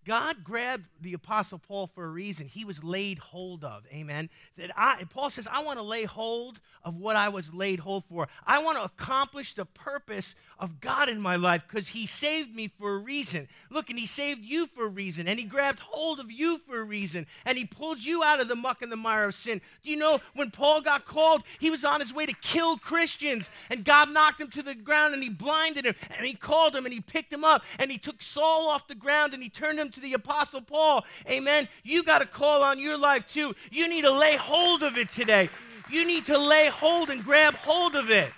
God 0.04 0.42
grabbed 0.42 0.88
the 1.00 1.14
apostle 1.14 1.58
Paul 1.58 1.86
for 1.86 2.04
a 2.04 2.08
reason. 2.08 2.48
He 2.48 2.64
was 2.64 2.82
laid 2.82 3.18
hold 3.18 3.62
of. 3.62 3.84
Amen. 3.92 4.30
That 4.56 4.70
I 4.76 5.04
Paul 5.08 5.30
says, 5.30 5.46
I 5.50 5.62
want 5.62 5.78
to 5.78 5.82
lay 5.82 6.04
hold 6.04 6.60
of 6.84 6.96
what 6.96 7.14
I 7.14 7.28
was 7.28 7.54
laid 7.54 7.80
hold 7.80 8.04
for. 8.06 8.28
I 8.44 8.62
want 8.62 8.78
to 8.78 8.84
accomplish 8.84 9.54
the 9.54 9.64
purpose 9.64 10.34
of 10.58 10.80
God 10.80 11.08
in 11.08 11.20
my 11.20 11.36
life 11.36 11.64
because 11.68 11.88
he 11.88 12.06
saved 12.06 12.54
me 12.54 12.68
for 12.68 12.94
a 12.94 12.98
reason. 12.98 13.48
Look, 13.70 13.90
and 13.90 13.98
he 13.98 14.06
saved 14.06 14.44
you 14.44 14.66
for 14.66 14.86
a 14.86 14.88
reason, 14.88 15.28
and 15.28 15.38
he 15.38 15.44
grabbed 15.44 15.78
hold 15.80 16.18
of 16.18 16.30
you 16.30 16.58
for 16.66 16.80
a 16.80 16.84
reason, 16.84 17.26
and 17.44 17.56
he 17.56 17.64
pulled 17.64 18.02
you 18.04 18.24
out 18.24 18.40
of 18.40 18.48
the 18.48 18.56
muck 18.56 18.82
and 18.82 18.90
the 18.90 18.96
mire 18.96 19.24
of 19.24 19.34
sin. 19.34 19.60
Do 19.84 19.90
you 19.90 19.96
know 19.96 20.20
when 20.34 20.50
Paul 20.50 20.80
got 20.80 21.04
called, 21.04 21.42
he 21.60 21.70
was 21.70 21.84
on 21.84 22.00
his 22.00 22.12
way 22.12 22.26
to 22.26 22.34
kill 22.34 22.76
Christians, 22.78 23.50
and 23.70 23.84
God 23.84 24.10
knocked 24.10 24.40
him 24.40 24.50
to 24.50 24.62
the 24.62 24.74
ground 24.74 25.14
and 25.14 25.22
he 25.22 25.30
blinded 25.30 25.86
him, 25.86 25.94
and 26.16 26.26
he 26.26 26.34
called 26.34 26.74
him 26.74 26.84
and 26.84 26.92
he 26.92 27.00
picked 27.00 27.32
him 27.32 27.44
up, 27.44 27.62
and 27.78 27.90
he 27.90 27.98
took 27.98 28.20
Saul 28.20 28.68
off 28.68 28.88
the 28.88 28.94
ground 28.94 29.34
and 29.34 29.42
he 29.42 29.48
turned 29.48 29.78
him 29.78 29.91
to 29.92 30.00
the 30.00 30.14
Apostle 30.14 30.61
Paul. 30.61 31.05
Amen. 31.28 31.68
You 31.83 32.02
got 32.02 32.22
a 32.22 32.26
call 32.26 32.62
on 32.62 32.78
your 32.78 32.96
life 32.96 33.26
too. 33.26 33.55
You 33.70 33.88
need 33.88 34.02
to 34.02 34.11
lay 34.12 34.37
hold 34.37 34.83
of 34.83 34.96
it 34.96 35.11
today. 35.11 35.48
You 35.90 36.07
need 36.07 36.26
to 36.26 36.38
lay 36.38 36.68
hold 36.68 37.11
and 37.11 37.22
grab 37.22 37.55
hold 37.55 37.94
of 37.94 38.11
it. 38.11 38.33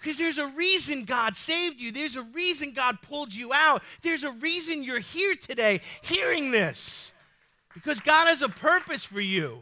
Because 0.00 0.18
there's 0.18 0.38
a 0.38 0.48
reason 0.48 1.04
God 1.04 1.36
saved 1.36 1.80
you. 1.80 1.92
There's 1.92 2.16
a 2.16 2.22
reason 2.22 2.72
God 2.72 3.02
pulled 3.02 3.32
you 3.32 3.52
out. 3.52 3.82
There's 4.02 4.24
a 4.24 4.32
reason 4.32 4.82
you're 4.82 4.98
here 4.98 5.36
today 5.36 5.80
hearing 6.02 6.50
this. 6.50 7.12
Because 7.72 8.00
God 8.00 8.26
has 8.26 8.42
a 8.42 8.48
purpose 8.48 9.04
for 9.04 9.20
you. 9.20 9.60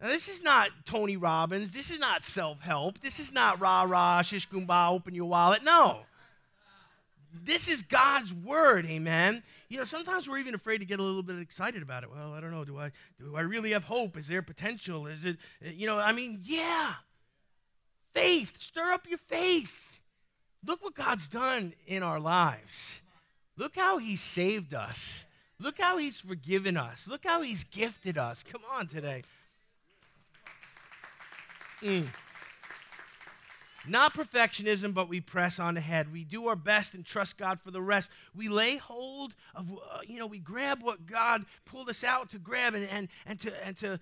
Now, 0.00 0.08
this 0.08 0.28
is 0.28 0.42
not 0.42 0.70
Tony 0.84 1.16
Robbins. 1.16 1.72
This 1.72 1.90
is 1.90 1.98
not 1.98 2.22
self 2.22 2.60
help. 2.60 3.00
This 3.00 3.18
is 3.18 3.32
not 3.32 3.60
rah 3.60 3.82
rah, 3.82 4.22
shish 4.22 4.46
open 4.50 5.14
your 5.14 5.26
wallet. 5.26 5.62
No. 5.62 6.00
This 7.44 7.68
is 7.68 7.82
God's 7.82 8.32
word, 8.32 8.86
amen. 8.86 9.42
You 9.68 9.78
know, 9.78 9.84
sometimes 9.84 10.28
we're 10.28 10.38
even 10.38 10.54
afraid 10.54 10.78
to 10.78 10.84
get 10.84 11.00
a 11.00 11.02
little 11.02 11.22
bit 11.22 11.38
excited 11.38 11.82
about 11.82 12.04
it. 12.04 12.10
Well, 12.10 12.32
I 12.32 12.40
don't 12.40 12.50
know. 12.52 12.64
Do 12.64 12.78
I 12.78 12.92
do 13.18 13.36
I 13.36 13.40
really 13.40 13.72
have 13.72 13.84
hope? 13.84 14.16
Is 14.16 14.28
there 14.28 14.42
potential? 14.42 15.06
Is 15.06 15.24
it 15.24 15.36
you 15.60 15.86
know, 15.86 15.98
I 15.98 16.12
mean, 16.12 16.40
yeah. 16.44 16.94
Faith, 18.14 18.60
stir 18.60 18.92
up 18.92 19.06
your 19.08 19.18
faith. 19.18 20.00
Look 20.64 20.82
what 20.82 20.94
God's 20.94 21.28
done 21.28 21.74
in 21.86 22.02
our 22.02 22.18
lives. 22.18 23.02
Look 23.56 23.76
how 23.76 23.98
he 23.98 24.16
saved 24.16 24.74
us. 24.74 25.26
Look 25.58 25.78
how 25.78 25.98
he's 25.98 26.18
forgiven 26.18 26.76
us. 26.76 27.06
Look 27.08 27.24
how 27.24 27.42
he's 27.42 27.64
gifted 27.64 28.18
us. 28.18 28.42
Come 28.42 28.62
on 28.72 28.86
today. 28.86 29.22
Mm. 31.82 32.06
Not 33.88 34.14
perfectionism, 34.14 34.92
but 34.92 35.08
we 35.08 35.20
press 35.20 35.58
on 35.58 35.76
ahead. 35.76 36.12
We 36.12 36.24
do 36.24 36.48
our 36.48 36.56
best 36.56 36.94
and 36.94 37.04
trust 37.04 37.36
God 37.36 37.60
for 37.60 37.70
the 37.70 37.82
rest. 37.82 38.08
We 38.34 38.48
lay 38.48 38.76
hold 38.76 39.34
of, 39.54 39.70
uh, 39.72 40.00
you 40.06 40.18
know, 40.18 40.26
we 40.26 40.38
grab 40.38 40.82
what 40.82 41.06
God 41.06 41.44
pulled 41.64 41.88
us 41.88 42.02
out 42.02 42.30
to 42.30 42.38
grab 42.38 42.74
and, 42.74 42.88
and, 42.88 43.08
and, 43.26 43.40
to, 43.40 43.66
and 43.66 43.76
to 43.78 44.00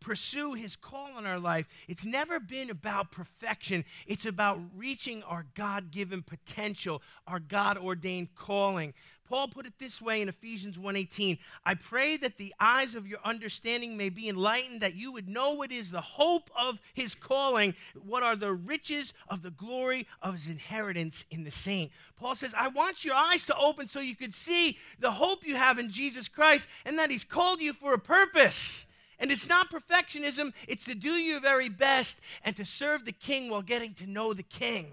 pursue 0.00 0.54
his 0.54 0.76
call 0.76 1.18
in 1.18 1.26
our 1.26 1.38
life. 1.38 1.66
It's 1.88 2.04
never 2.04 2.40
been 2.40 2.70
about 2.70 3.10
perfection, 3.10 3.84
it's 4.06 4.26
about 4.26 4.60
reaching 4.74 5.22
our 5.22 5.46
God 5.54 5.90
given 5.90 6.22
potential, 6.22 7.02
our 7.26 7.40
God 7.40 7.78
ordained 7.78 8.34
calling. 8.34 8.94
Paul 9.28 9.48
put 9.48 9.66
it 9.66 9.78
this 9.78 10.00
way 10.00 10.22
in 10.22 10.28
Ephesians 10.28 10.78
1:18, 10.78 11.38
I 11.64 11.74
pray 11.74 12.16
that 12.18 12.36
the 12.36 12.54
eyes 12.60 12.94
of 12.94 13.06
your 13.06 13.18
understanding 13.24 13.96
may 13.96 14.08
be 14.08 14.28
enlightened 14.28 14.80
that 14.80 14.94
you 14.94 15.12
would 15.12 15.28
know 15.28 15.50
what 15.50 15.72
is 15.72 15.90
the 15.90 16.00
hope 16.00 16.50
of 16.56 16.80
his 16.94 17.14
calling, 17.14 17.74
what 17.94 18.22
are 18.22 18.36
the 18.36 18.52
riches 18.52 19.12
of 19.28 19.42
the 19.42 19.50
glory 19.50 20.06
of 20.22 20.34
his 20.34 20.48
inheritance 20.48 21.24
in 21.30 21.44
the 21.44 21.50
saint. 21.50 21.90
Paul 22.16 22.36
says, 22.36 22.54
I 22.54 22.68
want 22.68 23.04
your 23.04 23.14
eyes 23.14 23.46
to 23.46 23.56
open 23.56 23.88
so 23.88 24.00
you 24.00 24.16
could 24.16 24.34
see 24.34 24.78
the 24.98 25.12
hope 25.12 25.46
you 25.46 25.56
have 25.56 25.78
in 25.78 25.90
Jesus 25.90 26.28
Christ 26.28 26.68
and 26.84 26.98
that 26.98 27.10
he's 27.10 27.24
called 27.24 27.60
you 27.60 27.72
for 27.72 27.92
a 27.92 27.98
purpose. 27.98 28.86
And 29.18 29.30
it's 29.32 29.48
not 29.48 29.70
perfectionism, 29.70 30.52
it's 30.68 30.84
to 30.84 30.94
do 30.94 31.12
your 31.12 31.40
very 31.40 31.68
best 31.68 32.20
and 32.44 32.54
to 32.56 32.64
serve 32.64 33.04
the 33.04 33.12
king 33.12 33.50
while 33.50 33.62
getting 33.62 33.94
to 33.94 34.06
know 34.06 34.34
the 34.34 34.42
king. 34.42 34.92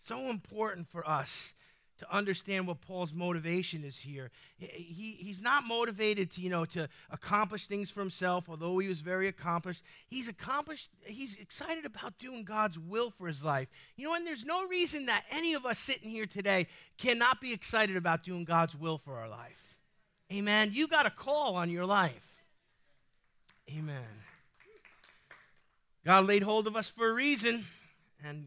So 0.00 0.28
important 0.28 0.88
for 0.88 1.08
us 1.08 1.53
to 1.98 2.12
understand 2.12 2.66
what 2.66 2.80
Paul's 2.80 3.12
motivation 3.12 3.84
is 3.84 3.98
here. 3.98 4.30
He, 4.58 5.16
he's 5.20 5.40
not 5.40 5.64
motivated 5.64 6.30
to, 6.32 6.40
you 6.40 6.50
know, 6.50 6.64
to 6.66 6.88
accomplish 7.10 7.66
things 7.66 7.90
for 7.90 8.00
himself, 8.00 8.44
although 8.48 8.78
he 8.78 8.88
was 8.88 9.00
very 9.00 9.28
accomplished. 9.28 9.84
He's 10.06 10.26
accomplished, 10.26 10.90
he's 11.04 11.36
excited 11.36 11.84
about 11.84 12.18
doing 12.18 12.44
God's 12.44 12.78
will 12.78 13.10
for 13.10 13.28
his 13.28 13.44
life. 13.44 13.68
You 13.96 14.08
know, 14.08 14.14
and 14.14 14.26
there's 14.26 14.44
no 14.44 14.66
reason 14.66 15.06
that 15.06 15.24
any 15.30 15.54
of 15.54 15.64
us 15.64 15.78
sitting 15.78 16.10
here 16.10 16.26
today 16.26 16.66
cannot 16.98 17.40
be 17.40 17.52
excited 17.52 17.96
about 17.96 18.24
doing 18.24 18.44
God's 18.44 18.74
will 18.74 18.98
for 18.98 19.14
our 19.14 19.28
life. 19.28 19.76
Amen. 20.32 20.70
You 20.72 20.88
got 20.88 21.06
a 21.06 21.10
call 21.10 21.54
on 21.54 21.70
your 21.70 21.86
life. 21.86 22.44
Amen. 23.70 24.22
God 26.04 26.26
laid 26.26 26.42
hold 26.42 26.66
of 26.66 26.76
us 26.76 26.88
for 26.88 27.08
a 27.08 27.14
reason, 27.14 27.64
and 28.22 28.46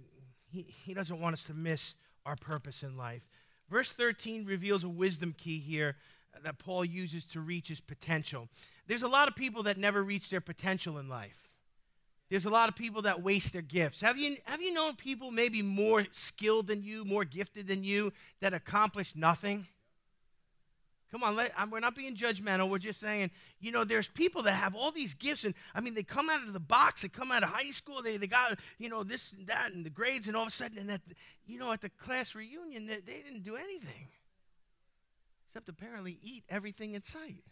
he, 0.52 0.68
he 0.86 0.94
doesn't 0.94 1.20
want 1.20 1.34
us 1.34 1.44
to 1.46 1.54
miss 1.54 1.96
our 2.26 2.36
purpose 2.36 2.84
in 2.84 2.98
life. 2.98 3.24
Verse 3.70 3.92
13 3.92 4.46
reveals 4.46 4.84
a 4.84 4.90
wisdom 4.90 5.34
key 5.38 5.60
here 5.60 5.96
that 6.44 6.60
Paul 6.60 6.86
uses 6.86 7.26
to 7.26 7.42
reach 7.42 7.68
his 7.68 7.80
potential. 7.80 8.48
There's 8.88 9.04
a 9.04 9.08
lot 9.08 9.28
of 9.28 9.36
people 9.36 9.64
that 9.64 9.78
never 9.78 10.04
reach 10.04 10.30
their 10.30 10.42
potential 10.42 10.98
in 10.98 11.10
life. 11.10 11.52
There's 12.30 12.46
a 12.46 12.50
lot 12.50 12.70
of 12.70 12.76
people 12.76 13.04
that 13.04 13.22
waste 13.22 13.54
their 13.54 13.62
gifts. 13.62 14.02
Have 14.02 14.18
you, 14.18 14.38
have 14.44 14.62
you 14.62 14.74
known 14.74 14.96
people 14.96 15.32
maybe 15.32 15.62
more 15.62 16.06
skilled 16.12 16.68
than 16.68 16.84
you, 16.84 17.06
more 17.06 17.24
gifted 17.24 17.68
than 17.68 17.84
you, 17.84 18.12
that 18.42 18.54
accomplish 18.54 19.16
nothing? 19.16 19.68
Come 21.12 21.24
on, 21.24 21.38
let, 21.38 21.54
I'm, 21.58 21.70
we're 21.70 21.80
not 21.80 21.96
being 21.96 22.16
judgmental. 22.16 22.70
We're 22.70 22.80
just 22.80 23.00
saying, 23.00 23.32
you 23.62 23.72
know, 23.72 23.86
there's 23.86 24.10
people 24.10 24.44
that 24.44 24.54
have 24.54 24.76
all 24.76 24.92
these 24.92 25.14
gifts, 25.14 25.46
and 25.46 25.54
I 25.74 25.80
mean, 25.80 25.94
they 25.94 26.04
come 26.04 26.30
out 26.30 26.46
of 26.46 26.52
the 26.52 26.60
box, 26.60 27.04
they 27.04 27.08
come 27.08 27.32
out 27.32 27.44
of 27.44 27.50
high 27.50 27.72
school, 27.72 28.02
they, 28.02 28.18
they 28.18 28.28
got, 28.28 28.60
you 28.78 28.90
know, 28.90 29.04
this 29.04 29.32
and 29.32 29.48
that, 29.48 29.72
and 29.72 29.86
the 29.86 29.90
grades, 29.90 30.28
and 30.28 30.36
all 30.36 30.44
of 30.44 30.50
a 30.50 30.52
sudden, 30.52 30.78
and 30.78 30.90
that, 30.90 31.02
you 31.46 31.58
know, 31.58 31.72
at 31.72 31.80
the 31.80 31.90
class 31.90 32.36
reunion, 32.36 32.88
they, 32.88 32.96
they 33.00 33.22
didn't 33.26 33.44
do 33.44 33.56
anything 33.56 34.10
except 35.48 35.70
apparently 35.70 36.20
eat 36.22 36.44
everything 36.50 36.94
in 36.94 37.02
sight. 37.02 37.44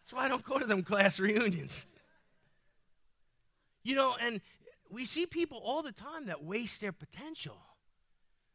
That's 0.00 0.12
why 0.12 0.24
I 0.24 0.28
don't 0.28 0.44
go 0.44 0.58
to 0.58 0.64
them 0.64 0.82
class 0.82 1.18
reunions. 1.18 1.86
You 3.82 3.94
know, 3.94 4.16
and 4.20 4.40
we 4.88 5.04
see 5.04 5.26
people 5.26 5.60
all 5.62 5.82
the 5.82 5.92
time 5.92 6.26
that 6.26 6.42
waste 6.42 6.80
their 6.80 6.92
potential. 6.92 7.58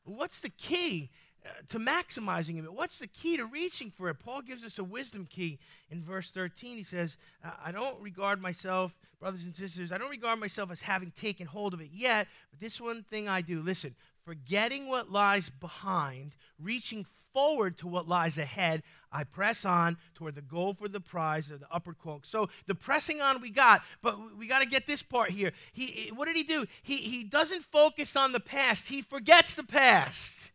What's 0.06 0.42
the 0.42 0.50
key? 0.50 1.12
Uh, 1.46 1.50
to 1.68 1.78
maximizing 1.78 2.58
it. 2.58 2.72
What's 2.72 3.00
the 3.00 3.08
key 3.08 3.36
to 3.36 3.46
reaching 3.46 3.92
for 3.92 4.08
it? 4.08 4.20
Paul 4.20 4.42
gives 4.42 4.64
us 4.64 4.80
a 4.80 4.84
wisdom 4.84 5.28
key 5.30 5.60
in 5.90 6.02
verse 6.02 6.32
13. 6.32 6.78
He 6.78 6.84
says, 6.84 7.18
I 7.64 7.74
don't 7.74 8.00
regard 8.00 8.42
myself, 8.42 8.98
brothers 9.20 9.44
and 9.44 9.54
sisters, 9.54 9.92
I 9.92 9.98
don't 9.98 10.10
regard 10.10 10.40
myself 10.40 10.72
as 10.72 10.82
having 10.82 11.12
taken 11.12 11.46
hold 11.46 11.74
of 11.74 11.82
it 11.82 11.90
yet, 11.92 12.28
but 12.50 12.62
this 12.62 12.80
one 12.80 13.04
thing 13.04 13.28
I 13.28 13.42
do. 13.42 13.60
Listen, 13.62 13.94
forgetting 14.24 14.88
what 14.88 15.12
lies 15.12 15.50
behind, 15.50 16.32
reaching 16.62 17.06
forward 17.34 17.78
to 17.80 17.88
what 17.88 18.08
lies 18.08 18.38
ahead, 18.38 18.82
I 19.12 19.26
press 19.26 19.66
on 19.66 19.98
toward 20.16 20.36
the 20.36 20.42
goal 20.42 20.74
for 20.74 20.88
the 20.88 21.02
prize 21.02 21.52
of 21.52 21.60
the 21.60 21.68
upper 21.70 21.94
cloak. 21.94 22.26
So 22.26 22.48
the 22.68 22.76
pressing 22.76 23.20
on 23.20 23.42
we 23.42 23.50
got, 23.50 23.82
but 24.02 24.38
we 24.38 24.48
got 24.48 24.62
to 24.62 24.68
get 24.68 24.88
this 24.88 25.04
part 25.04 25.32
here. 25.32 25.52
He, 25.74 26.10
what 26.16 26.26
did 26.26 26.38
he 26.38 26.44
do? 26.44 26.68
He, 26.84 26.96
he 26.96 27.26
doesn't 27.26 27.66
focus 27.66 28.16
on 28.16 28.32
the 28.32 28.40
past, 28.40 28.88
he 28.88 29.02
forgets 29.02 29.56
the 29.56 29.64
past. 29.64 30.53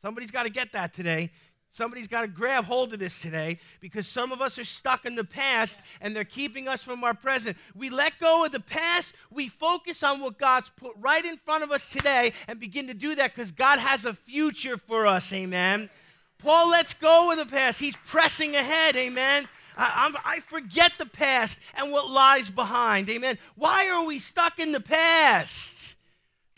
Somebody's 0.00 0.30
got 0.30 0.44
to 0.44 0.50
get 0.50 0.72
that 0.72 0.92
today. 0.92 1.30
Somebody's 1.70 2.08
got 2.08 2.22
to 2.22 2.28
grab 2.28 2.64
hold 2.64 2.94
of 2.94 2.98
this 2.98 3.20
today 3.20 3.58
because 3.80 4.08
some 4.08 4.32
of 4.32 4.40
us 4.40 4.58
are 4.58 4.64
stuck 4.64 5.04
in 5.04 5.16
the 5.16 5.24
past 5.24 5.76
and 6.00 6.16
they're 6.16 6.24
keeping 6.24 6.66
us 6.66 6.82
from 6.82 7.04
our 7.04 7.14
present. 7.14 7.56
We 7.74 7.90
let 7.90 8.18
go 8.18 8.44
of 8.44 8.52
the 8.52 8.60
past, 8.60 9.12
we 9.30 9.48
focus 9.48 10.02
on 10.02 10.20
what 10.20 10.38
God's 10.38 10.70
put 10.70 10.92
right 10.98 11.24
in 11.24 11.36
front 11.36 11.64
of 11.64 11.70
us 11.70 11.90
today 11.90 12.32
and 12.46 12.58
begin 12.58 12.86
to 12.86 12.94
do 12.94 13.14
that 13.16 13.34
because 13.34 13.52
God 13.52 13.78
has 13.78 14.06
a 14.06 14.14
future 14.14 14.78
for 14.78 15.06
us. 15.06 15.32
Amen. 15.32 15.90
Paul 16.38 16.70
lets 16.70 16.94
go 16.94 17.30
of 17.30 17.36
the 17.36 17.46
past, 17.46 17.80
he's 17.80 17.96
pressing 17.96 18.56
ahead. 18.56 18.96
Amen. 18.96 19.46
I, 19.76 20.12
I, 20.24 20.40
forget 20.40 20.92
the 20.98 21.06
past 21.06 21.60
and 21.76 21.92
what 21.92 22.10
lies 22.10 22.50
behind. 22.50 23.08
Amen. 23.10 23.38
Why 23.54 23.88
are 23.88 24.04
we 24.04 24.18
stuck 24.18 24.58
in 24.58 24.72
the 24.72 24.80
past? 24.80 25.77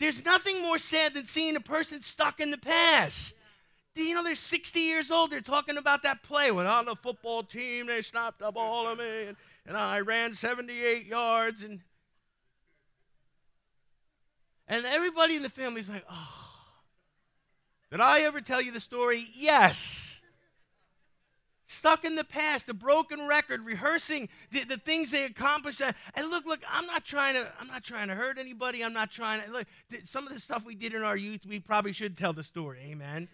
There's 0.01 0.25
nothing 0.25 0.63
more 0.63 0.79
sad 0.79 1.13
than 1.13 1.25
seeing 1.25 1.55
a 1.55 1.59
person 1.59 2.01
stuck 2.01 2.39
in 2.39 2.49
the 2.49 2.57
past. 2.57 3.37
Do 3.93 4.01
you 4.01 4.15
know 4.15 4.23
they're 4.23 4.33
60 4.33 4.79
years 4.79 5.11
old? 5.11 5.29
They're 5.29 5.41
talking 5.41 5.77
about 5.77 6.01
that 6.01 6.23
play 6.23 6.49
when 6.49 6.65
on 6.65 6.85
the 6.85 6.95
football 6.95 7.43
team 7.43 7.85
they 7.85 8.01
snapped 8.01 8.39
the 8.39 8.51
ball 8.51 8.89
at 8.89 8.97
me 8.97 9.27
and, 9.27 9.37
and 9.67 9.77
I 9.77 9.99
ran 9.99 10.33
78 10.33 11.05
yards 11.05 11.61
and 11.61 11.81
and 14.67 14.85
everybody 14.85 15.35
in 15.35 15.43
the 15.43 15.49
family's 15.49 15.87
like, 15.87 16.05
oh. 16.09 16.47
Did 17.91 18.01
I 18.01 18.21
ever 18.21 18.41
tell 18.41 18.61
you 18.61 18.71
the 18.71 18.79
story? 18.79 19.27
Yes 19.35 20.20
stuck 21.71 22.03
in 22.05 22.15
the 22.15 22.23
past, 22.23 22.69
a 22.69 22.73
broken 22.73 23.27
record, 23.27 23.65
rehearsing 23.65 24.29
the, 24.51 24.63
the 24.63 24.77
things 24.77 25.11
they 25.11 25.23
accomplished. 25.23 25.81
And 26.15 26.29
look, 26.29 26.45
look, 26.45 26.59
I'm 26.69 26.85
not 26.85 27.05
trying 27.05 27.35
to, 27.35 27.51
I'm 27.59 27.67
not 27.67 27.83
trying 27.83 28.09
to 28.09 28.15
hurt 28.15 28.37
anybody. 28.37 28.83
I'm 28.83 28.93
not 28.93 29.11
trying 29.11 29.43
to 29.43 29.51
look. 29.51 29.67
Some 30.03 30.27
of 30.27 30.33
the 30.33 30.39
stuff 30.39 30.65
we 30.65 30.75
did 30.75 30.93
in 30.93 31.01
our 31.01 31.17
youth, 31.17 31.45
we 31.45 31.59
probably 31.59 31.93
should 31.93 32.17
tell 32.17 32.33
the 32.33 32.43
story. 32.43 32.79
Amen. 32.91 33.29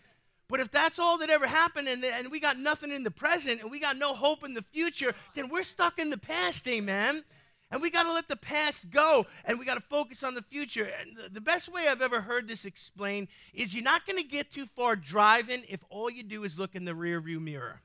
But 0.50 0.60
if 0.62 0.72
that's 0.72 0.98
all 0.98 1.18
that 1.18 1.30
ever 1.30 1.46
happened 1.46 1.88
and, 1.90 2.02
the, 2.02 2.14
and 2.14 2.32
we 2.32 2.40
got 2.40 2.58
nothing 2.58 2.92
in 2.92 3.04
the 3.04 3.12
present 3.12 3.62
and 3.62 3.70
we 3.70 3.80
got 3.80 3.98
no 3.98 4.14
hope 4.14 4.46
in 4.46 4.54
the 4.54 4.62
future, 4.62 5.14
then 5.36 5.50
we're 5.50 5.64
stuck 5.64 6.00
in 6.00 6.10
the 6.10 6.18
past, 6.18 6.66
amen. 6.68 7.26
And 7.70 7.82
we 7.82 7.90
got 7.90 8.04
to 8.04 8.14
let 8.14 8.30
the 8.30 8.38
past 8.38 8.90
go 8.90 9.26
and 9.44 9.60
we 9.60 9.66
got 9.66 9.74
to 9.74 9.82
focus 9.82 10.24
on 10.24 10.36
the 10.36 10.42
future. 10.42 10.90
And 11.02 11.18
the, 11.18 11.30
the 11.30 11.42
best 11.42 11.68
way 11.68 11.90
I've 11.90 12.02
ever 12.02 12.22
heard 12.22 12.48
this 12.48 12.64
explained 12.64 13.28
is 13.54 13.74
you're 13.74 13.84
not 13.84 14.06
going 14.06 14.18
to 14.18 14.28
get 14.28 14.52
too 14.52 14.68
far 14.68 14.96
driving 14.96 15.64
if 15.68 15.84
all 15.90 16.10
you 16.10 16.24
do 16.24 16.46
is 16.46 16.58
look 16.58 16.76
in 16.76 16.86
the 16.86 16.94
rearview 16.94 17.42
mirror. 17.42 17.82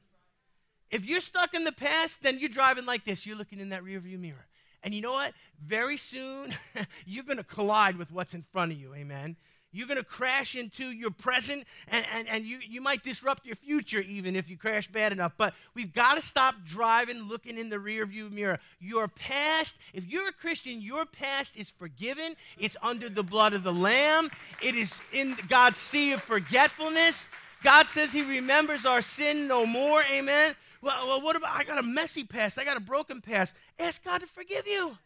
If 0.92 1.06
you're 1.06 1.20
stuck 1.20 1.54
in 1.54 1.64
the 1.64 1.72
past, 1.72 2.22
then 2.22 2.38
you're 2.38 2.50
driving 2.50 2.84
like 2.84 3.04
this. 3.04 3.26
You're 3.26 3.36
looking 3.36 3.58
in 3.58 3.70
that 3.70 3.82
rearview 3.82 4.20
mirror. 4.20 4.46
And 4.84 4.94
you 4.94 5.00
know 5.00 5.12
what? 5.12 5.32
Very 5.64 5.96
soon, 5.96 6.54
you're 7.06 7.24
going 7.24 7.38
to 7.38 7.44
collide 7.44 7.96
with 7.96 8.12
what's 8.12 8.34
in 8.34 8.44
front 8.52 8.72
of 8.72 8.78
you. 8.78 8.94
Amen. 8.94 9.36
You're 9.74 9.86
going 9.86 9.98
to 9.98 10.04
crash 10.04 10.54
into 10.54 10.84
your 10.84 11.10
present, 11.10 11.64
and, 11.88 12.04
and, 12.12 12.28
and 12.28 12.44
you, 12.44 12.58
you 12.58 12.82
might 12.82 13.02
disrupt 13.02 13.46
your 13.46 13.56
future 13.56 14.00
even 14.00 14.36
if 14.36 14.50
you 14.50 14.58
crash 14.58 14.86
bad 14.86 15.12
enough. 15.12 15.32
But 15.38 15.54
we've 15.72 15.94
got 15.94 16.16
to 16.16 16.20
stop 16.20 16.56
driving 16.66 17.22
looking 17.22 17.56
in 17.56 17.70
the 17.70 17.76
rearview 17.76 18.30
mirror. 18.30 18.58
Your 18.80 19.08
past, 19.08 19.76
if 19.94 20.04
you're 20.06 20.28
a 20.28 20.32
Christian, 20.32 20.82
your 20.82 21.06
past 21.06 21.56
is 21.56 21.70
forgiven. 21.70 22.36
It's 22.58 22.76
under 22.82 23.08
the 23.08 23.22
blood 23.22 23.54
of 23.54 23.62
the 23.62 23.72
Lamb, 23.72 24.30
it 24.60 24.74
is 24.74 25.00
in 25.10 25.38
God's 25.48 25.78
sea 25.78 26.12
of 26.12 26.22
forgetfulness. 26.22 27.28
God 27.62 27.86
says 27.88 28.12
He 28.12 28.22
remembers 28.22 28.84
our 28.84 29.00
sin 29.00 29.46
no 29.46 29.64
more. 29.64 30.02
Amen. 30.12 30.54
Well, 30.82 31.06
well, 31.06 31.20
what 31.22 31.36
about 31.36 31.56
I 31.56 31.62
got 31.62 31.78
a 31.78 31.82
messy 31.82 32.24
past? 32.24 32.58
I 32.58 32.64
got 32.64 32.76
a 32.76 32.80
broken 32.80 33.20
past. 33.20 33.54
Ask 33.78 34.04
God 34.04 34.18
to 34.18 34.26
forgive 34.26 34.66
you. 34.66 34.98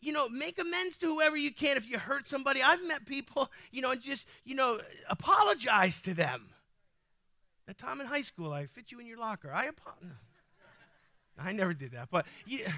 You 0.00 0.12
know, 0.12 0.28
make 0.28 0.60
amends 0.60 0.96
to 0.98 1.06
whoever 1.06 1.36
you 1.36 1.52
can 1.52 1.76
if 1.76 1.88
you 1.88 1.98
hurt 1.98 2.28
somebody. 2.28 2.62
I've 2.62 2.86
met 2.86 3.04
people, 3.04 3.50
you 3.72 3.82
know, 3.82 3.90
and 3.90 4.00
just, 4.00 4.28
you 4.44 4.54
know, 4.54 4.80
apologize 5.10 6.00
to 6.02 6.14
them. 6.14 6.50
That 7.66 7.78
time 7.78 8.00
in 8.00 8.06
high 8.06 8.22
school, 8.22 8.52
I 8.52 8.66
fit 8.66 8.92
you 8.92 9.00
in 9.00 9.06
your 9.06 9.18
locker. 9.18 9.50
I 9.52 9.64
apologize. 9.64 10.10
I 11.38 11.52
never 11.52 11.74
did 11.74 11.92
that, 11.92 12.08
but 12.10 12.26
yeah. 12.46 12.70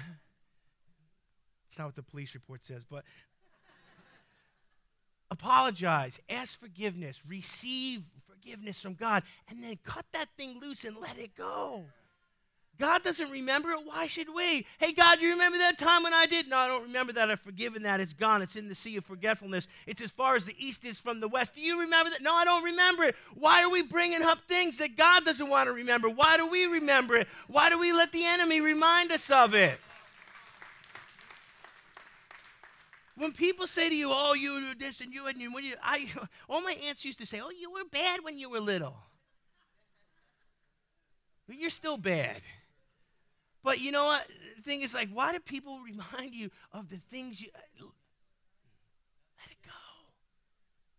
It's 1.67 1.77
not 1.77 1.85
what 1.85 1.95
the 1.95 2.03
police 2.03 2.33
report 2.33 2.65
says, 2.65 2.83
but 2.89 3.03
apologize, 5.29 6.19
ask 6.29 6.59
forgiveness, 6.59 7.19
receive 7.27 8.03
forgiveness 8.25 8.79
from 8.79 8.93
God, 8.93 9.23
and 9.49 9.61
then 9.61 9.77
cut 9.83 10.05
that 10.13 10.29
thing 10.37 10.59
loose 10.61 10.85
and 10.85 10.95
let 10.97 11.19
it 11.19 11.35
go. 11.35 11.83
God 12.79 13.01
doesn't 13.03 13.31
remember 13.31 13.71
it. 13.71 13.79
Why 13.85 14.05
should 14.05 14.33
we? 14.33 14.67
Hey, 14.77 14.91
God, 14.93 15.19
you 15.19 15.31
remember 15.31 15.57
that 15.57 15.79
time 15.79 16.03
when 16.03 16.13
I 16.13 16.27
did? 16.27 16.47
No, 16.47 16.57
I 16.57 16.67
don't 16.67 16.83
remember 16.83 17.11
that. 17.13 17.31
I've 17.31 17.39
forgiven 17.39 17.83
that. 17.83 17.99
It's 17.99 18.13
gone. 18.13 18.41
It's 18.43 18.55
in 18.55 18.67
the 18.67 18.75
sea 18.75 18.97
of 18.97 19.05
forgetfulness. 19.05 19.67
It's 19.87 20.01
as 20.01 20.11
far 20.11 20.35
as 20.35 20.45
the 20.45 20.55
east 20.63 20.85
is 20.85 20.99
from 20.99 21.19
the 21.19 21.27
west. 21.27 21.55
Do 21.55 21.61
you 21.61 21.79
remember 21.81 22.11
that? 22.11 22.21
No, 22.21 22.33
I 22.33 22.45
don't 22.45 22.63
remember 22.63 23.03
it. 23.05 23.15
Why 23.33 23.63
are 23.63 23.69
we 23.69 23.81
bringing 23.81 24.21
up 24.21 24.41
things 24.41 24.77
that 24.77 24.95
God 24.95 25.25
doesn't 25.25 25.49
want 25.49 25.67
to 25.67 25.73
remember? 25.73 26.07
Why 26.07 26.37
do 26.37 26.45
we 26.45 26.65
remember 26.65 27.15
it? 27.15 27.27
Why 27.47 27.69
do 27.69 27.79
we 27.79 27.93
let 27.93 28.11
the 28.11 28.25
enemy 28.25 28.61
remind 28.61 29.11
us 29.11 29.29
of 29.31 29.55
it? 29.55 29.79
When 33.15 33.31
people 33.31 33.65
say 33.65 33.89
to 33.89 33.95
you, 33.95 34.11
"Oh, 34.11 34.35
you 34.35 34.59
do 34.59 34.75
this 34.75 35.01
and 35.01 35.11
you 35.11 35.25
and 35.25 35.39
you," 35.39 35.51
when 35.51 35.65
you, 35.65 35.73
I, 35.81 36.07
all 36.49 36.61
my 36.61 36.77
aunts 36.87 37.03
used 37.03 37.17
to 37.17 37.25
say, 37.25 37.41
"Oh, 37.41 37.49
you 37.49 37.71
were 37.71 37.85
bad 37.91 38.23
when 38.23 38.37
you 38.37 38.49
were 38.49 38.59
little." 38.59 38.97
But 41.47 41.57
you're 41.57 41.71
still 41.71 41.97
bad. 41.97 42.41
But 43.67 43.81
you 43.81 43.91
know 43.91 44.05
what? 44.05 44.25
The 44.55 44.61
thing 44.61 44.81
is, 44.81 44.93
like, 44.93 45.09
why 45.11 45.33
do 45.33 45.41
people 45.41 45.79
remind 45.85 46.33
you 46.33 46.49
of 46.71 46.87
the 46.87 47.01
things 47.11 47.41
you. 47.41 47.49
Let 47.77 49.51
it 49.51 49.57
go. 49.61 49.71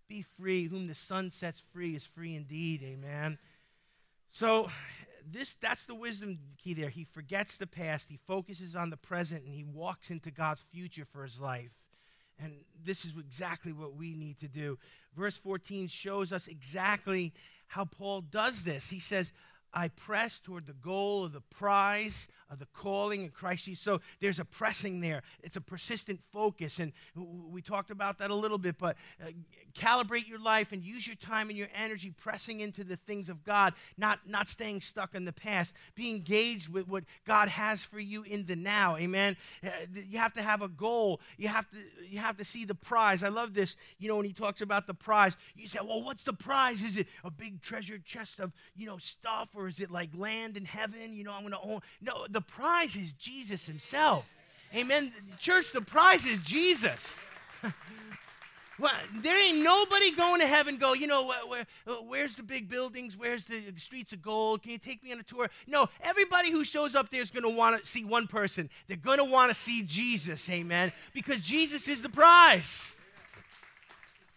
Be 0.07 0.21
free. 0.21 0.67
Whom 0.67 0.87
the 0.87 0.95
Son 0.95 1.31
sets 1.31 1.63
free 1.73 1.97
is 1.97 2.05
free 2.05 2.35
indeed. 2.35 2.83
Amen. 2.83 3.39
So, 4.31 4.69
this 5.27 5.55
that's 5.55 5.87
the 5.87 5.95
wisdom 5.95 6.41
key 6.63 6.75
there. 6.75 6.91
He 6.91 7.05
forgets 7.05 7.57
the 7.57 7.67
past, 7.67 8.11
he 8.11 8.19
focuses 8.27 8.77
on 8.77 8.91
the 8.91 8.99
present, 8.99 9.47
and 9.47 9.55
he 9.55 9.65
walks 9.65 10.11
into 10.11 10.31
God's 10.31 10.63
future 10.71 11.07
for 11.11 11.23
his 11.23 11.41
life. 11.41 11.73
And 12.39 12.53
this 12.85 13.07
is 13.07 13.13
exactly 13.19 13.73
what 13.73 13.97
we 13.97 14.13
need 14.13 14.41
to 14.41 14.47
do. 14.47 14.79
Verse 15.17 15.39
14 15.39 15.89
shows 15.89 16.33
us 16.33 16.47
exactly 16.47 17.33
how 17.69 17.87
Paul 17.87 18.21
does 18.21 18.65
this. 18.65 18.91
He 18.91 19.01
says, 19.01 19.33
I 19.73 19.89
press 19.89 20.39
toward 20.39 20.67
the 20.67 20.75
goal 20.75 21.25
of 21.25 21.33
the 21.33 21.41
prize 21.41 22.29
the 22.57 22.67
calling 22.73 23.25
in 23.25 23.31
Christ 23.31 23.67
Jesus. 23.67 23.83
So 23.83 24.01
there's 24.21 24.39
a 24.39 24.45
pressing 24.45 25.01
there. 25.01 25.23
It's 25.43 25.57
a 25.57 25.61
persistent 25.61 26.21
focus. 26.33 26.79
And 26.79 26.93
we 27.15 27.61
talked 27.61 27.91
about 27.91 28.19
that 28.19 28.31
a 28.31 28.35
little 28.35 28.59
bit, 28.59 28.79
but 28.79 28.97
uh, 29.23 29.31
calibrate 29.75 30.29
your 30.29 30.39
life 30.39 30.73
and 30.73 30.83
use 30.83 31.07
your 31.07 31.17
time 31.17 31.49
and 31.49 31.59
your 31.59 31.69
energy 31.75 32.11
pressing 32.11 32.61
into 32.61 32.85
the 32.85 32.97
things 32.97 33.29
of 33.29 33.45
God, 33.45 33.75
not, 33.97 34.21
not 34.27 34.49
staying 34.49 34.81
stuck 34.81 35.15
in 35.15 35.25
the 35.25 35.33
past. 35.33 35.75
Be 35.95 36.11
engaged 36.11 36.73
with 36.73 36.89
what 36.89 37.05
God 37.27 37.49
has 37.49 37.85
for 37.85 38.01
you 38.01 38.23
in 38.23 38.47
the 38.47 38.57
now. 38.57 38.97
Amen. 38.97 39.37
Uh, 39.65 39.71
you 40.09 40.19
have 40.19 40.33
to 40.35 40.43
have 40.43 40.63
a 40.63 40.69
goal. 40.69 41.21
You 41.37 41.49
have 41.49 41.71
to, 41.71 41.77
you 42.09 42.19
have 42.19 42.37
to 42.39 42.45
see 42.45 42.65
the 42.65 42.75
prize. 42.75 43.23
I 43.23 43.29
love 43.29 43.55
this. 43.55 43.77
You 43.99 44.09
know, 44.09 44.17
when 44.17 44.27
he 44.27 44.33
talks 44.33 44.61
about 44.61 44.87
the 44.87 44.95
prize, 44.95 45.37
you 45.55 45.69
say, 45.69 45.81
well, 45.83 46.03
what's 46.03 46.25
the 46.25 46.33
prize? 46.33 46.83
Is 46.83 46.97
it 46.97 47.09
a 47.25 47.31
big 47.31 47.61
treasure 47.61 47.99
chest 47.99 48.41
of, 48.41 48.53
you 48.77 48.87
know, 48.87 48.99
stuff 48.99 49.49
or 49.55 49.69
is 49.69 49.81
it 49.81 49.91
like 49.91 50.11
land 50.15 50.57
in 50.57 50.65
heaven? 50.65 51.15
You 51.15 51.25
know, 51.25 51.33
I'm 51.33 51.43
going 51.43 51.53
to 51.53 51.61
own. 51.61 51.81
No, 52.01 52.27
the 52.29 52.38
prize 52.41 52.97
is 52.97 53.13
Jesus 53.13 53.67
himself. 53.67 54.25
Amen. 54.75 55.13
Church, 55.39 55.73
the 55.73 55.81
prize 55.81 56.27
is 56.27 56.41
Jesus. 56.41 57.19
well, 58.79 58.93
there 59.17 59.43
ain't 59.43 59.65
nobody 59.65 60.11
going 60.11 60.41
to 60.41 60.47
heaven 60.47 60.77
go, 60.77 60.93
you 60.93 61.07
know, 61.07 61.33
where, 61.49 61.67
where's 62.07 62.37
the 62.37 62.43
big 62.43 62.69
buildings? 62.69 63.17
Where's 63.17 63.45
the 63.45 63.63
streets 63.77 64.13
of 64.13 64.23
gold? 64.23 64.63
Can 64.63 64.73
you 64.73 64.79
take 64.79 65.03
me 65.03 65.13
on 65.13 65.21
a 65.21 65.23
tour? 65.23 65.49
No, 65.67 65.89
everybody 66.03 66.51
who 66.51 66.65
shows 66.65 66.95
up 66.95 67.09
there 67.11 67.23
is 67.23 67.31
going 67.31 67.45
to 67.45 67.49
want 67.49 67.83
to 67.83 67.89
see 67.89 68.05
one 68.05 68.27
person. 68.27 68.69
They're 68.87 68.97
going 68.97 69.19
to 69.19 69.25
want 69.25 69.51
to 69.51 69.55
see 69.55 69.83
Jesus, 69.83 70.49
amen, 70.51 70.93
because 71.15 71.41
Jesus 71.41 71.89
is 71.89 72.03
the 72.03 72.11
prize. 72.11 72.95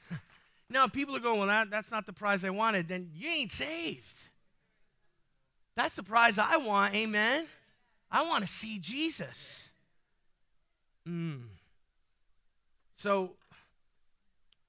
now, 0.69 0.87
people 0.87 1.15
are 1.15 1.19
going, 1.19 1.39
well, 1.39 1.47
that, 1.47 1.69
that's 1.69 1.91
not 1.91 2.05
the 2.05 2.13
prize 2.13 2.45
I 2.45 2.51
wanted. 2.51 2.87
Then 2.87 3.11
you 3.13 3.29
ain't 3.29 3.51
saved. 3.51 4.29
That's 5.75 5.95
the 5.95 6.03
prize 6.03 6.37
I 6.37 6.57
want, 6.57 6.95
amen. 6.95 7.47
I 8.12 8.24
want 8.24 8.43
to 8.43 8.50
see 8.50 8.78
Jesus. 8.80 9.69
Mm. 11.08 11.43
So 12.95 13.32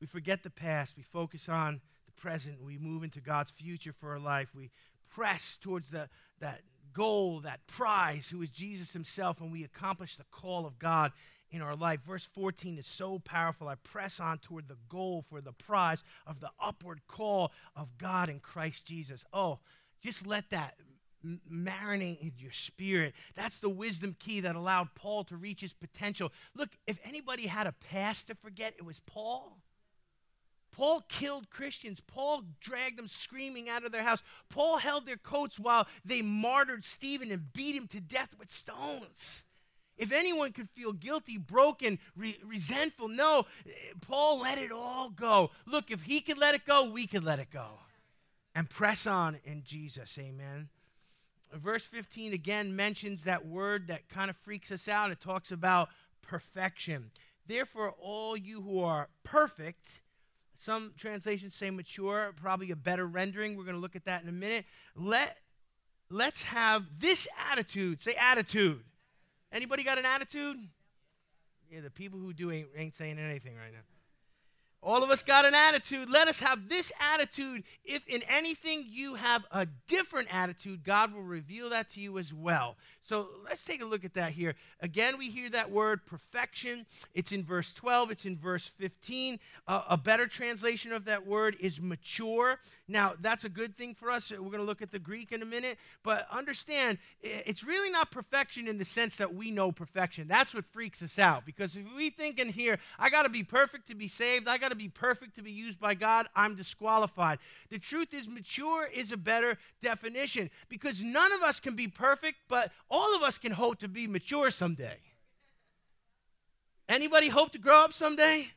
we 0.00 0.06
forget 0.06 0.42
the 0.42 0.50
past, 0.50 0.96
we 0.96 1.02
focus 1.02 1.48
on 1.48 1.80
the 2.06 2.12
present, 2.12 2.62
we 2.62 2.78
move 2.78 3.02
into 3.02 3.20
God's 3.20 3.50
future 3.50 3.92
for 3.92 4.10
our 4.10 4.18
life. 4.18 4.48
We 4.54 4.70
press 5.10 5.58
towards 5.60 5.90
the, 5.90 6.08
that 6.40 6.62
goal, 6.92 7.40
that 7.40 7.66
prize, 7.66 8.28
who 8.28 8.42
is 8.42 8.50
Jesus 8.50 8.92
himself, 8.92 9.40
and 9.40 9.52
we 9.52 9.64
accomplish 9.64 10.16
the 10.16 10.24
call 10.30 10.66
of 10.66 10.78
God 10.78 11.12
in 11.50 11.60
our 11.60 11.76
life. 11.76 12.00
Verse 12.06 12.26
14 12.32 12.78
is 12.78 12.86
so 12.86 13.18
powerful. 13.18 13.68
I 13.68 13.74
press 13.74 14.18
on 14.20 14.38
toward 14.38 14.68
the 14.68 14.78
goal 14.88 15.24
for 15.28 15.40
the 15.40 15.52
prize 15.52 16.02
of 16.26 16.40
the 16.40 16.50
upward 16.60 17.02
call 17.06 17.52
of 17.76 17.98
God 17.98 18.28
in 18.28 18.40
Christ 18.40 18.86
Jesus. 18.86 19.24
Oh, 19.32 19.58
just 20.02 20.26
let 20.26 20.50
that 20.50 20.76
marinate 21.24 22.20
in 22.20 22.32
your 22.38 22.52
spirit. 22.52 23.14
That's 23.34 23.58
the 23.58 23.68
wisdom 23.68 24.16
key 24.18 24.40
that 24.40 24.56
allowed 24.56 24.94
Paul 24.94 25.24
to 25.24 25.36
reach 25.36 25.60
his 25.60 25.72
potential. 25.72 26.32
Look, 26.54 26.70
if 26.86 26.98
anybody 27.04 27.46
had 27.46 27.66
a 27.66 27.72
past 27.72 28.28
to 28.28 28.34
forget, 28.34 28.74
it 28.78 28.84
was 28.84 29.00
Paul. 29.00 29.58
Paul 30.72 31.04
killed 31.08 31.50
Christians. 31.50 32.00
Paul 32.00 32.44
dragged 32.60 32.98
them 32.98 33.08
screaming 33.08 33.68
out 33.68 33.84
of 33.84 33.92
their 33.92 34.02
house. 34.02 34.22
Paul 34.48 34.78
held 34.78 35.06
their 35.06 35.18
coats 35.18 35.60
while 35.60 35.86
they 36.04 36.22
martyred 36.22 36.84
Stephen 36.84 37.30
and 37.30 37.52
beat 37.52 37.76
him 37.76 37.86
to 37.88 38.00
death 38.00 38.34
with 38.38 38.50
stones. 38.50 39.44
If 39.98 40.10
anyone 40.10 40.52
could 40.52 40.70
feel 40.70 40.94
guilty, 40.94 41.36
broken, 41.36 41.98
re- 42.16 42.38
resentful, 42.42 43.08
no, 43.08 43.44
Paul 44.00 44.40
let 44.40 44.56
it 44.56 44.72
all 44.72 45.10
go. 45.10 45.50
Look, 45.66 45.90
if 45.90 46.02
he 46.02 46.22
could 46.22 46.38
let 46.38 46.54
it 46.54 46.64
go, 46.64 46.90
we 46.90 47.06
could 47.06 47.22
let 47.22 47.38
it 47.38 47.50
go. 47.50 47.66
And 48.54 48.68
press 48.68 49.06
on 49.06 49.38
in 49.44 49.62
Jesus. 49.64 50.18
Amen 50.18 50.70
verse 51.54 51.84
15 51.84 52.32
again 52.32 52.74
mentions 52.74 53.24
that 53.24 53.46
word 53.46 53.88
that 53.88 54.08
kind 54.08 54.30
of 54.30 54.36
freaks 54.36 54.70
us 54.70 54.88
out. 54.88 55.10
It 55.10 55.20
talks 55.20 55.50
about 55.50 55.88
perfection. 56.22 57.10
Therefore, 57.46 57.94
all 58.00 58.36
you 58.36 58.62
who 58.62 58.80
are 58.80 59.08
perfect, 59.24 60.02
some 60.56 60.92
translations 60.96 61.54
say 61.54 61.70
mature, 61.70 62.32
probably 62.40 62.70
a 62.70 62.76
better 62.76 63.06
rendering. 63.06 63.56
We're 63.56 63.64
going 63.64 63.76
to 63.76 63.80
look 63.80 63.96
at 63.96 64.04
that 64.04 64.22
in 64.22 64.28
a 64.28 64.32
minute. 64.32 64.64
Let, 64.94 65.36
let's 66.08 66.44
have 66.44 66.84
this 66.98 67.26
attitude. 67.50 68.00
Say 68.00 68.14
attitude. 68.14 68.84
Anybody 69.50 69.82
got 69.82 69.98
an 69.98 70.06
attitude? 70.06 70.56
Yeah, 71.70 71.80
the 71.80 71.90
people 71.90 72.18
who 72.18 72.32
do 72.32 72.50
ain't, 72.50 72.68
ain't 72.76 72.94
saying 72.94 73.18
anything 73.18 73.56
right 73.56 73.72
now. 73.72 73.80
All 74.82 75.04
of 75.04 75.10
us 75.10 75.22
got 75.22 75.44
an 75.44 75.54
attitude. 75.54 76.10
Let 76.10 76.26
us 76.26 76.40
have 76.40 76.68
this 76.68 76.90
attitude. 76.98 77.62
If 77.84 78.06
in 78.08 78.22
anything 78.28 78.84
you 78.88 79.14
have 79.14 79.44
a 79.52 79.66
different 79.86 80.34
attitude, 80.34 80.82
God 80.82 81.14
will 81.14 81.22
reveal 81.22 81.70
that 81.70 81.90
to 81.90 82.00
you 82.00 82.18
as 82.18 82.34
well. 82.34 82.76
So 83.04 83.28
let's 83.44 83.64
take 83.64 83.80
a 83.80 83.84
look 83.84 84.04
at 84.04 84.14
that 84.14 84.32
here. 84.32 84.54
Again, 84.80 85.18
we 85.18 85.30
hear 85.30 85.48
that 85.50 85.70
word 85.70 86.04
perfection. 86.04 86.86
It's 87.14 87.30
in 87.30 87.44
verse 87.44 87.72
12, 87.72 88.10
it's 88.10 88.24
in 88.24 88.36
verse 88.36 88.66
15. 88.66 89.38
Uh, 89.68 89.82
a 89.88 89.96
better 89.96 90.26
translation 90.26 90.92
of 90.92 91.04
that 91.04 91.26
word 91.26 91.56
is 91.60 91.80
mature. 91.80 92.58
Now, 92.88 93.14
that's 93.20 93.44
a 93.44 93.48
good 93.48 93.78
thing 93.78 93.94
for 93.94 94.10
us. 94.10 94.30
We're 94.30 94.38
going 94.38 94.58
to 94.58 94.64
look 94.64 94.82
at 94.82 94.90
the 94.90 94.98
Greek 94.98 95.30
in 95.30 95.40
a 95.40 95.46
minute. 95.46 95.78
But 96.02 96.26
understand, 96.30 96.98
it's 97.22 97.62
really 97.62 97.90
not 97.90 98.10
perfection 98.10 98.66
in 98.66 98.78
the 98.78 98.84
sense 98.84 99.16
that 99.16 99.34
we 99.34 99.50
know 99.50 99.70
perfection. 99.70 100.26
That's 100.26 100.52
what 100.52 100.64
freaks 100.66 101.02
us 101.02 101.18
out. 101.18 101.46
Because 101.46 101.76
if 101.76 101.84
we 101.96 102.10
think 102.10 102.38
in 102.38 102.48
here, 102.48 102.78
I 102.98 103.08
got 103.08 103.22
to 103.22 103.28
be 103.28 103.44
perfect 103.44 103.86
to 103.88 103.94
be 103.94 104.08
saved, 104.08 104.48
I 104.48 104.58
got 104.58 104.70
to 104.70 104.76
be 104.76 104.88
perfect 104.88 105.36
to 105.36 105.42
be 105.42 105.52
used 105.52 105.78
by 105.78 105.94
God, 105.94 106.26
I'm 106.34 106.56
disqualified. 106.56 107.38
The 107.70 107.78
truth 107.78 108.12
is, 108.12 108.28
mature 108.28 108.88
is 108.92 109.12
a 109.12 109.16
better 109.16 109.58
definition 109.80 110.50
because 110.68 111.02
none 111.02 111.32
of 111.32 111.42
us 111.42 111.60
can 111.60 111.76
be 111.76 111.86
perfect, 111.88 112.38
but 112.48 112.72
all 112.90 113.14
of 113.14 113.22
us 113.22 113.38
can 113.38 113.52
hope 113.52 113.78
to 113.78 113.88
be 113.88 114.06
mature 114.08 114.50
someday. 114.50 114.96
Anybody 116.88 117.28
hope 117.28 117.52
to 117.52 117.58
grow 117.58 117.78
up 117.78 117.92
someday? 117.92 118.48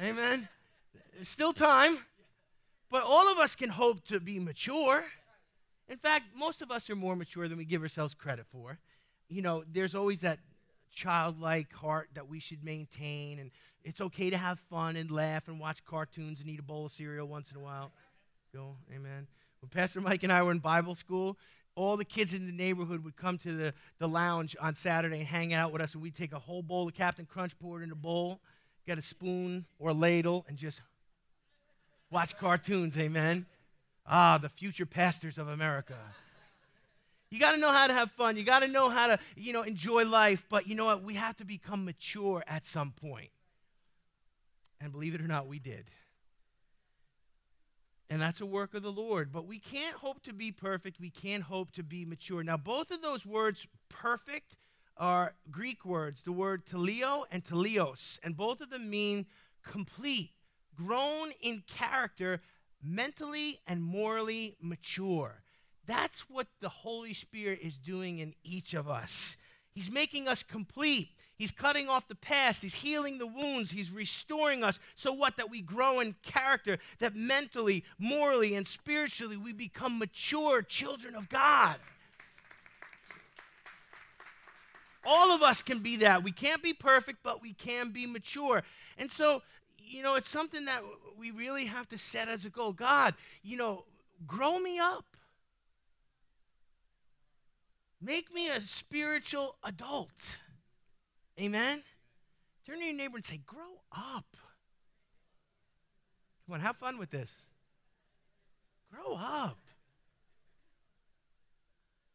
Amen. 0.00 0.48
Still 1.22 1.52
time. 1.52 1.98
But 2.90 3.02
all 3.04 3.30
of 3.30 3.38
us 3.38 3.54
can 3.54 3.68
hope 3.68 4.04
to 4.06 4.20
be 4.20 4.38
mature. 4.38 5.04
In 5.88 5.98
fact, 5.98 6.26
most 6.36 6.62
of 6.62 6.70
us 6.70 6.88
are 6.90 6.96
more 6.96 7.16
mature 7.16 7.48
than 7.48 7.58
we 7.58 7.64
give 7.64 7.82
ourselves 7.82 8.14
credit 8.14 8.46
for. 8.50 8.78
You 9.28 9.42
know, 9.42 9.64
there's 9.70 9.94
always 9.94 10.22
that 10.22 10.38
childlike 10.92 11.72
heart 11.72 12.08
that 12.14 12.28
we 12.28 12.40
should 12.40 12.64
maintain, 12.64 13.38
and 13.38 13.50
it's 13.84 14.00
okay 14.00 14.30
to 14.30 14.36
have 14.36 14.58
fun 14.58 14.96
and 14.96 15.10
laugh 15.10 15.48
and 15.48 15.60
watch 15.60 15.84
cartoons 15.84 16.40
and 16.40 16.48
eat 16.48 16.58
a 16.58 16.62
bowl 16.62 16.86
of 16.86 16.92
cereal 16.92 17.28
once 17.28 17.50
in 17.50 17.56
a 17.56 17.60
while. 17.60 17.92
Go, 18.54 18.76
amen. 18.94 19.26
When 19.60 19.68
Pastor 19.68 20.00
Mike 20.00 20.22
and 20.22 20.32
I 20.32 20.42
were 20.42 20.50
in 20.50 20.58
Bible 20.58 20.94
school, 20.94 21.36
all 21.74 21.96
the 21.96 22.04
kids 22.04 22.32
in 22.32 22.46
the 22.46 22.52
neighborhood 22.52 23.04
would 23.04 23.16
come 23.16 23.38
to 23.38 23.56
the, 23.56 23.74
the 23.98 24.08
lounge 24.08 24.56
on 24.60 24.74
Saturday 24.74 25.18
and 25.18 25.26
hang 25.26 25.52
out 25.52 25.72
with 25.72 25.82
us, 25.82 25.92
and 25.94 26.02
we'd 26.02 26.14
take 26.14 26.32
a 26.32 26.38
whole 26.38 26.62
bowl 26.62 26.88
of 26.88 26.94
Captain 26.94 27.26
Crunch, 27.26 27.58
pour 27.58 27.80
it 27.80 27.84
in 27.84 27.92
a 27.92 27.96
bowl, 27.96 28.40
get 28.86 28.98
a 28.98 29.02
spoon 29.02 29.66
or 29.78 29.90
a 29.90 29.94
ladle, 29.94 30.44
and 30.48 30.56
just 30.56 30.80
watch 32.10 32.36
cartoons, 32.36 32.98
amen. 32.98 33.46
Ah, 34.06 34.38
the 34.38 34.48
future 34.48 34.86
pastors 34.86 35.38
of 35.38 35.48
America. 35.48 35.98
You 37.30 37.38
got 37.38 37.52
to 37.52 37.58
know 37.58 37.70
how 37.70 37.86
to 37.86 37.92
have 37.92 38.10
fun. 38.12 38.36
You 38.36 38.44
got 38.44 38.60
to 38.60 38.68
know 38.68 38.88
how 38.88 39.08
to, 39.08 39.18
you 39.36 39.52
know, 39.52 39.62
enjoy 39.62 40.04
life. 40.04 40.44
But 40.48 40.66
you 40.66 40.74
know 40.74 40.86
what? 40.86 41.02
We 41.02 41.14
have 41.14 41.36
to 41.38 41.44
become 41.44 41.84
mature 41.84 42.42
at 42.46 42.64
some 42.64 42.92
point. 42.92 43.30
And 44.80 44.92
believe 44.92 45.14
it 45.14 45.20
or 45.20 45.26
not, 45.26 45.46
we 45.46 45.58
did. 45.58 45.90
And 48.08 48.22
that's 48.22 48.40
a 48.40 48.46
work 48.46 48.72
of 48.72 48.82
the 48.82 48.92
Lord. 48.92 49.30
But 49.30 49.46
we 49.46 49.58
can't 49.58 49.96
hope 49.96 50.22
to 50.22 50.32
be 50.32 50.50
perfect. 50.50 50.98
We 50.98 51.10
can't 51.10 51.42
hope 51.42 51.72
to 51.72 51.82
be 51.82 52.06
mature. 52.06 52.42
Now, 52.42 52.56
both 52.56 52.90
of 52.90 53.02
those 53.02 53.26
words, 53.26 53.66
perfect, 53.90 54.56
are 54.96 55.34
Greek 55.50 55.84
words, 55.84 56.22
the 56.22 56.32
word 56.32 56.64
teleo 56.64 57.24
and 57.30 57.44
teleos. 57.44 58.18
And 58.22 58.34
both 58.36 58.62
of 58.62 58.70
them 58.70 58.88
mean 58.88 59.26
complete 59.62 60.30
grown 60.86 61.32
in 61.40 61.62
character, 61.66 62.40
mentally 62.82 63.60
and 63.66 63.82
morally 63.82 64.56
mature. 64.60 65.42
That's 65.86 66.20
what 66.28 66.46
the 66.60 66.68
Holy 66.68 67.14
Spirit 67.14 67.60
is 67.62 67.76
doing 67.78 68.18
in 68.18 68.34
each 68.44 68.74
of 68.74 68.88
us. 68.88 69.36
He's 69.74 69.90
making 69.90 70.28
us 70.28 70.42
complete. 70.42 71.10
He's 71.36 71.52
cutting 71.52 71.88
off 71.88 72.08
the 72.08 72.14
past. 72.14 72.62
He's 72.62 72.74
healing 72.74 73.18
the 73.18 73.26
wounds. 73.26 73.70
He's 73.70 73.90
restoring 73.90 74.64
us. 74.64 74.80
So 74.96 75.12
what? 75.12 75.36
That 75.36 75.50
we 75.50 75.60
grow 75.62 76.00
in 76.00 76.16
character, 76.22 76.78
that 76.98 77.14
mentally, 77.14 77.84
morally, 77.98 78.54
and 78.54 78.66
spiritually 78.66 79.36
we 79.36 79.52
become 79.52 79.98
mature 79.98 80.62
children 80.62 81.14
of 81.14 81.28
God. 81.28 81.76
All 85.06 85.32
of 85.32 85.42
us 85.42 85.62
can 85.62 85.78
be 85.78 85.96
that. 85.98 86.22
We 86.22 86.32
can't 86.32 86.62
be 86.62 86.74
perfect, 86.74 87.20
but 87.22 87.40
we 87.40 87.54
can 87.54 87.90
be 87.90 88.04
mature. 88.04 88.62
And 88.98 89.10
so 89.10 89.42
you 89.88 90.02
know, 90.02 90.14
it's 90.14 90.28
something 90.28 90.64
that 90.66 90.82
we 91.18 91.30
really 91.30 91.66
have 91.66 91.88
to 91.88 91.98
set 91.98 92.28
as 92.28 92.44
a 92.44 92.50
goal. 92.50 92.72
God, 92.72 93.14
you 93.42 93.56
know, 93.56 93.84
grow 94.26 94.58
me 94.58 94.78
up. 94.78 95.04
Make 98.00 98.32
me 98.32 98.48
a 98.48 98.60
spiritual 98.60 99.56
adult. 99.64 100.38
Amen? 101.40 101.82
Turn 102.66 102.78
to 102.78 102.84
your 102.84 102.94
neighbor 102.94 103.16
and 103.16 103.24
say, 103.24 103.40
Grow 103.46 103.82
up. 103.92 104.36
Come 106.46 106.54
on, 106.54 106.60
have 106.60 106.76
fun 106.76 106.98
with 106.98 107.10
this. 107.10 107.46
Grow 108.92 109.14
up. 109.14 109.58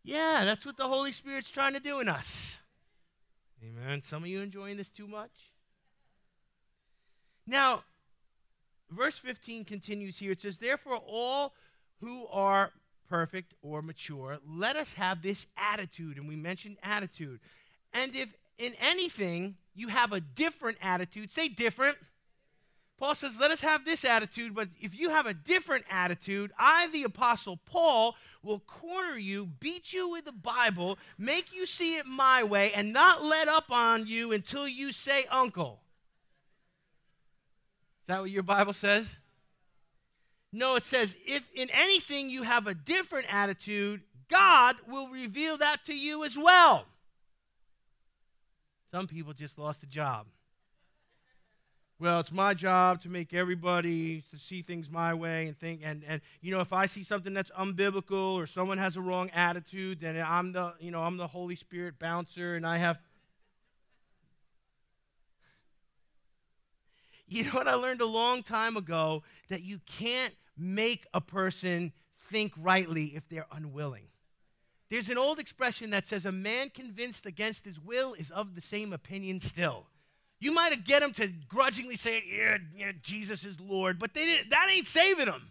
Yeah, 0.03 0.43
that's 0.43 0.65
what 0.65 0.77
the 0.77 0.87
Holy 0.87 1.11
Spirit's 1.11 1.49
trying 1.49 1.73
to 1.73 1.79
do 1.79 1.99
in 1.99 2.09
us. 2.09 2.61
Amen. 3.63 4.01
Some 4.01 4.23
of 4.23 4.29
you 4.29 4.41
enjoying 4.41 4.77
this 4.77 4.89
too 4.89 5.07
much? 5.07 5.52
Now, 7.45 7.83
verse 8.89 9.17
15 9.17 9.65
continues 9.65 10.19
here. 10.19 10.31
It 10.31 10.41
says, 10.41 10.57
Therefore, 10.57 11.01
all 11.07 11.53
who 11.99 12.27
are 12.27 12.71
perfect 13.09 13.53
or 13.61 13.81
mature, 13.81 14.39
let 14.47 14.75
us 14.75 14.93
have 14.93 15.21
this 15.21 15.45
attitude. 15.57 16.17
And 16.17 16.27
we 16.27 16.35
mentioned 16.35 16.77
attitude. 16.83 17.39
And 17.93 18.15
if 18.15 18.33
in 18.57 18.73
anything 18.79 19.55
you 19.75 19.89
have 19.89 20.11
a 20.11 20.19
different 20.19 20.77
attitude, 20.81 21.31
say 21.31 21.47
different. 21.47 21.97
Paul 22.97 23.15
says, 23.15 23.37
Let 23.39 23.51
us 23.51 23.61
have 23.61 23.85
this 23.85 24.05
attitude, 24.05 24.55
but 24.55 24.69
if 24.79 24.97
you 24.97 25.09
have 25.09 25.25
a 25.25 25.33
different 25.33 25.85
attitude, 25.89 26.51
I, 26.57 26.87
the 26.87 27.03
Apostle 27.03 27.57
Paul, 27.57 28.15
will 28.41 28.59
corner 28.59 29.17
you, 29.17 29.45
beat 29.45 29.93
you 29.93 30.09
with 30.09 30.25
the 30.25 30.31
Bible, 30.31 30.97
make 31.17 31.53
you 31.53 31.65
see 31.65 31.97
it 31.97 32.05
my 32.05 32.43
way, 32.43 32.71
and 32.73 32.93
not 32.93 33.23
let 33.23 33.47
up 33.47 33.71
on 33.71 34.05
you 34.05 34.31
until 34.31 34.67
you 34.67 34.91
say, 34.91 35.25
Uncle. 35.31 35.82
Is 38.03 38.07
that 38.07 38.19
what 38.19 38.29
your 38.29 38.43
Bible 38.43 38.73
says? 38.73 39.17
No, 40.51 40.75
it 40.75 40.83
says, 40.83 41.15
if 41.25 41.49
in 41.55 41.69
anything 41.71 42.29
you 42.29 42.43
have 42.43 42.67
a 42.67 42.75
different 42.75 43.33
attitude, 43.33 44.01
God 44.29 44.75
will 44.87 45.07
reveal 45.07 45.57
that 45.57 45.85
to 45.85 45.95
you 45.95 46.25
as 46.25 46.37
well. 46.37 46.85
Some 48.91 49.07
people 49.07 49.31
just 49.31 49.57
lost 49.57 49.83
a 49.83 49.85
job. 49.85 50.27
Well, 51.97 52.19
it's 52.19 52.31
my 52.31 52.53
job 52.53 53.01
to 53.03 53.09
make 53.09 53.33
everybody 53.33 54.23
to 54.31 54.37
see 54.37 54.61
things 54.61 54.91
my 54.91 55.13
way 55.13 55.47
and 55.47 55.55
think 55.55 55.79
and, 55.85 56.03
and 56.05 56.21
you 56.41 56.51
know 56.51 56.59
if 56.59 56.73
I 56.73 56.85
see 56.85 57.03
something 57.03 57.33
that's 57.33 57.51
unbiblical 57.51 58.33
or 58.33 58.45
someone 58.45 58.77
has 58.77 58.97
a 58.97 59.01
wrong 59.01 59.29
attitude, 59.33 60.01
then 60.01 60.21
I'm 60.27 60.51
the 60.51 60.73
you 60.79 60.91
know 60.91 61.01
I'm 61.01 61.15
the 61.15 61.27
Holy 61.27 61.55
Spirit 61.55 61.99
bouncer 61.99 62.55
and 62.55 62.67
I 62.67 62.77
have 62.77 62.99
You 67.43 67.45
know 67.45 67.51
what 67.53 67.67
I 67.67 67.73
learned 67.73 68.01
a 68.01 68.05
long 68.05 68.43
time 68.43 68.77
ago 68.77 69.23
that 69.49 69.63
you 69.63 69.79
can't 69.87 70.35
make 70.55 71.07
a 71.15 71.21
person 71.21 71.91
think 72.19 72.53
rightly 72.55 73.05
if 73.15 73.27
they're 73.27 73.47
unwilling. 73.51 74.05
There's 74.91 75.09
an 75.09 75.17
old 75.17 75.39
expression 75.39 75.89
that 75.89 76.05
says, 76.05 76.25
A 76.25 76.31
man 76.31 76.69
convinced 76.69 77.25
against 77.25 77.65
his 77.65 77.79
will 77.79 78.13
is 78.13 78.29
of 78.29 78.53
the 78.53 78.61
same 78.61 78.93
opinion 78.93 79.39
still. 79.39 79.87
You 80.39 80.53
might 80.53 80.85
get 80.85 80.99
them 80.99 81.11
to 81.13 81.29
grudgingly 81.47 81.95
say, 81.95 82.23
yeah, 82.31 82.59
yeah, 82.75 82.91
Jesus 83.01 83.45
is 83.45 83.59
Lord, 83.59 83.97
but 83.97 84.13
they 84.13 84.25
didn't, 84.25 84.51
that 84.51 84.67
ain't 84.71 84.85
saving 84.85 85.25
them. 85.25 85.49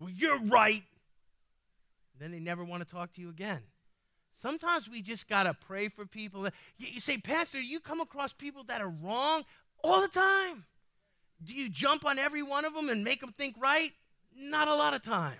Well, 0.00 0.08
you're 0.08 0.38
right. 0.38 0.84
Then 2.18 2.30
they 2.30 2.40
never 2.40 2.64
want 2.64 2.82
to 2.82 2.88
talk 2.88 3.12
to 3.14 3.20
you 3.20 3.28
again. 3.28 3.60
Sometimes 4.34 4.88
we 4.88 5.02
just 5.02 5.28
got 5.28 5.42
to 5.42 5.52
pray 5.52 5.88
for 5.88 6.06
people. 6.06 6.46
You, 6.78 6.86
you 6.92 7.00
say, 7.00 7.18
Pastor, 7.18 7.60
you 7.60 7.80
come 7.80 8.00
across 8.00 8.32
people 8.32 8.64
that 8.68 8.80
are 8.80 8.88
wrong 8.88 9.42
all 9.82 10.00
the 10.00 10.08
time. 10.08 10.64
Do 11.42 11.52
you 11.52 11.68
jump 11.68 12.04
on 12.04 12.18
every 12.18 12.42
one 12.42 12.64
of 12.64 12.74
them 12.74 12.88
and 12.88 13.04
make 13.04 13.20
them 13.20 13.32
think 13.36 13.56
right? 13.58 13.92
Not 14.36 14.68
a 14.68 14.74
lot 14.74 14.94
of 14.94 15.02
time. 15.02 15.38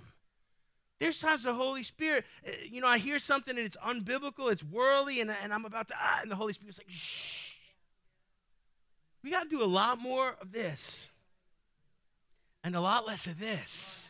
There's 0.99 1.21
times 1.21 1.45
the 1.45 1.55
Holy 1.55 1.85
Spirit, 1.85 2.25
uh, 2.47 2.51
you 2.69 2.81
know, 2.81 2.89
I 2.89 2.99
hear 2.99 3.19
something 3.19 3.57
and 3.57 3.65
it's 3.65 3.77
unbiblical, 3.77 4.51
it's 4.51 4.65
worldly, 4.65 5.21
and, 5.21 5.31
and 5.43 5.53
I'm 5.53 5.65
about 5.65 5.89
to, 5.89 5.95
ah, 5.97 6.21
and 6.23 6.31
the 6.31 6.37
Holy 6.37 6.53
Spirit's 6.53 6.79
like, 6.79 6.91
shh. 6.91 7.57
We 9.23 9.31
got 9.31 9.45
to 9.45 9.49
do 9.49 9.63
a 9.63 9.67
lot 9.67 10.01
more 10.01 10.37
of 10.41 10.53
this 10.53 11.09
and 12.65 12.75
a 12.75 12.81
lot 12.81 13.07
less 13.07 13.27
of 13.27 13.39
this. 13.39 14.09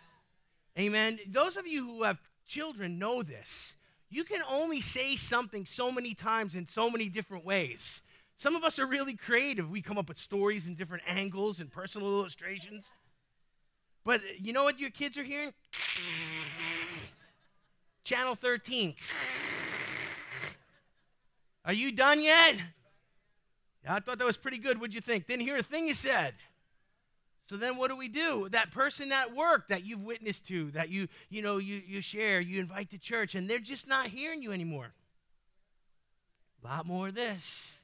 Amen. 0.79 1.19
Those 1.27 1.57
of 1.57 1.67
you 1.67 1.87
who 1.87 2.03
have 2.05 2.19
children 2.47 2.99
know 2.99 3.23
this. 3.23 3.77
You 4.11 4.25
can 4.25 4.41
only 4.51 4.81
say 4.81 5.17
something 5.17 5.67
so 5.67 5.93
many 5.93 6.15
times 6.15 6.55
in 6.55 6.67
so 6.67 6.91
many 6.91 7.09
different 7.09 7.45
ways. 7.45 8.03
Some 8.39 8.55
of 8.55 8.63
us 8.63 8.79
are 8.79 8.87
really 8.87 9.17
creative. 9.17 9.69
We 9.69 9.83
come 9.83 9.99
up 9.99 10.09
with 10.09 10.17
stories 10.17 10.69
and 10.69 10.79
different 10.79 11.03
angles 11.09 11.59
and 11.59 11.73
personal 11.73 12.07
illustrations. 12.07 12.93
But 14.05 14.21
uh, 14.21 14.35
you 14.39 14.53
know 14.53 14.63
what 14.63 14.79
your 14.79 14.91
kids 14.91 15.19
are 15.19 15.25
hearing? 15.25 15.53
Channel 18.05 18.37
13. 18.37 18.95
Are 21.65 21.73
you 21.73 21.91
done 21.91 22.23
yet? 22.23 22.55
I 23.89 23.99
thought 23.99 24.19
that 24.19 24.25
was 24.25 24.37
pretty 24.37 24.59
good. 24.59 24.81
What'd 24.81 24.95
you 24.95 25.01
think? 25.01 25.27
Didn't 25.27 25.43
hear 25.43 25.57
a 25.57 25.63
thing 25.63 25.89
you 25.89 25.95
said. 25.95 26.35
So 27.47 27.57
then 27.57 27.77
what 27.77 27.89
do 27.91 27.97
we 27.97 28.07
do? 28.07 28.49
That 28.51 28.71
person 28.71 29.11
at 29.11 29.35
work 29.35 29.67
that 29.67 29.85
you've 29.85 30.05
witnessed 30.05 30.47
to, 30.47 30.71
that 30.73 30.91
you, 30.91 31.09
you 31.29 31.43
know, 31.43 31.57
you, 31.57 31.83
you 31.85 32.01
share, 32.03 32.41
you 32.41 32.61
invite 32.61 32.91
to 32.91 32.99
church, 32.99 33.35
and 33.35 33.51
they're 33.51 33.59
just 33.59 33.89
not 33.89 34.07
hearing 34.07 34.45
you 34.45 34.53
anymore. 34.53 34.93
A 36.63 36.69
lot 36.69 36.87
more 36.87 37.09
of 37.09 37.17
this. 37.17 37.78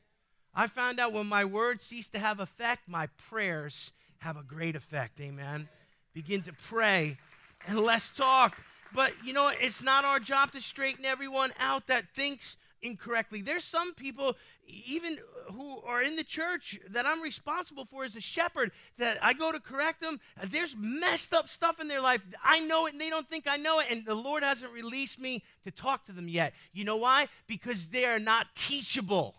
I 0.54 0.66
found 0.66 1.00
out 1.00 1.12
when 1.12 1.26
my 1.26 1.44
words 1.44 1.84
cease 1.84 2.08
to 2.08 2.18
have 2.18 2.38
effect, 2.40 2.88
my 2.88 3.08
prayers 3.28 3.92
have 4.18 4.36
a 4.36 4.42
great 4.42 4.76
effect. 4.76 5.20
Amen. 5.20 5.68
Begin 6.12 6.42
to 6.42 6.52
pray 6.52 7.18
and 7.66 7.80
less 7.80 8.10
talk. 8.10 8.60
But 8.92 9.12
you 9.24 9.32
know, 9.32 9.48
it's 9.48 9.82
not 9.82 10.04
our 10.04 10.20
job 10.20 10.52
to 10.52 10.60
straighten 10.60 11.04
everyone 11.04 11.50
out 11.58 11.88
that 11.88 12.14
thinks 12.14 12.56
incorrectly. 12.80 13.42
There's 13.42 13.64
some 13.64 13.94
people, 13.94 14.36
even 14.66 15.18
who 15.52 15.80
are 15.80 16.02
in 16.02 16.16
the 16.16 16.22
church, 16.22 16.78
that 16.90 17.06
I'm 17.06 17.20
responsible 17.20 17.84
for 17.84 18.04
as 18.04 18.14
a 18.14 18.20
shepherd, 18.20 18.70
that 18.98 19.18
I 19.22 19.32
go 19.32 19.50
to 19.50 19.58
correct 19.58 20.00
them. 20.00 20.20
There's 20.44 20.76
messed 20.78 21.34
up 21.34 21.48
stuff 21.48 21.80
in 21.80 21.88
their 21.88 22.00
life. 22.00 22.20
I 22.44 22.60
know 22.60 22.86
it 22.86 22.92
and 22.92 23.00
they 23.00 23.10
don't 23.10 23.28
think 23.28 23.46
I 23.48 23.56
know 23.56 23.80
it, 23.80 23.86
and 23.90 24.04
the 24.04 24.14
Lord 24.14 24.42
hasn't 24.42 24.72
released 24.72 25.18
me 25.18 25.42
to 25.64 25.70
talk 25.70 26.04
to 26.06 26.12
them 26.12 26.28
yet. 26.28 26.52
You 26.72 26.84
know 26.84 26.96
why? 26.96 27.28
Because 27.46 27.88
they 27.88 28.04
are 28.04 28.20
not 28.20 28.54
teachable. 28.54 29.34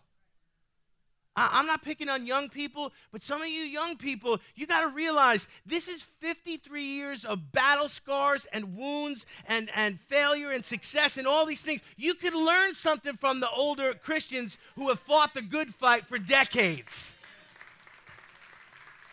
I, 1.36 1.60
am 1.60 1.68
not 1.68 1.84
picking 1.84 2.08
on 2.08 2.26
young 2.26 2.48
people, 2.48 2.94
but 3.12 3.22
some 3.22 3.42
of 3.42 3.48
you 3.48 3.62
young 3.62 3.98
people, 3.98 4.40
you 4.56 4.66
got 4.66 4.82
to 4.82 4.88
realize 4.88 5.48
this 5.66 5.90
is 5.90 6.02
53 6.02 6.84
years 6.84 7.26
of 7.26 7.52
battle 7.52 7.90
scars 7.90 8.48
and 8.54 8.78
wounds 8.78 9.26
and, 9.46 9.70
and 9.76 10.00
failure 10.00 10.52
and 10.52 10.64
success 10.64 11.18
and 11.18 11.28
all 11.28 11.46
these 11.46 11.62
things. 11.62 11.82
You 11.98 12.14
could 12.14 12.34
learn 12.34 12.74
something 12.74 13.18
from 13.18 13.42
the 13.42 13.50
older 13.50 13.94
Christians 13.94 14.58
who 14.76 14.88
have 14.90 15.00
fought 15.00 15.34
the 15.34 15.42
good 15.42 15.76
fight 15.76 16.08
for 16.08 16.18
decades. 16.18 17.16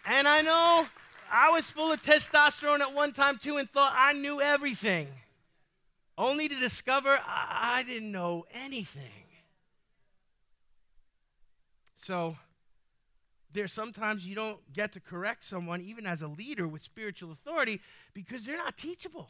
And 0.06 0.28
I 0.28 0.42
know 0.42 0.86
I 1.30 1.50
was 1.50 1.70
full 1.70 1.90
of 1.90 2.02
testosterone 2.02 2.80
at 2.80 2.92
one 2.92 3.12
time 3.12 3.38
too 3.38 3.56
and 3.56 3.68
thought 3.68 3.94
I 3.96 4.12
knew 4.12 4.40
everything, 4.40 5.08
only 6.16 6.48
to 6.48 6.54
discover 6.54 7.18
I, 7.26 7.78
I 7.78 7.82
didn't 7.82 8.12
know 8.12 8.46
anything. 8.52 9.21
So 12.02 12.36
there's 13.52 13.72
sometimes 13.72 14.26
you 14.26 14.34
don't 14.34 14.72
get 14.72 14.92
to 14.92 15.00
correct 15.00 15.44
someone, 15.44 15.80
even 15.80 16.06
as 16.06 16.20
a 16.20 16.28
leader 16.28 16.66
with 16.66 16.82
spiritual 16.82 17.30
authority, 17.30 17.80
because 18.12 18.44
they're 18.44 18.56
not 18.56 18.76
teachable. 18.76 19.28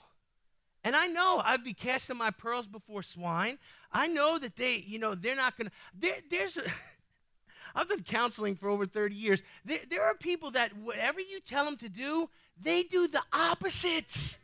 And 0.84 0.96
I 0.96 1.06
know 1.06 1.40
I'd 1.44 1.62
be 1.62 1.74
casting 1.74 2.16
my 2.16 2.30
pearls 2.30 2.66
before 2.66 3.02
swine. 3.02 3.58
I 3.92 4.08
know 4.08 4.38
that 4.38 4.56
they, 4.56 4.82
you 4.86 4.98
know, 4.98 5.14
they're 5.14 5.36
not 5.36 5.56
going 5.56 5.68
to. 5.68 5.72
There, 5.96 6.16
there's 6.30 6.56
a. 6.56 6.62
I've 7.74 7.88
been 7.88 8.02
counseling 8.02 8.56
for 8.56 8.68
over 8.68 8.84
30 8.84 9.14
years. 9.14 9.42
There, 9.64 9.78
there 9.88 10.02
are 10.02 10.14
people 10.14 10.50
that 10.52 10.76
whatever 10.76 11.20
you 11.20 11.40
tell 11.40 11.64
them 11.64 11.76
to 11.78 11.88
do, 11.88 12.28
they 12.60 12.82
do 12.82 13.06
the 13.06 13.22
opposite. 13.32 14.38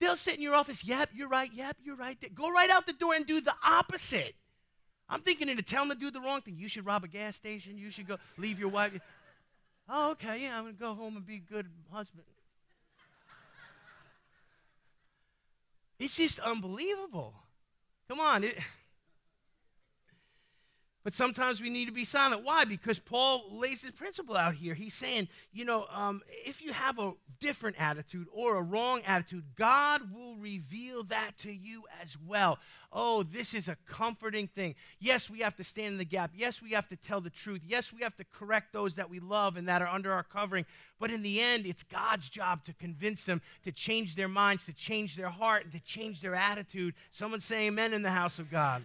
They'll 0.00 0.16
sit 0.16 0.36
in 0.36 0.42
your 0.42 0.54
office, 0.54 0.82
yep, 0.82 1.10
you're 1.14 1.28
right, 1.28 1.50
yep, 1.52 1.76
you're 1.84 1.96
right. 1.96 2.16
Go 2.34 2.50
right 2.50 2.70
out 2.70 2.86
the 2.86 2.92
door 2.92 3.14
and 3.14 3.26
do 3.26 3.40
the 3.40 3.54
opposite. 3.62 4.34
I'm 5.10 5.20
thinking 5.20 5.48
to 5.48 5.62
tell 5.62 5.86
them 5.86 5.98
to 5.98 6.00
do 6.00 6.10
the 6.10 6.20
wrong 6.20 6.40
thing. 6.40 6.56
You 6.56 6.68
should 6.68 6.86
rob 6.86 7.02
a 7.02 7.08
gas 7.08 7.34
station. 7.34 7.76
You 7.76 7.90
should 7.90 8.06
go 8.06 8.16
leave 8.38 8.60
your 8.60 8.68
wife. 8.68 8.92
Oh, 9.88 10.12
okay, 10.12 10.44
yeah, 10.44 10.56
I'm 10.56 10.62
going 10.62 10.74
to 10.74 10.80
go 10.80 10.94
home 10.94 11.16
and 11.16 11.26
be 11.26 11.36
a 11.36 11.52
good 11.52 11.66
husband. 11.92 12.24
It's 15.98 16.16
just 16.16 16.38
unbelievable. 16.38 17.34
Come 18.08 18.20
on. 18.20 18.44
It, 18.44 18.56
but 21.02 21.14
sometimes 21.14 21.62
we 21.62 21.70
need 21.70 21.86
to 21.86 21.92
be 21.92 22.04
silent. 22.04 22.44
Why? 22.44 22.64
Because 22.64 22.98
Paul 22.98 23.44
lays 23.50 23.82
this 23.82 23.92
principle 23.92 24.36
out 24.36 24.54
here. 24.54 24.74
He's 24.74 24.94
saying, 24.94 25.28
you 25.52 25.64
know, 25.64 25.86
um, 25.90 26.22
if 26.44 26.60
you 26.60 26.72
have 26.72 26.98
a 26.98 27.14
different 27.40 27.80
attitude 27.80 28.26
or 28.32 28.56
a 28.56 28.62
wrong 28.62 29.00
attitude, 29.06 29.44
God 29.56 30.12
will 30.14 30.36
reveal 30.36 31.02
that 31.04 31.32
to 31.38 31.52
you 31.52 31.84
as 32.02 32.16
well. 32.18 32.58
Oh, 32.92 33.22
this 33.22 33.54
is 33.54 33.68
a 33.68 33.76
comforting 33.86 34.48
thing. 34.48 34.74
Yes, 34.98 35.30
we 35.30 35.38
have 35.40 35.56
to 35.56 35.64
stand 35.64 35.92
in 35.92 35.98
the 35.98 36.04
gap. 36.04 36.32
Yes, 36.34 36.60
we 36.60 36.72
have 36.72 36.88
to 36.88 36.96
tell 36.96 37.20
the 37.20 37.30
truth. 37.30 37.62
Yes, 37.64 37.92
we 37.92 38.02
have 38.02 38.16
to 38.16 38.24
correct 38.24 38.72
those 38.72 38.96
that 38.96 39.08
we 39.08 39.20
love 39.20 39.56
and 39.56 39.68
that 39.68 39.80
are 39.80 39.88
under 39.88 40.12
our 40.12 40.24
covering. 40.24 40.66
But 40.98 41.10
in 41.10 41.22
the 41.22 41.40
end, 41.40 41.66
it's 41.66 41.84
God's 41.84 42.28
job 42.28 42.64
to 42.64 42.74
convince 42.74 43.24
them 43.24 43.40
to 43.64 43.72
change 43.72 44.16
their 44.16 44.28
minds, 44.28 44.66
to 44.66 44.72
change 44.72 45.16
their 45.16 45.28
heart, 45.28 45.64
and 45.64 45.72
to 45.72 45.80
change 45.80 46.20
their 46.20 46.34
attitude. 46.34 46.94
Someone 47.10 47.40
say 47.40 47.68
amen 47.68 47.94
in 47.94 48.02
the 48.02 48.10
house 48.10 48.38
of 48.38 48.50
God. 48.50 48.84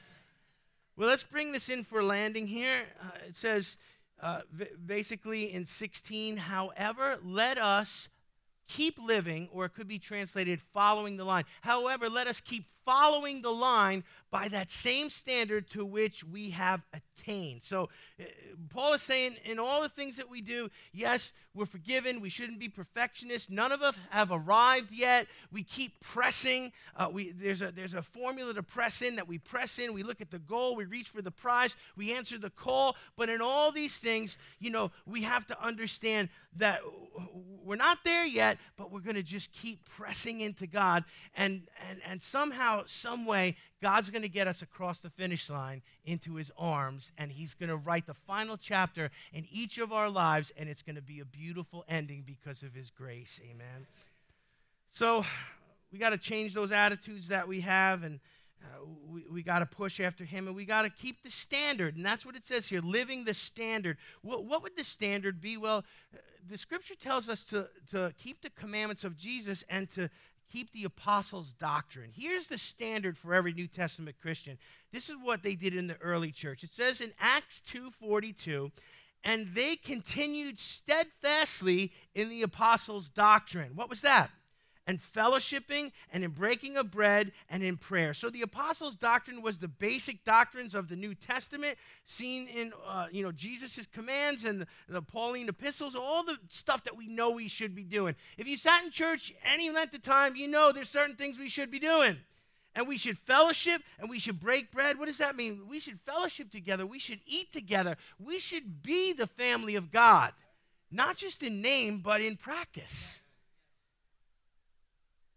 Well, 0.97 1.09
let's 1.09 1.23
bring 1.25 1.51
this 1.51 1.67
in 1.67 1.83
for 1.83 2.01
landing 2.01 2.47
here. 2.47 2.83
Uh, 3.01 3.27
it 3.27 3.35
says, 3.35 3.77
uh, 4.21 4.41
basically 4.85 5.51
in 5.51 5.65
16, 5.65 6.37
however, 6.37 7.17
let 7.21 7.57
us 7.57 8.07
keep 8.67 8.97
living, 8.97 9.49
or 9.51 9.65
it 9.65 9.73
could 9.73 9.89
be 9.89 9.99
translated 9.99 10.61
following 10.73 11.17
the 11.17 11.25
line. 11.25 11.43
However, 11.61 12.09
let 12.09 12.27
us 12.27 12.39
keep 12.39 12.65
following 12.85 13.41
the 13.41 13.51
line 13.51 14.03
by 14.31 14.47
that 14.49 14.69
same 14.69 15.09
standard 15.09 15.69
to 15.69 15.85
which 15.85 16.23
we 16.23 16.49
have 16.49 16.81
attained. 16.93 17.63
So, 17.63 17.89
uh, 18.19 18.23
Paul 18.69 18.93
is 18.93 19.01
saying 19.01 19.37
in 19.45 19.59
all 19.59 19.81
the 19.81 19.89
things 19.89 20.17
that 20.17 20.29
we 20.29 20.41
do, 20.41 20.69
yes, 20.91 21.31
we're 21.53 21.65
forgiven. 21.65 22.19
We 22.19 22.29
shouldn't 22.29 22.59
be 22.59 22.67
perfectionists. 22.67 23.49
None 23.49 23.71
of 23.71 23.81
us 23.81 23.95
have 24.09 24.29
arrived 24.31 24.91
yet. 24.91 25.27
We 25.51 25.63
keep 25.63 26.01
pressing. 26.01 26.73
Uh, 26.97 27.09
we, 27.11 27.31
there's, 27.31 27.61
a, 27.61 27.71
there's 27.71 27.93
a 27.93 28.01
formula 28.01 28.53
to 28.53 28.63
press 28.63 29.01
in 29.01 29.15
that 29.15 29.27
we 29.27 29.37
press 29.37 29.79
in. 29.79 29.93
We 29.93 30.03
look 30.03 30.19
at 30.19 30.31
the 30.31 30.39
goal. 30.39 30.75
We 30.75 30.83
reach 30.83 31.07
for 31.07 31.21
the 31.21 31.31
prize. 31.31 31.75
We 31.95 32.13
answer 32.13 32.37
the 32.37 32.49
call. 32.49 32.97
But 33.15 33.29
in 33.29 33.41
all 33.41 33.71
these 33.71 33.97
things, 33.97 34.37
you 34.59 34.69
know, 34.69 34.91
we 35.05 35.21
have 35.21 35.47
to 35.47 35.63
understand 35.63 36.27
that 36.57 36.81
we're 37.63 37.75
not 37.75 37.99
there 38.03 38.25
yet, 38.25 38.57
but 38.77 38.91
we're 38.91 38.99
going 38.99 39.15
to 39.15 39.23
just 39.23 39.51
keep 39.53 39.85
pressing 39.85 40.41
into 40.41 40.67
God. 40.67 41.05
And, 41.35 41.63
and, 41.89 41.99
and 42.05 42.21
somehow, 42.21 42.74
some 42.85 43.25
way, 43.25 43.55
God's 43.81 44.09
going 44.09 44.21
to 44.21 44.29
get 44.29 44.47
us 44.47 44.61
across 44.61 44.99
the 44.99 45.09
finish 45.09 45.49
line 45.49 45.81
into 46.05 46.35
his 46.35 46.51
arms, 46.57 47.11
and 47.17 47.31
he's 47.31 47.53
going 47.53 47.69
to 47.69 47.75
write 47.75 48.07
the 48.07 48.13
final 48.13 48.57
chapter 48.57 49.11
in 49.33 49.45
each 49.51 49.77
of 49.77 49.93
our 49.93 50.09
lives, 50.09 50.51
and 50.57 50.69
it's 50.69 50.81
going 50.81 50.95
to 50.95 51.01
be 51.01 51.19
a 51.19 51.25
beautiful 51.25 51.85
ending 51.87 52.23
because 52.25 52.63
of 52.63 52.73
his 52.73 52.89
grace. 52.89 53.39
Amen. 53.43 53.87
So 54.89 55.25
we 55.91 55.99
got 55.99 56.09
to 56.09 56.17
change 56.17 56.53
those 56.53 56.71
attitudes 56.71 57.27
that 57.27 57.47
we 57.47 57.61
have, 57.61 58.03
and 58.03 58.19
uh, 58.63 58.85
we, 59.07 59.25
we 59.31 59.43
got 59.43 59.59
to 59.59 59.65
push 59.65 59.99
after 59.99 60.23
him, 60.23 60.47
and 60.47 60.55
we 60.55 60.65
got 60.65 60.83
to 60.83 60.89
keep 60.89 61.23
the 61.23 61.29
standard. 61.29 61.95
And 61.95 62.05
that's 62.05 62.25
what 62.25 62.35
it 62.35 62.45
says 62.45 62.67
here 62.67 62.81
living 62.81 63.25
the 63.25 63.33
standard. 63.33 63.97
What, 64.21 64.45
what 64.45 64.63
would 64.63 64.75
the 64.75 64.83
standard 64.83 65.39
be? 65.41 65.57
Well, 65.57 65.83
uh, 66.13 66.17
the 66.49 66.57
scripture 66.57 66.95
tells 66.95 67.27
us 67.27 67.43
to, 67.45 67.67
to 67.91 68.13
keep 68.17 68.41
the 68.41 68.49
commandments 68.49 69.03
of 69.03 69.15
Jesus 69.17 69.63
and 69.69 69.89
to 69.91 70.09
keep 70.51 70.71
the 70.71 70.83
apostles' 70.83 71.53
doctrine. 71.53 72.11
Here's 72.15 72.47
the 72.47 72.57
standard 72.57 73.17
for 73.17 73.33
every 73.33 73.53
New 73.53 73.67
Testament 73.67 74.17
Christian. 74.21 74.57
This 74.91 75.09
is 75.09 75.15
what 75.21 75.43
they 75.43 75.55
did 75.55 75.75
in 75.75 75.87
the 75.87 75.97
early 76.01 76.31
church. 76.31 76.63
It 76.63 76.71
says 76.71 77.01
in 77.01 77.13
Acts 77.19 77.61
2:42, 77.67 78.71
and 79.23 79.47
they 79.49 79.75
continued 79.75 80.59
steadfastly 80.59 81.91
in 82.13 82.29
the 82.29 82.41
apostles' 82.41 83.09
doctrine. 83.09 83.75
What 83.75 83.89
was 83.89 84.01
that? 84.01 84.31
And 84.87 84.99
fellowshipping 85.01 85.91
and 86.11 86.23
in 86.23 86.31
breaking 86.31 86.77
of 86.77 86.91
bread 86.91 87.31
and 87.49 87.63
in 87.63 87.77
prayer. 87.77 88.13
So 88.13 88.29
the 88.29 88.41
apostles' 88.41 88.95
doctrine 88.95 89.41
was 89.41 89.57
the 89.57 89.67
basic 89.67 90.23
doctrines 90.23 90.75
of 90.75 90.89
the 90.89 90.95
New 90.95 91.15
Testament, 91.15 91.77
seen 92.05 92.47
in 92.47 92.73
uh, 92.87 93.07
you 93.11 93.23
know 93.23 93.31
Jesus' 93.31 93.87
commands 93.91 94.43
and 94.43 94.61
the, 94.61 94.67
the, 94.87 95.01
Pauline 95.01 95.49
epistles, 95.49 95.95
all 95.95 96.23
the 96.23 96.37
stuff 96.49 96.83
that 96.83 96.95
we 96.95 97.07
know 97.07 97.31
we 97.31 97.47
should 97.47 97.75
be 97.75 97.83
doing. 97.83 98.15
If 98.37 98.47
you 98.47 98.57
sat 98.57 98.83
in 98.83 98.91
church 98.91 99.33
any 99.43 99.69
length 99.71 99.95
of 99.95 100.03
time, 100.03 100.35
you 100.35 100.47
know 100.47 100.71
there's 100.71 100.89
certain 100.89 101.15
things 101.15 101.39
we 101.39 101.49
should 101.49 101.71
be 101.71 101.79
doing. 101.79 102.17
And 102.77 102.89
we 102.89 102.97
should 102.97 103.17
fellowship 103.17 103.81
and 103.97 104.09
we 104.09 104.19
should 104.19 104.37
break 104.37 104.69
bread. 104.69 104.99
What 104.99 105.05
does 105.05 105.19
that 105.19 105.37
mean? 105.37 105.61
We 105.69 105.79
should 105.79 105.97
fellowship 106.01 106.51
together. 106.51 106.85
We 106.85 106.99
should 106.99 107.21
eat 107.25 107.53
together. 107.53 107.95
We 108.19 108.37
should 108.37 108.83
be 108.83 109.13
the 109.13 109.27
family 109.27 109.75
of 109.75 109.91
God, 109.91 110.33
not 110.91 111.15
just 111.15 111.41
in 111.41 111.61
name, 111.61 111.99
but 111.99 112.19
in 112.19 112.35
practice 112.35 113.21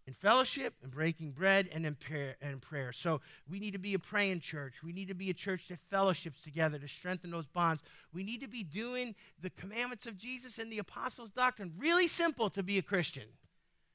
in 0.08 0.14
fellowship 0.14 0.74
and 0.82 0.90
breaking 0.90 1.32
bread 1.32 1.68
and 1.70 1.84
in 1.84 1.94
prayer, 1.94 2.34
and 2.40 2.62
prayer. 2.62 2.92
So 2.92 3.20
we 3.46 3.60
need 3.60 3.72
to 3.72 3.78
be 3.78 3.92
a 3.92 3.98
praying 3.98 4.40
church. 4.40 4.82
We 4.82 4.94
need 4.94 5.08
to 5.08 5.14
be 5.14 5.28
a 5.28 5.34
church 5.34 5.68
that 5.68 5.80
fellowships 5.90 6.40
together 6.40 6.78
to 6.78 6.88
strengthen 6.88 7.30
those 7.30 7.46
bonds. 7.46 7.82
We 8.14 8.24
need 8.24 8.40
to 8.40 8.48
be 8.48 8.62
doing 8.62 9.14
the 9.42 9.50
commandments 9.50 10.06
of 10.06 10.16
Jesus 10.16 10.58
and 10.58 10.72
the 10.72 10.78
apostles' 10.78 11.28
doctrine. 11.28 11.74
Really 11.76 12.08
simple 12.08 12.48
to 12.50 12.62
be 12.62 12.78
a 12.78 12.82
Christian. 12.82 13.24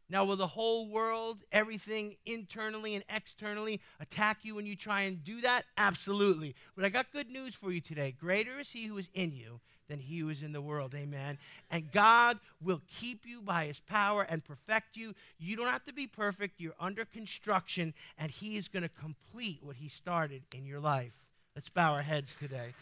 Now, 0.08 0.24
will 0.24 0.36
the 0.36 0.46
whole 0.46 0.88
world, 0.88 1.40
everything 1.52 2.18
internally 2.28 2.94
and 2.94 3.04
externally, 3.10 3.82
attack 4.00 4.46
you 4.46 4.54
when 4.54 4.68
you 4.68 4.76
try 4.76 5.02
and 5.02 5.24
do 5.24 5.42
that? 5.42 5.66
Absolutely. 5.80 6.54
But 6.76 6.86
I 6.86 6.90
got 6.90 7.12
good 7.12 7.32
news 7.32 7.56
for 7.56 7.72
you 7.72 7.82
today. 7.82 8.12
Greater 8.12 8.60
is 8.60 8.70
He 8.70 8.86
who 8.86 9.00
is 9.00 9.10
in 9.16 9.32
you 9.34 9.62
than 9.88 10.00
he 10.00 10.20
who 10.20 10.30
is 10.30 10.44
in 10.44 10.54
the 10.54 10.62
world. 10.62 10.94
Amen. 10.96 11.38
And 11.70 11.92
God 11.92 12.40
will 12.62 12.82
keep 12.88 13.26
you 13.26 13.42
by 13.42 13.66
his 13.66 13.80
power 13.80 14.26
and 14.28 14.44
perfect 14.44 14.98
you. 14.98 15.14
You 15.38 15.56
don't 15.56 15.68
have 15.68 15.86
to 15.86 15.94
be 15.94 16.08
perfect. 16.08 16.60
You're 16.60 16.74
under 16.80 17.06
construction, 17.06 17.94
and 18.18 18.32
he 18.32 18.58
is 18.58 18.68
going 18.68 18.84
to 18.84 18.90
complete 18.90 19.60
what 19.62 19.78
he 19.78 19.88
started 19.88 20.44
in 20.56 20.66
your 20.66 20.80
life. 20.80 21.26
Let's 21.56 21.70
bow 21.70 21.94
our 21.94 22.02
heads 22.02 22.38
today. 22.38 22.74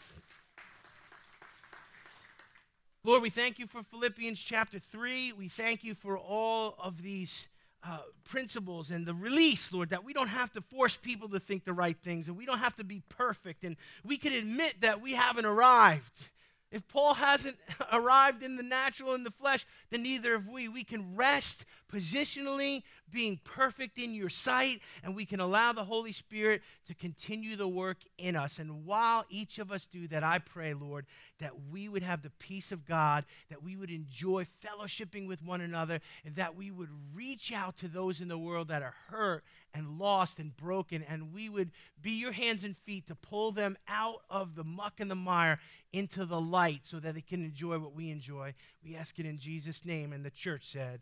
Lord, 3.03 3.23
we 3.23 3.31
thank 3.31 3.57
you 3.57 3.65
for 3.65 3.81
Philippians 3.81 4.39
chapter 4.39 4.77
3. 4.77 5.33
We 5.33 5.47
thank 5.47 5.83
you 5.83 5.95
for 5.95 6.19
all 6.19 6.75
of 6.77 7.01
these 7.01 7.47
uh, 7.83 7.97
principles 8.23 8.91
and 8.91 9.07
the 9.07 9.13
release, 9.13 9.73
Lord, 9.73 9.89
that 9.89 10.03
we 10.03 10.13
don't 10.13 10.27
have 10.27 10.51
to 10.53 10.61
force 10.61 10.97
people 10.97 11.27
to 11.29 11.39
think 11.39 11.65
the 11.65 11.73
right 11.73 11.97
things 11.97 12.27
and 12.27 12.37
we 12.37 12.45
don't 12.45 12.59
have 12.59 12.75
to 12.75 12.83
be 12.83 13.01
perfect 13.09 13.63
and 13.63 13.75
we 14.03 14.17
can 14.17 14.33
admit 14.33 14.81
that 14.81 15.01
we 15.01 15.13
haven't 15.13 15.45
arrived 15.45 16.29
if 16.71 16.87
Paul 16.87 17.15
hasn't 17.15 17.57
arrived 17.91 18.43
in 18.43 18.55
the 18.55 18.63
natural, 18.63 19.13
in 19.13 19.23
the 19.23 19.31
flesh, 19.31 19.65
then 19.89 20.03
neither 20.03 20.33
have 20.33 20.47
we. 20.47 20.67
We 20.67 20.83
can 20.83 21.15
rest 21.15 21.65
positionally, 21.91 22.83
being 23.11 23.39
perfect 23.43 23.97
in 23.97 24.13
your 24.13 24.29
sight, 24.29 24.81
and 25.03 25.15
we 25.15 25.25
can 25.25 25.39
allow 25.39 25.73
the 25.73 25.83
Holy 25.83 26.11
Spirit 26.11 26.61
to 26.87 26.95
continue 26.95 27.55
the 27.55 27.67
work 27.67 27.97
in 28.17 28.35
us. 28.35 28.59
And 28.59 28.85
while 28.85 29.25
each 29.29 29.59
of 29.59 29.71
us 29.71 29.85
do 29.85 30.07
that, 30.07 30.23
I 30.23 30.39
pray, 30.39 30.73
Lord, 30.73 31.05
that 31.39 31.53
we 31.69 31.89
would 31.89 32.03
have 32.03 32.21
the 32.21 32.29
peace 32.29 32.71
of 32.71 32.85
God, 32.85 33.25
that 33.49 33.63
we 33.63 33.75
would 33.75 33.89
enjoy 33.89 34.45
fellowshipping 34.63 35.27
with 35.27 35.43
one 35.43 35.61
another, 35.61 35.99
and 36.25 36.35
that 36.35 36.55
we 36.55 36.71
would 36.71 36.89
reach 37.13 37.51
out 37.51 37.77
to 37.79 37.87
those 37.87 38.21
in 38.21 38.27
the 38.27 38.37
world 38.37 38.69
that 38.69 38.81
are 38.81 38.95
hurt 39.09 39.43
and 39.73 39.99
lost 39.99 40.39
and 40.39 40.55
broken, 40.55 41.03
and 41.03 41.33
we 41.33 41.49
would 41.49 41.71
be 42.01 42.11
your 42.11 42.33
hands 42.33 42.63
and 42.63 42.77
feet 42.77 43.07
to 43.07 43.15
pull 43.15 43.51
them 43.51 43.77
out 43.87 44.21
of 44.29 44.55
the 44.55 44.63
muck 44.63 44.99
and 44.99 45.09
the 45.09 45.15
mire 45.15 45.59
into 45.93 46.25
the 46.25 46.39
light 46.39 46.85
so 46.85 46.99
that 46.99 47.15
they 47.15 47.21
can 47.21 47.43
enjoy 47.43 47.77
what 47.77 47.93
we 47.93 48.09
enjoy. 48.09 48.53
We 48.83 48.95
ask 48.95 49.19
it 49.19 49.25
in 49.25 49.37
Jesus' 49.37 49.85
name. 49.85 50.13
And 50.13 50.25
the 50.25 50.29
church 50.29 50.65
said, 50.65 51.01